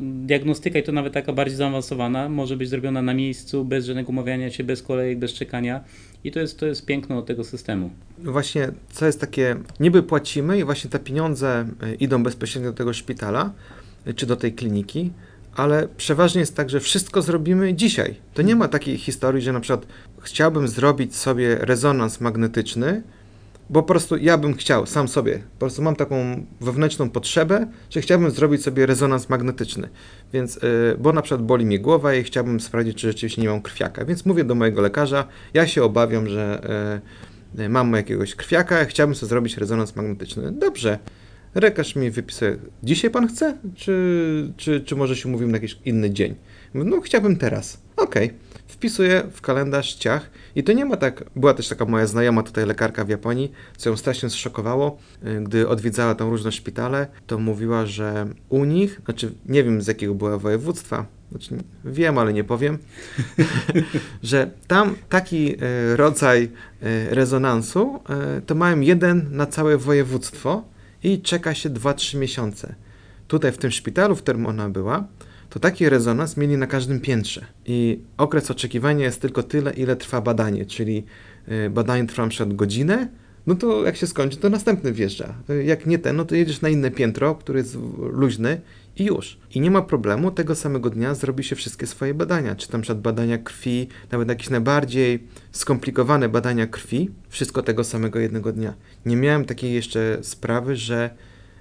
diagnostyka 0.00 0.78
i 0.78 0.82
to 0.82 0.92
nawet 0.92 1.12
taka 1.12 1.32
bardziej 1.32 1.56
zaawansowana 1.56 2.28
może 2.28 2.56
być 2.56 2.68
zrobiona 2.68 3.02
na 3.02 3.14
miejscu, 3.14 3.64
bez 3.64 3.86
żadnego 3.86 4.08
umawiania 4.08 4.50
się, 4.50 4.64
bez 4.64 4.82
kolejek, 4.82 5.18
bez 5.18 5.32
czekania. 5.32 5.84
I 6.24 6.32
to 6.32 6.40
jest, 6.40 6.58
to 6.58 6.66
jest 6.66 6.86
piękno 6.86 7.22
tego 7.22 7.44
systemu. 7.44 7.90
Właśnie, 8.18 8.68
co 8.90 9.06
jest 9.06 9.20
takie, 9.20 9.56
niby 9.80 10.02
płacimy 10.02 10.58
i 10.58 10.64
właśnie 10.64 10.90
te 10.90 10.98
pieniądze 10.98 11.68
idą 12.00 12.22
bezpośrednio 12.22 12.70
do 12.70 12.76
tego 12.76 12.92
szpitala, 12.92 13.52
czy 14.16 14.26
do 14.26 14.36
tej 14.36 14.52
kliniki, 14.52 15.10
ale 15.58 15.88
przeważnie 15.96 16.40
jest 16.40 16.56
tak, 16.56 16.70
że 16.70 16.80
wszystko 16.80 17.22
zrobimy 17.22 17.74
dzisiaj. 17.74 18.14
To 18.34 18.42
nie 18.42 18.56
ma 18.56 18.68
takiej 18.68 18.98
historii, 18.98 19.42
że 19.42 19.52
na 19.52 19.60
przykład 19.60 19.86
chciałbym 20.22 20.68
zrobić 20.68 21.16
sobie 21.16 21.56
rezonans 21.60 22.20
magnetyczny, 22.20 23.02
bo 23.70 23.82
po 23.82 23.88
prostu 23.88 24.16
ja 24.16 24.38
bym 24.38 24.54
chciał, 24.54 24.86
sam 24.86 25.08
sobie, 25.08 25.38
po 25.38 25.58
prostu 25.58 25.82
mam 25.82 25.96
taką 25.96 26.44
wewnętrzną 26.60 27.10
potrzebę, 27.10 27.66
że 27.90 28.00
chciałbym 28.00 28.30
zrobić 28.30 28.62
sobie 28.62 28.86
rezonans 28.86 29.28
magnetyczny. 29.28 29.88
Więc, 30.32 30.56
yy, 30.56 30.96
bo 30.98 31.12
na 31.12 31.22
przykład 31.22 31.42
boli 31.42 31.66
mnie 31.66 31.78
głowa 31.78 32.14
i 32.14 32.24
chciałbym 32.24 32.60
sprawdzić, 32.60 32.96
czy 32.96 33.06
rzeczywiście 33.06 33.42
nie 33.42 33.48
mam 33.48 33.62
krwiaka. 33.62 34.04
Więc 34.04 34.26
mówię 34.26 34.44
do 34.44 34.54
mojego 34.54 34.80
lekarza, 34.80 35.26
ja 35.54 35.66
się 35.66 35.82
obawiam, 35.82 36.28
że 36.28 36.60
yy, 37.54 37.68
mam 37.68 37.92
jakiegoś 37.92 38.34
krwiaka, 38.34 38.84
chciałbym 38.84 39.14
sobie 39.14 39.30
zrobić 39.30 39.56
rezonans 39.56 39.96
magnetyczny. 39.96 40.52
Dobrze, 40.52 40.98
Lekarz 41.62 41.96
mi 41.96 42.10
wypisuje, 42.10 42.56
dzisiaj 42.82 43.10
pan 43.10 43.28
chce, 43.28 43.58
czy, 43.76 44.52
czy, 44.56 44.80
czy 44.80 44.96
może 44.96 45.16
się 45.16 45.28
umówimy 45.28 45.52
na 45.52 45.56
jakiś 45.56 45.78
inny 45.84 46.10
dzień? 46.10 46.34
No 46.74 47.00
chciałbym 47.00 47.36
teraz. 47.36 47.80
Okej. 47.96 48.32
Wpisuję 48.66 49.22
w 49.32 49.40
kalendarz 49.40 49.94
ciach 49.94 50.30
i 50.56 50.64
to 50.64 50.72
nie 50.72 50.84
ma 50.84 50.96
tak, 50.96 51.24
była 51.36 51.54
też 51.54 51.68
taka 51.68 51.84
moja 51.84 52.06
znajoma 52.06 52.42
tutaj 52.42 52.66
lekarka 52.66 53.04
w 53.04 53.08
Japonii, 53.08 53.52
co 53.76 53.90
ją 53.90 53.96
strasznie 53.96 54.30
zszokowało, 54.30 54.98
y, 55.26 55.40
gdy 55.40 55.68
odwiedzała 55.68 56.14
tam 56.14 56.30
różne 56.30 56.52
szpitale, 56.52 57.06
to 57.26 57.38
mówiła, 57.38 57.86
że 57.86 58.26
u 58.48 58.64
nich, 58.64 59.00
znaczy 59.04 59.32
nie 59.46 59.64
wiem 59.64 59.82
z 59.82 59.86
jakiego 59.86 60.14
była 60.14 60.38
województwa, 60.38 61.06
znaczy 61.30 61.58
wiem, 61.84 62.18
ale 62.18 62.32
nie 62.32 62.44
powiem, 62.44 62.78
że 64.22 64.50
tam 64.66 64.94
taki 65.08 65.54
y, 65.54 65.96
rodzaj 65.96 66.42
y, 66.42 66.48
rezonansu 67.14 68.00
to 68.46 68.54
mają 68.54 68.80
jeden 68.80 69.28
na 69.30 69.46
całe 69.46 69.78
województwo 69.78 70.77
i 71.02 71.20
czeka 71.22 71.54
się 71.54 71.70
2-3 71.70 72.18
miesiące. 72.18 72.74
Tutaj 73.28 73.52
w 73.52 73.58
tym 73.58 73.70
szpitalu, 73.70 74.16
w 74.16 74.22
którym 74.22 74.46
ona 74.46 74.70
była, 74.70 75.04
to 75.50 75.60
taki 75.60 75.88
rezonans 75.88 76.36
mieli 76.36 76.56
na 76.56 76.66
każdym 76.66 77.00
piętrze. 77.00 77.46
I 77.66 78.00
okres 78.16 78.50
oczekiwania 78.50 79.04
jest 79.04 79.20
tylko 79.20 79.42
tyle, 79.42 79.72
ile 79.72 79.96
trwa 79.96 80.20
badanie, 80.20 80.66
czyli 80.66 81.04
y, 81.66 81.70
badanie 81.70 82.06
trwa 82.06 82.22
na 82.22 82.28
przykład 82.28 82.56
godzinę, 82.56 83.08
no 83.46 83.54
to 83.54 83.84
jak 83.84 83.96
się 83.96 84.06
skończy, 84.06 84.36
to 84.36 84.50
następny 84.50 84.92
wjeżdża. 84.92 85.34
Y, 85.50 85.64
Jak 85.64 85.86
nie 85.86 85.98
ten, 85.98 86.16
no 86.16 86.24
to 86.24 86.34
jedziesz 86.34 86.60
na 86.60 86.68
inne 86.68 86.90
piętro, 86.90 87.34
które 87.34 87.58
jest 87.58 87.76
luźny 88.12 88.60
i 88.98 89.04
już. 89.04 89.38
I 89.54 89.60
nie 89.60 89.70
ma 89.70 89.82
problemu, 89.82 90.30
tego 90.30 90.54
samego 90.54 90.90
dnia 90.90 91.14
zrobi 91.14 91.44
się 91.44 91.56
wszystkie 91.56 91.86
swoje 91.86 92.14
badania, 92.14 92.54
czy 92.54 92.68
tam 92.68 92.80
przykład 92.80 93.00
badania 93.00 93.38
krwi, 93.38 93.88
nawet 94.12 94.28
jakieś 94.28 94.50
najbardziej 94.50 95.26
skomplikowane 95.52 96.28
badania 96.28 96.66
krwi, 96.66 97.10
wszystko 97.28 97.62
tego 97.62 97.84
samego 97.84 98.18
jednego 98.18 98.52
dnia. 98.52 98.74
Nie 99.06 99.16
miałem 99.16 99.44
takiej 99.44 99.74
jeszcze 99.74 100.18
sprawy, 100.22 100.76
że 100.76 101.10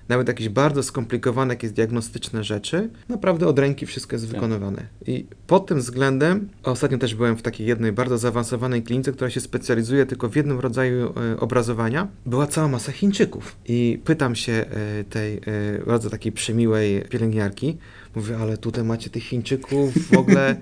nawet 0.09 0.27
jakieś 0.27 0.49
bardzo 0.49 0.83
skomplikowane, 0.83 1.53
jakieś 1.53 1.71
diagnostyczne 1.71 2.43
rzeczy, 2.43 2.89
naprawdę 3.09 3.47
od 3.47 3.59
ręki 3.59 3.85
wszystko 3.85 4.15
jest 4.15 4.25
Tak. 4.25 4.35
wykonywane. 4.35 4.87
I 5.07 5.25
pod 5.47 5.65
tym 5.67 5.79
względem, 5.79 6.49
ostatnio 6.63 6.97
też 6.97 7.15
byłem 7.15 7.37
w 7.37 7.41
takiej 7.41 7.67
jednej 7.67 7.91
bardzo 7.91 8.17
zaawansowanej 8.17 8.83
klinice, 8.83 9.11
która 9.11 9.29
się 9.29 9.39
specjalizuje 9.39 10.05
tylko 10.05 10.29
w 10.29 10.35
jednym 10.35 10.59
rodzaju 10.59 11.13
e, 11.33 11.39
obrazowania, 11.39 12.07
była 12.25 12.47
cała 12.47 12.67
masa 12.67 12.91
Chińczyków. 12.91 13.55
I 13.65 13.99
pytam 14.05 14.35
się 14.35 14.53
e, 14.53 15.03
tej 15.03 15.37
e, 15.37 15.41
bardzo 15.87 16.09
takiej 16.09 16.31
przemiłej 16.31 17.01
pielęgniarki, 17.09 17.77
mówię, 18.15 18.37
ale 18.37 18.57
tutaj 18.57 18.83
macie 18.83 19.09
tych 19.09 19.23
Chińczyków 19.23 19.93
w 20.11 20.17
ogóle... 20.17 20.55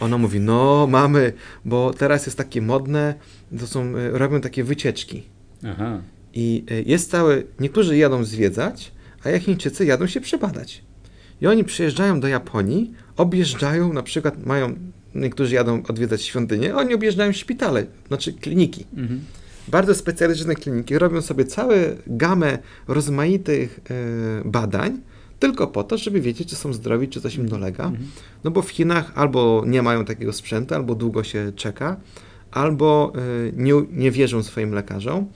Ona 0.00 0.18
mówi, 0.18 0.40
no 0.40 0.86
mamy, 0.90 1.32
bo 1.64 1.94
teraz 1.94 2.26
jest 2.26 2.38
takie 2.38 2.62
modne, 2.62 3.14
to 3.58 3.66
są, 3.66 3.92
robią 4.12 4.40
takie 4.40 4.64
wycieczki. 4.64 5.22
Aha. 5.66 6.00
I 6.36 6.64
y, 6.70 6.84
jest 6.86 7.10
cały, 7.10 7.46
niektórzy 7.60 7.96
jadą 7.96 8.24
zwiedzać, 8.24 8.92
a 9.24 9.30
jak 9.30 9.42
Chińczycy 9.42 9.84
jadą 9.84 10.06
się 10.06 10.20
przebadać. 10.20 10.82
I 11.40 11.46
oni 11.46 11.64
przyjeżdżają 11.64 12.20
do 12.20 12.28
Japonii, 12.28 12.92
objeżdżają, 13.16 13.92
na 13.92 14.02
przykład 14.02 14.46
mają, 14.46 14.74
niektórzy 15.14 15.54
jadą 15.54 15.82
odwiedzać 15.88 16.22
świątynię, 16.22 16.76
oni 16.76 16.94
objeżdżają 16.94 17.32
szpitale, 17.32 17.86
znaczy 18.08 18.32
kliniki. 18.32 18.84
Mhm. 18.96 19.20
Bardzo 19.68 19.94
specjalistyczne 19.94 20.54
kliniki 20.54 20.98
robią 20.98 21.22
sobie 21.22 21.44
całą 21.44 21.72
gamę 22.06 22.58
rozmaitych 22.88 23.80
e, 23.90 24.48
badań, 24.48 25.00
tylko 25.38 25.66
po 25.66 25.84
to, 25.84 25.98
żeby 25.98 26.20
wiedzieć, 26.20 26.48
czy 26.48 26.56
są 26.56 26.72
zdrowi, 26.72 27.08
czy 27.08 27.20
coś 27.20 27.34
im 27.34 27.48
dolega. 27.48 27.84
Mhm. 27.84 28.08
No 28.44 28.50
bo 28.50 28.62
w 28.62 28.70
Chinach 28.70 29.12
albo 29.14 29.64
nie 29.66 29.82
mają 29.82 30.04
takiego 30.04 30.32
sprzętu, 30.32 30.74
albo 30.74 30.94
długo 30.94 31.24
się 31.24 31.52
czeka, 31.56 31.96
albo 32.50 33.12
y, 33.48 33.52
nie, 33.56 33.72
nie 33.90 34.10
wierzą 34.10 34.42
swoim 34.42 34.72
lekarzom. 34.72 35.26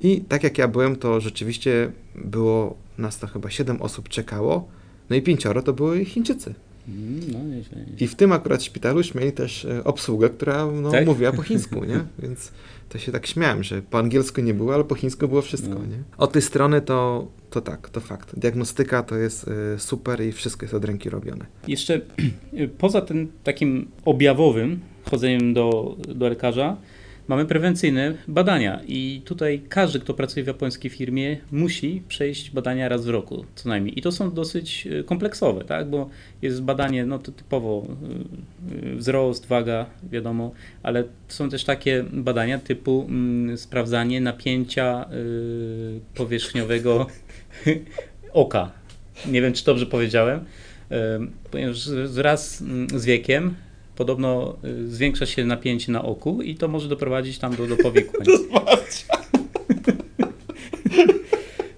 I 0.00 0.20
tak 0.20 0.42
jak 0.44 0.58
ja 0.58 0.68
byłem, 0.68 0.96
to 0.96 1.20
rzeczywiście 1.20 1.90
było 2.14 2.76
nas 2.98 3.18
to 3.18 3.26
chyba 3.26 3.50
7 3.50 3.82
osób 3.82 4.08
czekało, 4.08 4.68
no 5.10 5.16
i 5.16 5.22
pięcioro 5.22 5.62
to 5.62 5.72
były 5.72 6.04
Chińczycy. 6.04 6.54
Mm, 6.88 7.20
No, 7.32 7.38
nieźle, 7.56 7.78
nieźle. 7.80 7.94
I 8.00 8.08
w 8.08 8.14
tym 8.14 8.32
akurat 8.32 8.62
szpitalu 8.64 8.98
już 8.98 9.14
mieli 9.14 9.32
też 9.32 9.64
e, 9.64 9.84
obsługę, 9.84 10.30
która 10.30 10.66
no, 10.66 10.90
Tak? 10.90 11.06
mówiła 11.06 11.32
po 11.32 11.42
chińsku, 11.42 11.84
nie? 11.84 12.00
Więc 12.22 12.52
to 12.88 12.98
się 12.98 13.12
tak 13.12 13.26
śmiałem, 13.26 13.62
że 13.62 13.82
po 13.82 13.98
angielsku 13.98 14.40
nie 14.40 14.54
było, 14.54 14.74
ale 14.74 14.84
po 14.84 14.94
chińsku 14.94 15.28
było 15.28 15.42
wszystko, 15.42 15.68
No. 15.74 15.86
nie? 15.86 15.98
Od 16.18 16.32
tej 16.32 16.42
strony 16.42 16.80
to, 16.80 17.26
to 17.50 17.60
tak, 17.60 17.88
to 17.88 18.00
fakt. 18.00 18.38
Diagnostyka 18.38 19.02
to 19.02 19.16
jest 19.16 19.46
e, 19.74 19.78
super 19.78 20.22
i 20.24 20.32
wszystko 20.32 20.64
jest 20.64 20.74
od 20.74 20.84
ręki 20.84 21.10
robione. 21.10 21.46
Jeszcze 21.68 22.00
poza 22.78 23.00
tym 23.00 23.32
takim 23.44 23.88
objawowym 24.04 24.80
chodzeniem 25.10 25.54
do, 25.54 25.96
do 26.14 26.28
lekarza, 26.28 26.76
mamy 27.28 27.46
prewencyjne 27.46 28.14
badania 28.28 28.80
i 28.86 29.22
tutaj 29.24 29.62
każdy, 29.68 30.00
kto 30.00 30.14
pracuje 30.14 30.44
w 30.44 30.46
japońskiej 30.46 30.90
firmie, 30.90 31.36
musi 31.52 32.02
przejść 32.08 32.50
badania 32.50 32.88
raz 32.88 33.04
w 33.04 33.08
roku 33.08 33.44
co 33.54 33.68
najmniej. 33.68 33.98
I 33.98 34.02
to 34.02 34.12
są 34.12 34.30
dosyć 34.30 34.86
y, 34.86 35.04
kompleksowe, 35.04 35.64
tak? 35.64 35.90
bo 35.90 36.10
jest 36.42 36.62
badanie 36.62 37.06
no, 37.06 37.18
to 37.18 37.32
typowo 37.32 37.86
y, 38.72 38.96
wzrost, 38.96 39.46
waga, 39.46 39.86
wiadomo, 40.10 40.52
ale 40.82 41.04
są 41.28 41.50
też 41.50 41.64
takie 41.64 42.04
badania 42.12 42.58
typu 42.58 43.06
mm, 43.08 43.58
sprawdzanie 43.58 44.20
napięcia 44.20 45.10
y, 45.12 46.00
powierzchniowego 46.14 47.06
oka. 48.32 48.72
Nie 49.26 49.42
wiem, 49.42 49.52
czy 49.52 49.64
dobrze 49.64 49.86
powiedziałem. 49.86 50.44
Ponieważ 51.50 51.90
wraz 51.90 52.60
mm, 52.60 52.88
z 53.00 53.04
wiekiem 53.04 53.54
podobno 53.98 54.56
y, 54.64 54.90
zwiększa 54.90 55.26
się 55.26 55.44
napięcie 55.44 55.92
na 55.92 56.02
oku 56.02 56.42
i 56.42 56.54
to 56.54 56.68
może 56.68 56.88
doprowadzić 56.88 57.38
tam 57.38 57.56
do, 57.56 57.66
do 57.66 57.76
powikłań. 57.76 58.26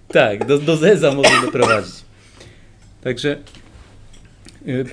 tak, 0.19 0.47
do, 0.47 0.59
do 0.59 0.77
zeza 0.77 1.15
może 1.15 1.31
doprowadzić. 1.47 1.95
Także 3.03 3.39
y, 4.69 4.71
y, 4.71 4.87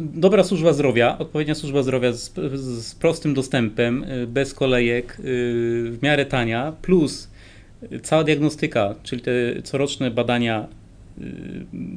dobra 0.00 0.44
służba 0.44 0.72
zdrowia, 0.72 1.18
odpowiednia 1.18 1.54
służba 1.54 1.82
zdrowia 1.82 2.12
z, 2.12 2.32
z 2.62 2.94
prostym 2.94 3.34
dostępem, 3.34 4.06
bez 4.26 4.54
kolejek, 4.54 5.16
w 5.18 5.98
miarę 6.02 6.26
tania, 6.26 6.72
plus 6.82 7.28
cała 8.02 8.24
diagnostyka, 8.24 8.94
czyli 9.02 9.22
te 9.22 9.32
coroczne 9.62 10.10
badania 10.10 10.68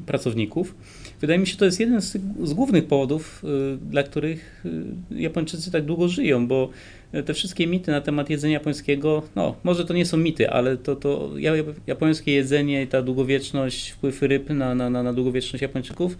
pracowników. 0.06 0.76
Wydaje 1.22 1.40
mi 1.40 1.48
się, 1.48 1.58
to 1.58 1.66
jest 1.66 1.80
jeden 1.80 2.02
z, 2.02 2.18
z 2.44 2.54
głównych 2.54 2.86
powodów, 2.86 3.44
y, 3.74 3.78
dla 3.78 4.04
których 4.04 4.66
y, 5.12 5.22
Japończycy 5.22 5.72
tak 5.72 5.86
długo 5.86 6.08
żyją, 6.08 6.48
bo 6.48 6.70
y, 7.16 7.24
te 7.24 7.34
wszystkie 7.34 7.68
mity 7.68 7.92
na 7.92 8.02
temat 8.02 8.30
jedzenia 8.30 8.54
japońskiego, 8.54 9.24
no 9.36 9.56
może 9.64 9.86
to 9.86 9.94
nie 9.94 10.06
są 10.06 10.18
mity, 10.18 10.50
ale 10.50 10.78
to, 10.78 10.96
to 10.96 11.32
ja- 11.38 11.54
japońskie 11.88 12.32
jedzenie 12.32 12.84
i 12.84 12.88
ta 12.88 13.02
długowieczność, 13.02 13.90
wpływ 13.90 14.22
ryb 14.22 14.50
na, 14.50 14.76
na, 14.76 14.90
na, 14.90 15.14
długowieczność 15.14 15.62
Japończyków, 15.62 16.18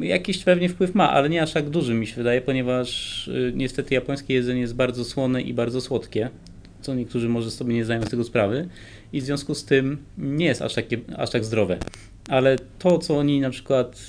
jakiś 0.00 0.44
pewnie 0.44 0.68
wpływ 0.68 0.94
ma, 0.94 1.10
ale 1.10 1.28
nie 1.28 1.42
aż 1.42 1.52
tak 1.52 1.70
duży 1.70 1.94
mi 1.94 2.06
się 2.06 2.16
wydaje, 2.16 2.40
ponieważ 2.40 3.28
y, 3.28 3.52
niestety 3.56 3.94
japońskie 3.94 4.34
jedzenie 4.34 4.60
jest 4.60 4.74
bardzo 4.74 5.04
słone 5.04 5.42
i 5.42 5.54
bardzo 5.54 5.80
słodkie, 5.80 6.30
co 6.80 6.94
niektórzy 6.94 7.28
może 7.28 7.50
sobie 7.50 7.74
nie 7.74 7.84
zdają 7.84 8.02
z 8.02 8.10
tego 8.10 8.24
sprawy 8.24 8.68
i 9.12 9.20
w 9.20 9.24
związku 9.24 9.54
z 9.54 9.64
tym 9.64 9.98
nie 10.18 10.46
jest 10.46 10.62
aż, 10.62 10.74
takie, 10.74 10.98
aż 11.16 11.30
tak 11.30 11.44
zdrowe. 11.44 11.78
Ale 12.30 12.56
to, 12.78 12.98
co 12.98 13.18
oni 13.18 13.40
na 13.40 13.50
przykład 13.50 14.00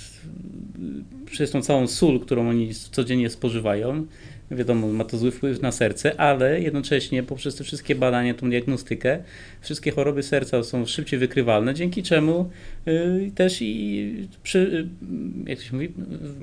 przez 1.25 1.51
tą 1.51 1.61
całą 1.61 1.87
sól, 1.87 2.19
którą 2.19 2.49
oni 2.49 2.73
codziennie 2.91 3.29
spożywają, 3.29 4.05
wiadomo, 4.51 4.87
ma 4.87 5.03
to 5.03 5.17
zły 5.17 5.31
wpływ 5.31 5.61
na 5.61 5.71
serce, 5.71 6.19
ale 6.19 6.61
jednocześnie 6.61 7.23
poprzez 7.23 7.55
te 7.55 7.63
wszystkie 7.63 7.95
badania, 7.95 8.33
tą 8.33 8.49
diagnostykę, 8.49 9.23
wszystkie 9.61 9.91
choroby 9.91 10.23
serca 10.23 10.63
są 10.63 10.85
szybciej 10.85 11.19
wykrywalne, 11.19 11.73
dzięki 11.73 12.03
czemu 12.03 12.49
y, 12.87 13.31
też 13.35 13.61
i 13.61 14.27
przy, 14.43 14.59
y, 14.59 15.49
jak 15.49 15.59
to 15.59 15.65
się 15.65 15.73
mówi, 15.73 15.93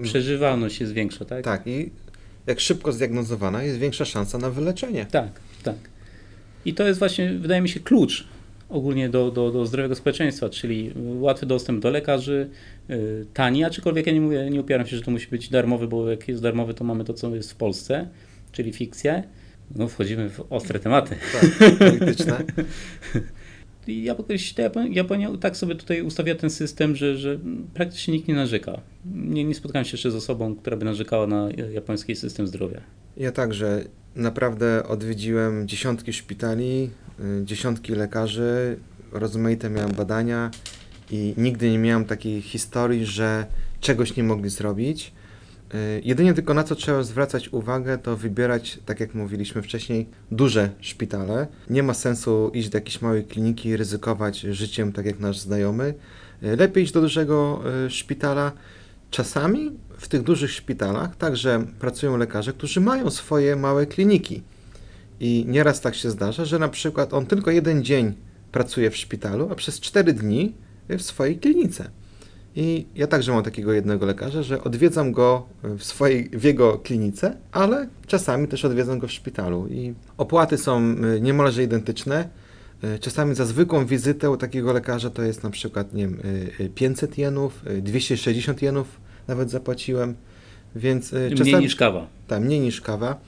przeżywalność 0.02 0.76
się 0.76 0.86
zwiększa, 0.86 1.24
tak? 1.24 1.44
Tak, 1.44 1.66
i 1.66 1.90
jak 2.46 2.60
szybko 2.60 2.92
zdiagnozowana, 2.92 3.62
jest 3.62 3.78
większa 3.78 4.04
szansa 4.04 4.38
na 4.38 4.50
wyleczenie. 4.50 5.06
Tak, 5.10 5.40
tak. 5.62 5.76
I 6.64 6.74
to 6.74 6.86
jest 6.86 6.98
właśnie, 6.98 7.32
wydaje 7.32 7.60
mi 7.60 7.68
się, 7.68 7.80
klucz 7.80 8.26
ogólnie 8.68 9.08
do, 9.08 9.30
do, 9.30 9.50
do 9.50 9.66
zdrowego 9.66 9.94
społeczeństwa, 9.94 10.48
czyli 10.48 10.92
łatwy 11.20 11.46
dostęp 11.46 11.82
do 11.82 11.90
lekarzy, 11.90 12.50
y, 12.90 13.26
tani, 13.34 13.64
aczkolwiek 13.64 14.06
ja 14.06 14.12
nie 14.12 14.20
mówię, 14.20 14.50
nie 14.50 14.60
upieram 14.60 14.86
się, 14.86 14.96
że 14.96 15.02
to 15.02 15.10
musi 15.10 15.28
być 15.28 15.48
darmowy, 15.48 15.88
bo 15.88 16.10
jak 16.10 16.28
jest 16.28 16.42
darmowy, 16.42 16.74
to 16.74 16.84
mamy 16.84 17.04
to, 17.04 17.14
co 17.14 17.34
jest 17.34 17.52
w 17.52 17.56
Polsce, 17.56 18.08
czyli 18.52 18.72
fikcję. 18.72 19.22
No, 19.76 19.88
wchodzimy 19.88 20.30
w 20.30 20.46
ostre 20.50 20.80
tematy. 20.80 21.16
Tak, 21.32 21.78
polityczne. 21.78 22.44
Japonia, 23.88 24.38
Japonia 24.90 25.36
tak 25.40 25.56
sobie 25.56 25.74
tutaj 25.74 26.02
ustawia 26.02 26.34
ten 26.34 26.50
system, 26.50 26.96
że, 26.96 27.16
że 27.16 27.38
praktycznie 27.74 28.14
nikt 28.14 28.28
nie 28.28 28.34
narzeka. 28.34 28.80
Nie, 29.14 29.44
nie 29.44 29.54
spotkałem 29.54 29.84
się 29.84 29.92
jeszcze 29.92 30.10
z 30.10 30.14
osobą, 30.14 30.56
która 30.56 30.76
by 30.76 30.84
narzekała 30.84 31.26
na 31.26 31.48
japoński 31.72 32.16
system 32.16 32.46
zdrowia. 32.46 32.80
Ja 33.16 33.32
także 33.32 33.84
naprawdę 34.18 34.88
odwiedziłem 34.88 35.68
dziesiątki 35.68 36.12
szpitali, 36.12 36.90
y, 37.20 37.44
dziesiątki 37.44 37.92
lekarzy, 37.92 38.76
rozmaite 39.12 39.70
miałem 39.70 39.92
badania 39.92 40.50
i 41.10 41.34
nigdy 41.36 41.70
nie 41.70 41.78
miałem 41.78 42.04
takiej 42.04 42.42
historii, 42.42 43.06
że 43.06 43.46
czegoś 43.80 44.16
nie 44.16 44.22
mogli 44.22 44.50
zrobić. 44.50 45.12
Y, 45.74 46.00
Jedynie 46.04 46.34
tylko 46.34 46.54
na 46.54 46.64
co 46.64 46.74
trzeba 46.74 47.02
zwracać 47.02 47.48
uwagę, 47.48 47.98
to 47.98 48.16
wybierać, 48.16 48.78
tak 48.86 49.00
jak 49.00 49.14
mówiliśmy 49.14 49.62
wcześniej, 49.62 50.06
duże 50.30 50.70
szpitale. 50.80 51.46
Nie 51.70 51.82
ma 51.82 51.94
sensu 51.94 52.50
iść 52.54 52.68
do 52.68 52.78
jakiejś 52.78 53.02
małej 53.02 53.24
kliniki 53.24 53.68
i 53.68 53.76
ryzykować 53.76 54.40
życiem, 54.40 54.92
tak 54.92 55.06
jak 55.06 55.20
nasz 55.20 55.38
znajomy. 55.38 55.94
Y, 56.42 56.56
Lepiej 56.56 56.84
iść 56.84 56.92
do 56.92 57.00
dużego 57.00 57.62
szpitala. 57.88 58.52
Czasami 59.10 59.72
w 59.98 60.08
tych 60.08 60.22
dużych 60.22 60.50
szpitalach 60.50 61.16
także 61.16 61.66
pracują 61.78 62.16
lekarze, 62.16 62.52
którzy 62.52 62.80
mają 62.80 63.10
swoje 63.10 63.56
małe 63.56 63.86
kliniki. 63.86 64.42
I 65.20 65.44
nieraz 65.48 65.80
tak 65.80 65.94
się 65.94 66.10
zdarza, 66.10 66.44
że 66.44 66.58
na 66.58 66.68
przykład 66.68 67.14
on 67.14 67.26
tylko 67.26 67.50
jeden 67.50 67.84
dzień 67.84 68.12
pracuje 68.52 68.90
w 68.90 68.96
szpitalu, 68.96 69.48
a 69.50 69.54
przez 69.54 69.80
cztery 69.80 70.12
dni 70.12 70.54
w 70.88 71.02
swojej 71.02 71.38
klinice. 71.38 71.90
I 72.56 72.86
ja 72.94 73.06
także 73.06 73.32
mam 73.32 73.42
takiego 73.42 73.72
jednego 73.72 74.06
lekarza, 74.06 74.42
że 74.42 74.64
odwiedzam 74.64 75.12
go 75.12 75.46
w 75.62 75.84
swojej, 75.84 76.30
w 76.32 76.44
jego 76.44 76.78
klinice, 76.78 77.36
ale 77.52 77.88
czasami 78.06 78.48
też 78.48 78.64
odwiedzam 78.64 78.98
go 78.98 79.06
w 79.06 79.12
szpitalu. 79.12 79.68
I 79.68 79.94
opłaty 80.16 80.58
są 80.58 80.96
y, 81.16 81.20
niemalże 81.20 81.62
identyczne. 81.62 82.28
Y, 82.84 82.98
Czasami 82.98 83.34
za 83.34 83.44
zwykłą 83.44 83.86
wizytę 83.86 84.30
u 84.30 84.36
takiego 84.36 84.72
lekarza 84.72 85.10
to 85.10 85.22
jest 85.22 85.42
na 85.42 85.50
przykład 85.50 85.94
nie 85.94 86.08
wiem, 86.08 86.20
y, 86.60 86.64
y, 86.64 86.68
500 86.68 87.18
jenów, 87.18 87.66
y, 87.66 87.82
260 87.82 88.62
jenów 88.62 89.07
nawet 89.28 89.50
zapłaciłem, 89.50 90.14
więc 90.76 91.12
y, 91.12 91.16
Mniej 91.16 91.36
czasami, 91.36 91.58
niż 91.64 91.76
kawa. 91.76 92.06
tak, 92.26 92.42
mniej 92.42 92.60
niż 92.60 92.80
kawa. 92.80 93.20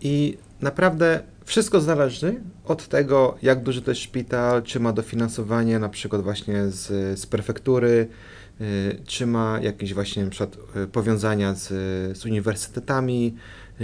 I 0.00 0.38
naprawdę 0.60 1.20
wszystko 1.44 1.80
zależy 1.80 2.40
od 2.64 2.88
tego, 2.88 3.38
jak 3.42 3.62
duży 3.62 3.82
to 3.82 3.90
jest 3.90 4.00
szpital, 4.00 4.62
czy 4.62 4.80
ma 4.80 4.92
dofinansowanie 4.92 5.78
na 5.78 5.88
przykład 5.88 6.22
właśnie 6.22 6.68
z, 6.68 6.86
z 7.20 7.26
prefektury, 7.26 8.08
y, 8.60 8.98
czy 9.06 9.26
ma 9.26 9.58
jakieś 9.62 9.94
właśnie 9.94 10.24
na 10.24 10.30
przykład 10.30 10.56
y, 10.76 10.86
powiązania 10.86 11.54
z, 11.54 11.66
z 12.18 12.24
uniwersytetami, 12.26 13.34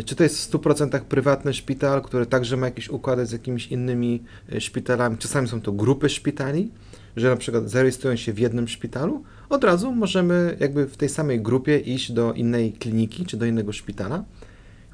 czy 0.03 0.17
to 0.17 0.23
jest 0.23 0.53
w 0.53 0.55
100% 0.55 1.01
prywatny 1.01 1.55
szpital, 1.55 2.03
który 2.03 2.27
także 2.27 2.57
ma 2.57 2.67
jakieś 2.67 2.89
układy 2.89 3.27
z 3.27 3.33
jakimiś 3.33 3.67
innymi 3.67 4.23
y, 4.53 4.61
szpitalami. 4.61 5.19
Czasami 5.19 5.49
są 5.49 5.61
to 5.61 5.73
grupy 5.73 6.09
szpitali, 6.09 6.71
że 7.17 7.31
na 7.31 7.37
przykład 7.37 7.71
zarejestrują 7.71 8.17
się 8.17 8.33
w 8.33 8.39
jednym 8.39 8.69
szpitalu, 8.69 9.23
od 9.49 9.65
razu 9.65 9.93
możemy 9.93 10.57
jakby 10.61 10.87
w 10.87 10.97
tej 10.97 11.09
samej 11.09 11.41
grupie 11.41 11.79
iść 11.79 12.13
do 12.13 12.33
innej 12.33 12.73
kliniki 12.73 13.27
czy 13.27 13.37
do 13.37 13.47
innego 13.47 13.73
szpitala. 13.73 14.25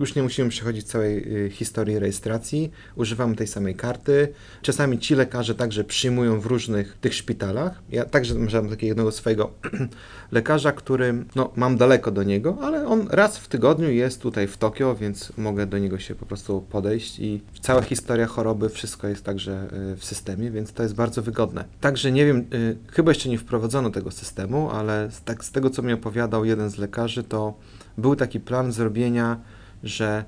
Już 0.00 0.14
nie 0.14 0.22
musimy 0.22 0.48
przechodzić 0.48 0.86
całej 0.86 1.44
y, 1.46 1.50
historii 1.50 1.98
rejestracji, 1.98 2.70
używamy 2.96 3.36
tej 3.36 3.46
samej 3.46 3.74
karty. 3.74 4.28
Czasami 4.62 4.98
ci 4.98 5.14
lekarze 5.14 5.54
także 5.54 5.84
przyjmują 5.84 6.40
w 6.40 6.46
różnych 6.46 6.98
tych 7.00 7.14
szpitalach. 7.14 7.82
Ja 7.90 8.04
także 8.04 8.34
mam 8.34 8.48
takiego 8.48 8.86
jednego 8.86 9.12
swojego 9.12 9.50
lekarza, 10.32 10.72
który, 10.72 11.24
no 11.34 11.52
mam 11.56 11.76
daleko 11.76 12.10
do 12.10 12.22
niego, 12.22 12.58
ale 12.62 12.86
on 12.86 13.08
raz 13.10 13.38
w 13.38 13.48
tygodniu 13.48 13.90
jest 13.90 14.20
tutaj 14.20 14.46
w 14.46 14.56
Tokio, 14.56 14.94
więc 14.94 15.32
mogę 15.36 15.66
do 15.66 15.78
niego 15.78 15.98
się 15.98 16.14
po 16.14 16.26
prostu 16.26 16.60
podejść 16.70 17.18
i 17.18 17.40
cała 17.60 17.82
historia 17.82 18.26
choroby, 18.26 18.68
wszystko 18.68 19.08
jest 19.08 19.24
także 19.24 19.68
y, 19.92 19.96
w 19.96 20.04
systemie, 20.04 20.50
więc 20.50 20.72
to 20.72 20.82
jest 20.82 20.94
bardzo 20.94 21.22
wygodne. 21.22 21.64
Także 21.80 22.12
nie 22.12 22.26
wiem, 22.26 22.46
y, 22.54 22.76
chyba 22.92 23.10
jeszcze 23.10 23.28
nie 23.28 23.38
wprowadzono 23.38 23.90
tego 23.90 24.10
systemu, 24.10 24.70
ale 24.70 25.08
tak, 25.24 25.44
z 25.44 25.52
tego 25.52 25.70
co 25.70 25.82
mi 25.82 25.92
opowiadał 25.92 26.44
jeden 26.44 26.70
z 26.70 26.78
lekarzy, 26.78 27.22
to 27.22 27.54
był 27.98 28.16
taki 28.16 28.40
plan 28.40 28.72
zrobienia 28.72 29.40
że 29.82 30.24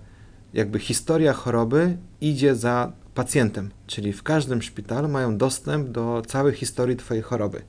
jakby 0.54 0.78
historia 0.78 1.32
choroby 1.32 1.96
idzie 2.20 2.54
za 2.54 2.92
pacjentem, 3.14 3.70
czyli 3.86 4.12
w 4.12 4.22
każdym 4.22 4.62
szpitalu 4.62 5.08
mają 5.08 5.36
dostęp 5.36 5.88
do 5.88 6.22
całej 6.26 6.54
historii 6.54 6.96
Twojej 6.96 7.22
choroby. 7.22 7.62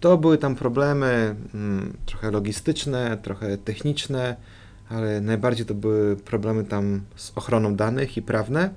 To 0.00 0.18
były 0.18 0.38
tam 0.38 0.54
problemy 0.54 1.34
mm, 1.54 1.96
trochę 2.06 2.30
logistyczne, 2.30 3.18
trochę 3.22 3.58
techniczne, 3.58 4.36
ale 4.88 5.20
najbardziej 5.20 5.66
to 5.66 5.74
były 5.74 6.16
problemy 6.16 6.64
tam 6.64 7.00
z 7.16 7.32
ochroną 7.34 7.76
danych 7.76 8.16
i 8.16 8.22
prawne. 8.22 8.70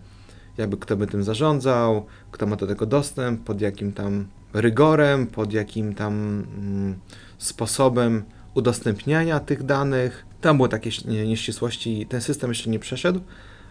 Jakby 0.57 0.77
kto 0.77 0.97
by 0.97 1.07
tym 1.07 1.23
zarządzał, 1.23 2.05
kto 2.31 2.45
ma 2.45 2.55
do 2.55 2.67
tego 2.67 2.85
dostęp, 2.85 3.43
pod 3.43 3.61
jakim 3.61 3.91
tam 3.93 4.27
rygorem, 4.53 5.27
pod 5.27 5.53
jakim 5.53 5.95
tam 5.95 6.13
mm, 6.13 6.99
sposobem 7.37 8.23
udostępniania 8.53 9.39
tych 9.39 9.63
danych. 9.63 10.25
Tam 10.41 10.57
były 10.57 10.69
takie 10.69 10.89
nie- 11.05 11.27
nieścisłości 11.27 12.01
i 12.01 12.05
ten 12.05 12.21
system 12.21 12.49
jeszcze 12.49 12.69
nie 12.69 12.79
przeszedł, 12.79 13.19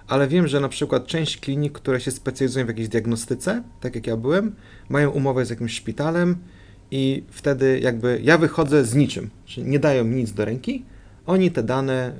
ale 0.08 0.28
wiem, 0.28 0.48
że 0.48 0.60
na 0.60 0.68
przykład 0.68 1.06
część 1.06 1.36
klinik, 1.36 1.72
które 1.72 2.00
się 2.00 2.10
specjalizują 2.10 2.64
w 2.66 2.68
jakiejś 2.68 2.88
diagnostyce, 2.88 3.62
tak 3.80 3.94
jak 3.94 4.06
ja 4.06 4.16
byłem, 4.16 4.54
mają 4.88 5.10
umowę 5.10 5.44
z 5.46 5.50
jakimś 5.50 5.72
szpitalem 5.74 6.36
i 6.90 7.22
wtedy 7.30 7.80
jakby 7.82 8.20
ja 8.22 8.38
wychodzę 8.38 8.84
z 8.84 8.94
niczym, 8.94 9.30
czyli 9.46 9.66
nie 9.66 9.78
dają 9.78 10.04
mi 10.04 10.16
nic 10.16 10.32
do 10.32 10.44
ręki, 10.44 10.84
oni 11.26 11.50
te 11.50 11.62
dane 11.62 12.12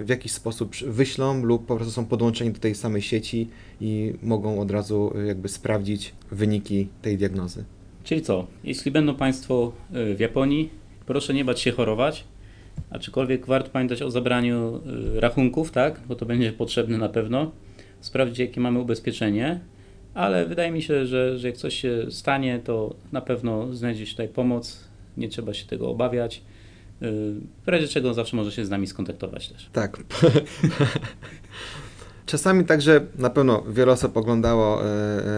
y, 0.00 0.04
w 0.04 0.08
jakiś 0.08 0.32
sposób 0.32 0.76
wyślą 0.86 1.42
lub 1.44 1.66
po 1.66 1.76
prostu 1.76 1.92
są 1.92 2.06
podłączeni 2.06 2.52
do 2.52 2.60
tej 2.60 2.74
samej 2.74 3.02
sieci 3.02 3.48
i 3.80 4.14
mogą 4.22 4.60
od 4.60 4.70
razu 4.70 5.12
y, 5.18 5.26
jakby 5.26 5.48
sprawdzić 5.48 6.14
wyniki 6.30 6.88
tej 7.02 7.16
diagnozy. 7.16 7.64
Czyli 8.04 8.22
co? 8.22 8.46
Jeśli 8.64 8.90
będą 8.90 9.14
Państwo 9.14 9.72
y, 9.96 10.14
w 10.14 10.20
Japonii, 10.20 10.70
proszę 11.06 11.34
nie 11.34 11.44
bać 11.44 11.60
się 11.60 11.72
chorować, 11.72 12.24
aczkolwiek 12.90 13.46
warto 13.46 13.70
pamiętać 13.70 14.02
o 14.02 14.10
zabraniu 14.10 14.80
y, 15.16 15.20
rachunków, 15.20 15.70
tak? 15.70 16.00
Bo 16.08 16.14
to 16.16 16.26
będzie 16.26 16.52
potrzebne 16.52 16.98
na 16.98 17.08
pewno. 17.08 17.50
Sprawdzić, 18.00 18.38
jakie 18.38 18.60
mamy 18.60 18.78
ubezpieczenie, 18.78 19.60
ale 20.14 20.46
wydaje 20.46 20.70
mi 20.70 20.82
się, 20.82 21.06
że, 21.06 21.38
że 21.38 21.48
jak 21.48 21.56
coś 21.56 21.80
się 21.80 22.06
stanie, 22.10 22.60
to 22.64 22.94
na 23.12 23.20
pewno 23.20 23.74
znajdzie 23.74 24.06
się 24.06 24.12
tutaj 24.12 24.28
pomoc. 24.28 24.84
Nie 25.16 25.28
trzeba 25.28 25.54
się 25.54 25.66
tego 25.66 25.88
obawiać. 25.90 26.42
Y, 27.02 27.34
W 27.64 27.68
razie 27.68 27.88
czego 27.88 28.14
zawsze 28.14 28.36
może 28.36 28.52
się 28.52 28.64
z 28.64 28.70
nami 28.70 28.86
skontaktować 28.86 29.48
też. 29.48 29.68
Tak. 29.72 29.96
Czasami 32.26 32.64
także 32.64 33.00
na 33.18 33.30
pewno 33.30 33.62
wiele 33.62 33.92
osób 33.92 34.16
oglądało 34.16 34.84
e, 34.84 34.86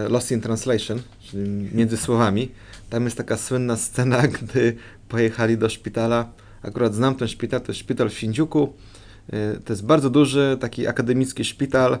e, 0.05 0.09
Lost 0.09 0.31
in 0.31 0.41
Translation, 0.41 1.01
czyli 1.21 1.49
między 1.73 1.97
słowami. 1.97 2.51
Tam 2.89 3.05
jest 3.05 3.17
taka 3.17 3.37
słynna 3.37 3.77
scena, 3.77 4.27
gdy 4.41 4.75
pojechali 5.09 5.57
do 5.57 5.69
szpitala. 5.69 6.29
Akurat 6.67 6.95
znam 6.95 7.15
ten 7.15 7.27
szpital, 7.27 7.61
to 7.61 7.71
jest 7.71 7.79
szpital 7.79 8.09
w 8.09 8.13
Shinjuku. 8.13 8.73
E, 9.33 9.59
To 9.65 9.73
jest 9.73 9.85
bardzo 9.85 10.09
duży, 10.09 10.57
taki 10.59 10.87
akademicki 10.87 11.45
szpital 11.45 11.93
e, 11.93 11.97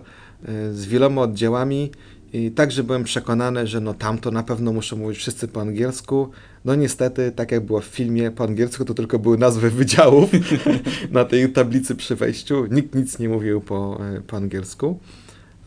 z 0.73 0.85
wieloma 0.85 1.21
oddziałami. 1.21 1.91
I 2.33 2.51
także 2.51 2.83
byłem 2.83 3.03
przekonany, 3.03 3.67
że 3.67 3.81
no 3.81 3.93
tam 3.93 4.17
to 4.17 4.31
na 4.31 4.43
pewno 4.43 4.73
muszą 4.73 4.97
mówić 4.97 5.17
wszyscy 5.17 5.47
po 5.47 5.61
angielsku. 5.61 6.29
No 6.65 6.75
niestety, 6.75 7.31
tak 7.31 7.51
jak 7.51 7.65
było 7.65 7.81
w 7.81 7.85
filmie 7.85 8.31
po 8.31 8.43
angielsku, 8.43 8.85
to 8.85 8.93
tylko 8.93 9.19
były 9.19 9.37
nazwy 9.37 9.69
wydziałów 9.69 10.29
na 11.11 11.25
tej 11.25 11.51
tablicy 11.51 11.95
przy 11.95 12.15
wejściu. 12.15 12.65
Nikt 12.71 12.95
nic 12.95 13.19
nie 13.19 13.29
mówił 13.29 13.61
po, 13.61 13.99
e, 14.17 14.21
po 14.21 14.37
angielsku, 14.37 14.99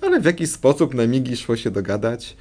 ale 0.00 0.20
w 0.20 0.24
jakiś 0.24 0.50
sposób 0.50 0.94
na 0.94 1.06
migi 1.06 1.36
szło 1.36 1.56
się 1.56 1.70
dogadać 1.70 2.36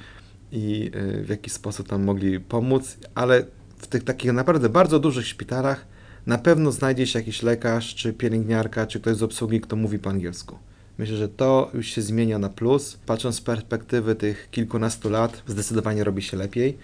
i 0.52 0.90
w 1.24 1.28
jakiś 1.28 1.52
sposób 1.52 1.88
tam 1.88 2.04
mogli 2.04 2.40
pomóc, 2.40 2.98
ale 3.14 3.44
w 3.78 3.86
tych 3.86 4.04
takich 4.04 4.32
naprawdę 4.32 4.68
bardzo 4.68 4.98
dużych 4.98 5.26
szpitalach 5.26 5.86
na 6.28 6.38
pewno 6.38 6.72
znajdzie 6.72 7.06
się 7.06 7.18
jakiś 7.18 7.42
lekarz, 7.42 7.94
czy 7.94 8.12
pielęgniarka, 8.12 8.86
czy 8.86 9.00
ktoś 9.00 9.16
z 9.16 9.22
obsługi, 9.22 9.60
kto 9.60 9.76
mówi 9.76 9.98
po 9.98 10.10
angielsku. 10.10 10.58
Myślę, 10.98 11.16
że 11.16 11.28
to 11.28 11.70
już 11.74 11.86
się 11.86 12.02
zmienia 12.02 12.38
na 12.38 12.48
plus. 12.48 12.98
Patrząc 13.06 13.36
z 13.36 13.40
perspektywy 13.40 14.14
tych 14.14 14.48
kilkunastu 14.50 15.10
lat, 15.10 15.42
zdecydowanie 15.46 16.04
robi 16.04 16.22
się 16.22 16.36
lepiej. 16.36 16.76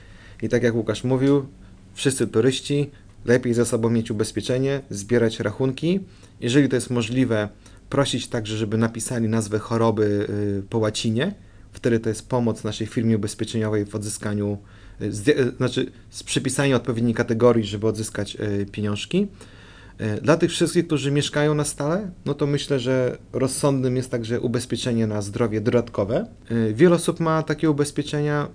I 0.42 0.48
tak 0.48 0.62
jak 0.62 0.74
Łukasz 0.74 1.04
mówił, 1.04 1.46
wszyscy 1.94 2.26
turyści, 2.26 2.90
lepiej 3.24 3.54
ze 3.54 3.66
sobą 3.66 3.90
mieć 3.90 4.10
ubezpieczenie, 4.10 4.80
zbierać 4.90 5.40
rachunki. 5.40 6.00
Jeżeli 6.40 6.68
to 6.68 6.76
jest 6.76 6.90
możliwe, 6.90 7.48
prosić 7.90 8.28
także, 8.28 8.56
żeby 8.56 8.78
napisali 8.78 9.28
nazwę 9.28 9.58
choroby 9.58 10.26
y, 10.58 10.62
po 10.70 10.78
łacinie. 10.78 11.34
Wtedy 11.72 12.00
to 12.00 12.08
jest 12.08 12.28
pomoc 12.28 12.64
naszej 12.64 12.86
firmie 12.86 13.16
ubezpieczeniowej 13.16 13.84
w 13.84 13.94
odzyskaniu, 13.94 14.58
zdję- 15.00 15.38
y, 15.38 15.56
znaczy 15.56 15.86
z 16.10 16.22
przypisania 16.22 16.76
odpowiedniej 16.76 17.14
kategorii, 17.14 17.64
żeby 17.64 17.86
odzyskać 17.86 18.36
y, 18.36 18.66
pieniążki. 18.72 19.26
E, 19.98 20.20
Dla 20.20 20.36
tych 20.36 20.50
wszystkich, 20.50 20.86
którzy 20.86 21.10
mieszkają 21.10 21.54
na 21.54 21.64
stale, 21.64 22.10
no 22.26 22.34
to 22.34 22.46
myślę, 22.46 22.80
że 22.80 23.18
rozsądnym 23.32 23.96
jest 23.96 24.10
także 24.10 24.40
ubezpieczenie 24.40 25.06
na 25.06 25.22
zdrowie 25.22 25.60
dodatkowe. 25.60 26.26
E, 26.50 26.72
Wiele 26.72 26.94
osób 26.94 27.20
ma 27.20 27.42
takie 27.42 27.70
ubezpieczenia. 27.70 28.48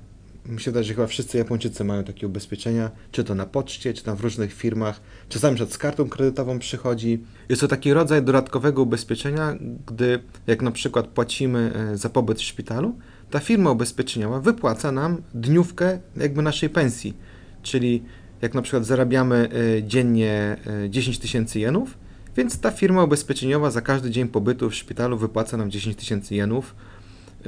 Wydaje, 0.66 0.84
że 0.84 0.94
chyba 0.94 1.08
wszyscy 1.08 1.38
Japończycy 1.38 1.84
mają 1.84 2.04
takie 2.04 2.28
ubezpieczenia, 2.28 2.92
czy 3.12 3.24
to 3.24 3.36
na 3.36 3.46
poczcie, 3.46 3.94
czy 3.94 4.04
tam 4.04 4.18
w 4.18 4.22
różnych 4.22 4.54
firmach. 4.54 5.02
Czasami 5.30 5.56
przed 5.56 5.74
z 5.74 5.78
kartą 5.78 6.10
kredytową 6.10 6.60
przychodzi. 6.60 7.24
Jest 7.50 7.62
to 7.62 7.68
taki 7.68 7.94
rodzaj 7.94 8.24
dodatkowego 8.24 8.82
ubezpieczenia, 8.82 9.56
gdy 9.88 10.20
jak 10.48 10.62
na 10.62 10.72
przykład 10.72 11.08
płacimy 11.08 11.72
e, 11.94 11.98
za 11.98 12.10
pobyt 12.10 12.40
w 12.40 12.44
szpitalu, 12.44 12.96
ta 13.30 13.40
firma 13.40 13.72
ubezpieczeniowa 13.72 14.40
wypłaca 14.40 14.92
nam 14.92 15.22
dniówkę 15.34 16.00
jakby 16.18 16.42
naszej 16.42 16.70
pensji. 16.70 17.18
Czyli 17.64 18.04
jak 18.42 18.54
na 18.54 18.62
przykład 18.62 18.86
zarabiamy 18.86 19.50
y, 19.78 19.84
dziennie 19.84 20.58
y, 20.86 20.90
10 20.90 21.20
tysięcy 21.20 21.60
jenów, 21.60 21.98
więc 22.38 22.60
ta 22.60 22.72
firma 22.72 23.04
ubezpieczeniowa 23.04 23.72
za 23.72 23.82
każdy 23.82 24.12
dzień 24.12 24.28
pobytu 24.28 24.70
w 24.70 24.76
szpitalu 24.76 25.18
wypłaca 25.18 25.58
nam 25.58 25.72
10 25.72 25.96
tysięcy 25.96 26.36
jenów 26.36 26.76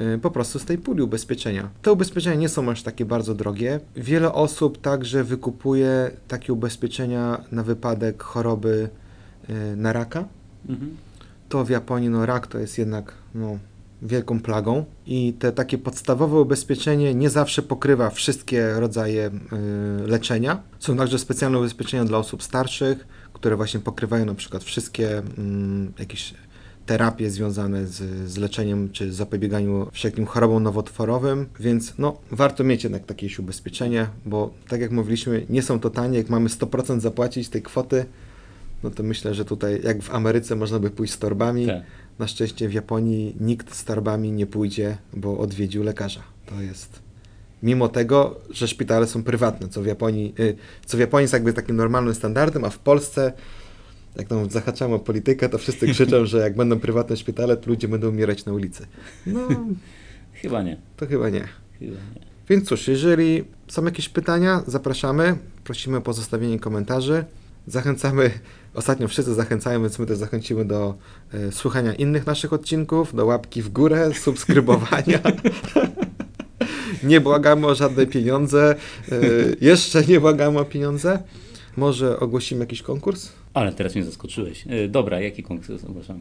y, 0.00 0.18
po 0.18 0.30
prostu 0.30 0.58
z 0.58 0.64
tej 0.64 0.78
puli 0.78 1.02
ubezpieczenia. 1.02 1.68
Te 1.82 1.92
ubezpieczenia 1.92 2.36
nie 2.36 2.48
są 2.48 2.70
aż 2.70 2.82
takie 2.82 3.04
bardzo 3.04 3.34
drogie. 3.34 3.80
Wiele 3.96 4.32
osób 4.32 4.80
także 4.80 5.24
wykupuje 5.24 6.10
takie 6.28 6.52
ubezpieczenia 6.52 7.44
na 7.52 7.62
wypadek 7.62 8.22
choroby 8.22 8.88
na 9.76 9.92
raka. 9.92 10.24
Mhm. 10.68 10.96
to 11.48 11.64
w 11.64 11.70
Japonii 11.70 12.08
no, 12.08 12.26
rak 12.26 12.46
to 12.46 12.58
jest 12.58 12.78
jednak 12.78 13.12
no, 13.34 13.58
wielką 14.02 14.40
plagą 14.40 14.84
i 15.06 15.32
te 15.38 15.52
takie 15.52 15.78
podstawowe 15.78 16.40
ubezpieczenie 16.40 17.14
nie 17.14 17.30
zawsze 17.30 17.62
pokrywa 17.62 18.10
wszystkie 18.10 18.72
rodzaje 18.72 19.30
y, 20.02 20.06
leczenia. 20.06 20.62
Są 20.78 20.96
także 20.96 21.18
specjalne 21.18 21.58
ubezpieczenia 21.58 22.04
dla 22.04 22.18
osób 22.18 22.42
starszych, 22.42 23.06
które 23.32 23.56
właśnie 23.56 23.80
pokrywają 23.80 24.24
na 24.24 24.34
przykład 24.34 24.64
wszystkie 24.64 25.18
mm, 25.18 25.92
jakieś 25.98 26.34
terapie 26.86 27.30
związane 27.30 27.86
z, 27.86 28.30
z 28.30 28.36
leczeniem 28.36 28.90
czy 28.92 29.12
zapobieganiu 29.12 29.88
wszelkim 29.92 30.26
chorobom 30.26 30.62
nowotworowym, 30.62 31.46
więc 31.60 31.94
no, 31.98 32.16
warto 32.30 32.64
mieć 32.64 32.84
jednak 32.84 33.08
jakieś 33.08 33.38
ubezpieczenie, 33.38 34.06
bo 34.26 34.50
tak 34.68 34.80
jak 34.80 34.90
mówiliśmy, 34.90 35.46
nie 35.50 35.62
są 35.62 35.80
to 35.80 35.90
tanie, 35.90 36.18
jak 36.18 36.28
mamy 36.28 36.48
100% 36.48 37.00
zapłacić 37.00 37.48
tej 37.48 37.62
kwoty, 37.62 38.04
no 38.82 38.90
to 38.90 39.02
myślę, 39.02 39.34
że 39.34 39.44
tutaj 39.44 39.80
jak 39.84 40.02
w 40.02 40.14
Ameryce 40.14 40.56
można 40.56 40.78
by 40.78 40.90
pójść 40.90 41.12
z 41.12 41.18
torbami, 41.18 41.66
Tak. 41.66 41.82
Na 42.18 42.26
szczęście 42.26 42.68
w 42.68 42.72
Japonii 42.72 43.36
nikt 43.40 43.74
z 43.74 43.84
torbami 43.84 44.32
nie 44.32 44.46
pójdzie, 44.46 44.96
bo 45.12 45.38
odwiedził 45.38 45.82
lekarza. 45.82 46.22
To 46.46 46.62
jest. 46.62 47.02
Mimo 47.62 47.88
tego, 47.88 48.40
że 48.50 48.68
szpitale 48.68 49.06
są 49.06 49.22
prywatne, 49.22 49.68
co 49.68 49.82
w 49.82 49.86
Japonii, 49.86 50.34
y, 50.40 50.56
co 50.86 50.96
w 50.96 51.00
Japonii 51.00 51.22
jest 51.22 51.32
jakby 51.32 51.52
takim 51.52 51.76
normalnym 51.76 52.14
standardem, 52.14 52.64
a 52.64 52.70
w 52.70 52.78
Polsce, 52.78 53.32
jak 54.16 54.28
tam 54.28 54.50
zahaczamy 54.50 54.94
o 54.94 54.98
politykę, 54.98 55.48
to 55.48 55.58
wszyscy 55.58 55.86
krzyczą, 55.88 56.26
że 56.26 56.38
jak 56.38 56.56
będą 56.56 56.80
prywatne 56.80 57.16
szpitale, 57.16 57.56
to 57.56 57.70
ludzie 57.70 57.88
będą 57.88 58.08
umierać 58.08 58.44
na 58.44 58.52
ulicy. 58.52 58.86
No, 59.26 59.48
Chyba 60.42 60.62
nie. 60.62 60.76
to 60.96 61.06
chyba 61.06 61.30
nie. 61.30 61.48
Chyba 61.78 61.92
nie. 62.14 62.32
Więc 62.48 62.68
cóż, 62.68 62.88
jeżeli 62.88 63.44
są 63.68 63.84
jakieś 63.84 64.08
pytania, 64.08 64.62
zapraszamy. 64.66 65.36
Prosimy 65.64 65.96
o 65.96 66.00
pozostawienie 66.00 66.58
komentarzy. 66.58 67.24
Zachęcamy, 67.66 68.30
ostatnio 68.74 69.08
wszyscy 69.08 69.34
zachęcają, 69.34 69.82
więc 69.82 69.98
my 69.98 70.06
też 70.06 70.18
zachęcimy 70.18 70.64
do 70.64 70.94
e, 71.34 71.52
słuchania 71.52 71.94
innych 71.94 72.26
naszych 72.26 72.52
odcinków, 72.52 73.14
do 73.14 73.26
łapki 73.26 73.62
w 73.62 73.68
górę, 73.68 74.10
subskrybowania. 74.24 75.20
nie 77.02 77.20
błagamy 77.20 77.66
o 77.66 77.74
żadne 77.74 78.06
pieniądze. 78.06 78.74
E, 79.12 79.16
jeszcze 79.60 80.04
nie 80.04 80.20
błagamy 80.20 80.58
o 80.58 80.64
pieniądze. 80.64 81.22
Może 81.76 82.20
ogłosimy 82.20 82.60
jakiś 82.60 82.82
konkurs? 82.82 83.28
Ale 83.54 83.72
teraz 83.72 83.94
mnie 83.94 84.04
zaskoczyłeś. 84.04 84.64
E, 84.68 84.88
Dobra, 84.88 85.20
jaki 85.20 85.42
konkurs 85.42 85.84
ogłaszamy? 85.84 86.20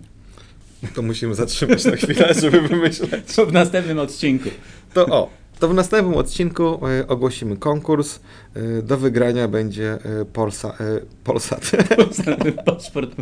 To 0.95 1.01
musimy 1.01 1.35
zatrzymać 1.35 1.85
na 1.85 1.95
chwilę, 1.95 2.33
żeby 2.41 2.61
wymyśleć. 2.61 3.35
To 3.35 3.45
w 3.51 3.53
następnym 3.53 3.99
odcinku. 3.99 4.49
To 4.93 5.05
o, 5.05 5.29
to 5.61 5.67
w 5.67 5.73
następnym 5.73 6.17
odcinku 6.17 6.87
e, 6.87 7.07
ogłosimy 7.07 7.57
konkurs. 7.57 8.19
E, 8.53 8.81
do 8.81 8.97
wygrania 8.97 9.47
będzie 9.47 9.93
e, 9.93 10.25
Polsa, 10.25 10.69
e, 10.79 11.01
Polsat. 11.23 11.71
Paszport 12.65 13.15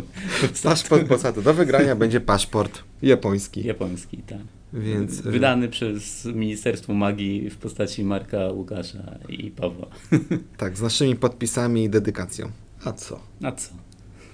Paszport 0.62 1.08
Polsatu. 1.08 1.42
Do 1.42 1.54
wygrania 1.54 1.96
będzie 1.96 2.20
paszport 2.20 2.82
japoński. 3.02 3.66
japoński, 3.66 4.16
tak. 4.16 4.38
Więc 4.72 5.20
Wydany 5.20 5.68
przez 5.68 6.24
Ministerstwo 6.24 6.94
Magii 6.94 7.50
w 7.50 7.56
postaci 7.56 8.04
Marka, 8.04 8.48
Łukasza 8.48 9.18
i 9.28 9.50
Pawła. 9.50 9.86
tak, 10.56 10.76
z 10.76 10.82
naszymi 10.82 11.16
podpisami 11.16 11.84
i 11.84 11.90
dedykacją. 11.90 12.50
A 12.84 12.92
co? 12.92 13.20
A 13.42 13.52
co? 13.52 13.70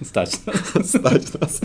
Stać 0.03 0.45
nas. 0.45 0.73
Stać 0.99 1.33
nas. 1.39 1.61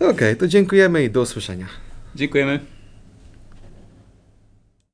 Okej, 0.00 0.36
to 0.36 0.48
dziękujemy 0.48 1.04
i 1.04 1.10
do 1.10 1.20
usłyszenia. 1.20 1.66
Dziękujemy. 2.14 2.81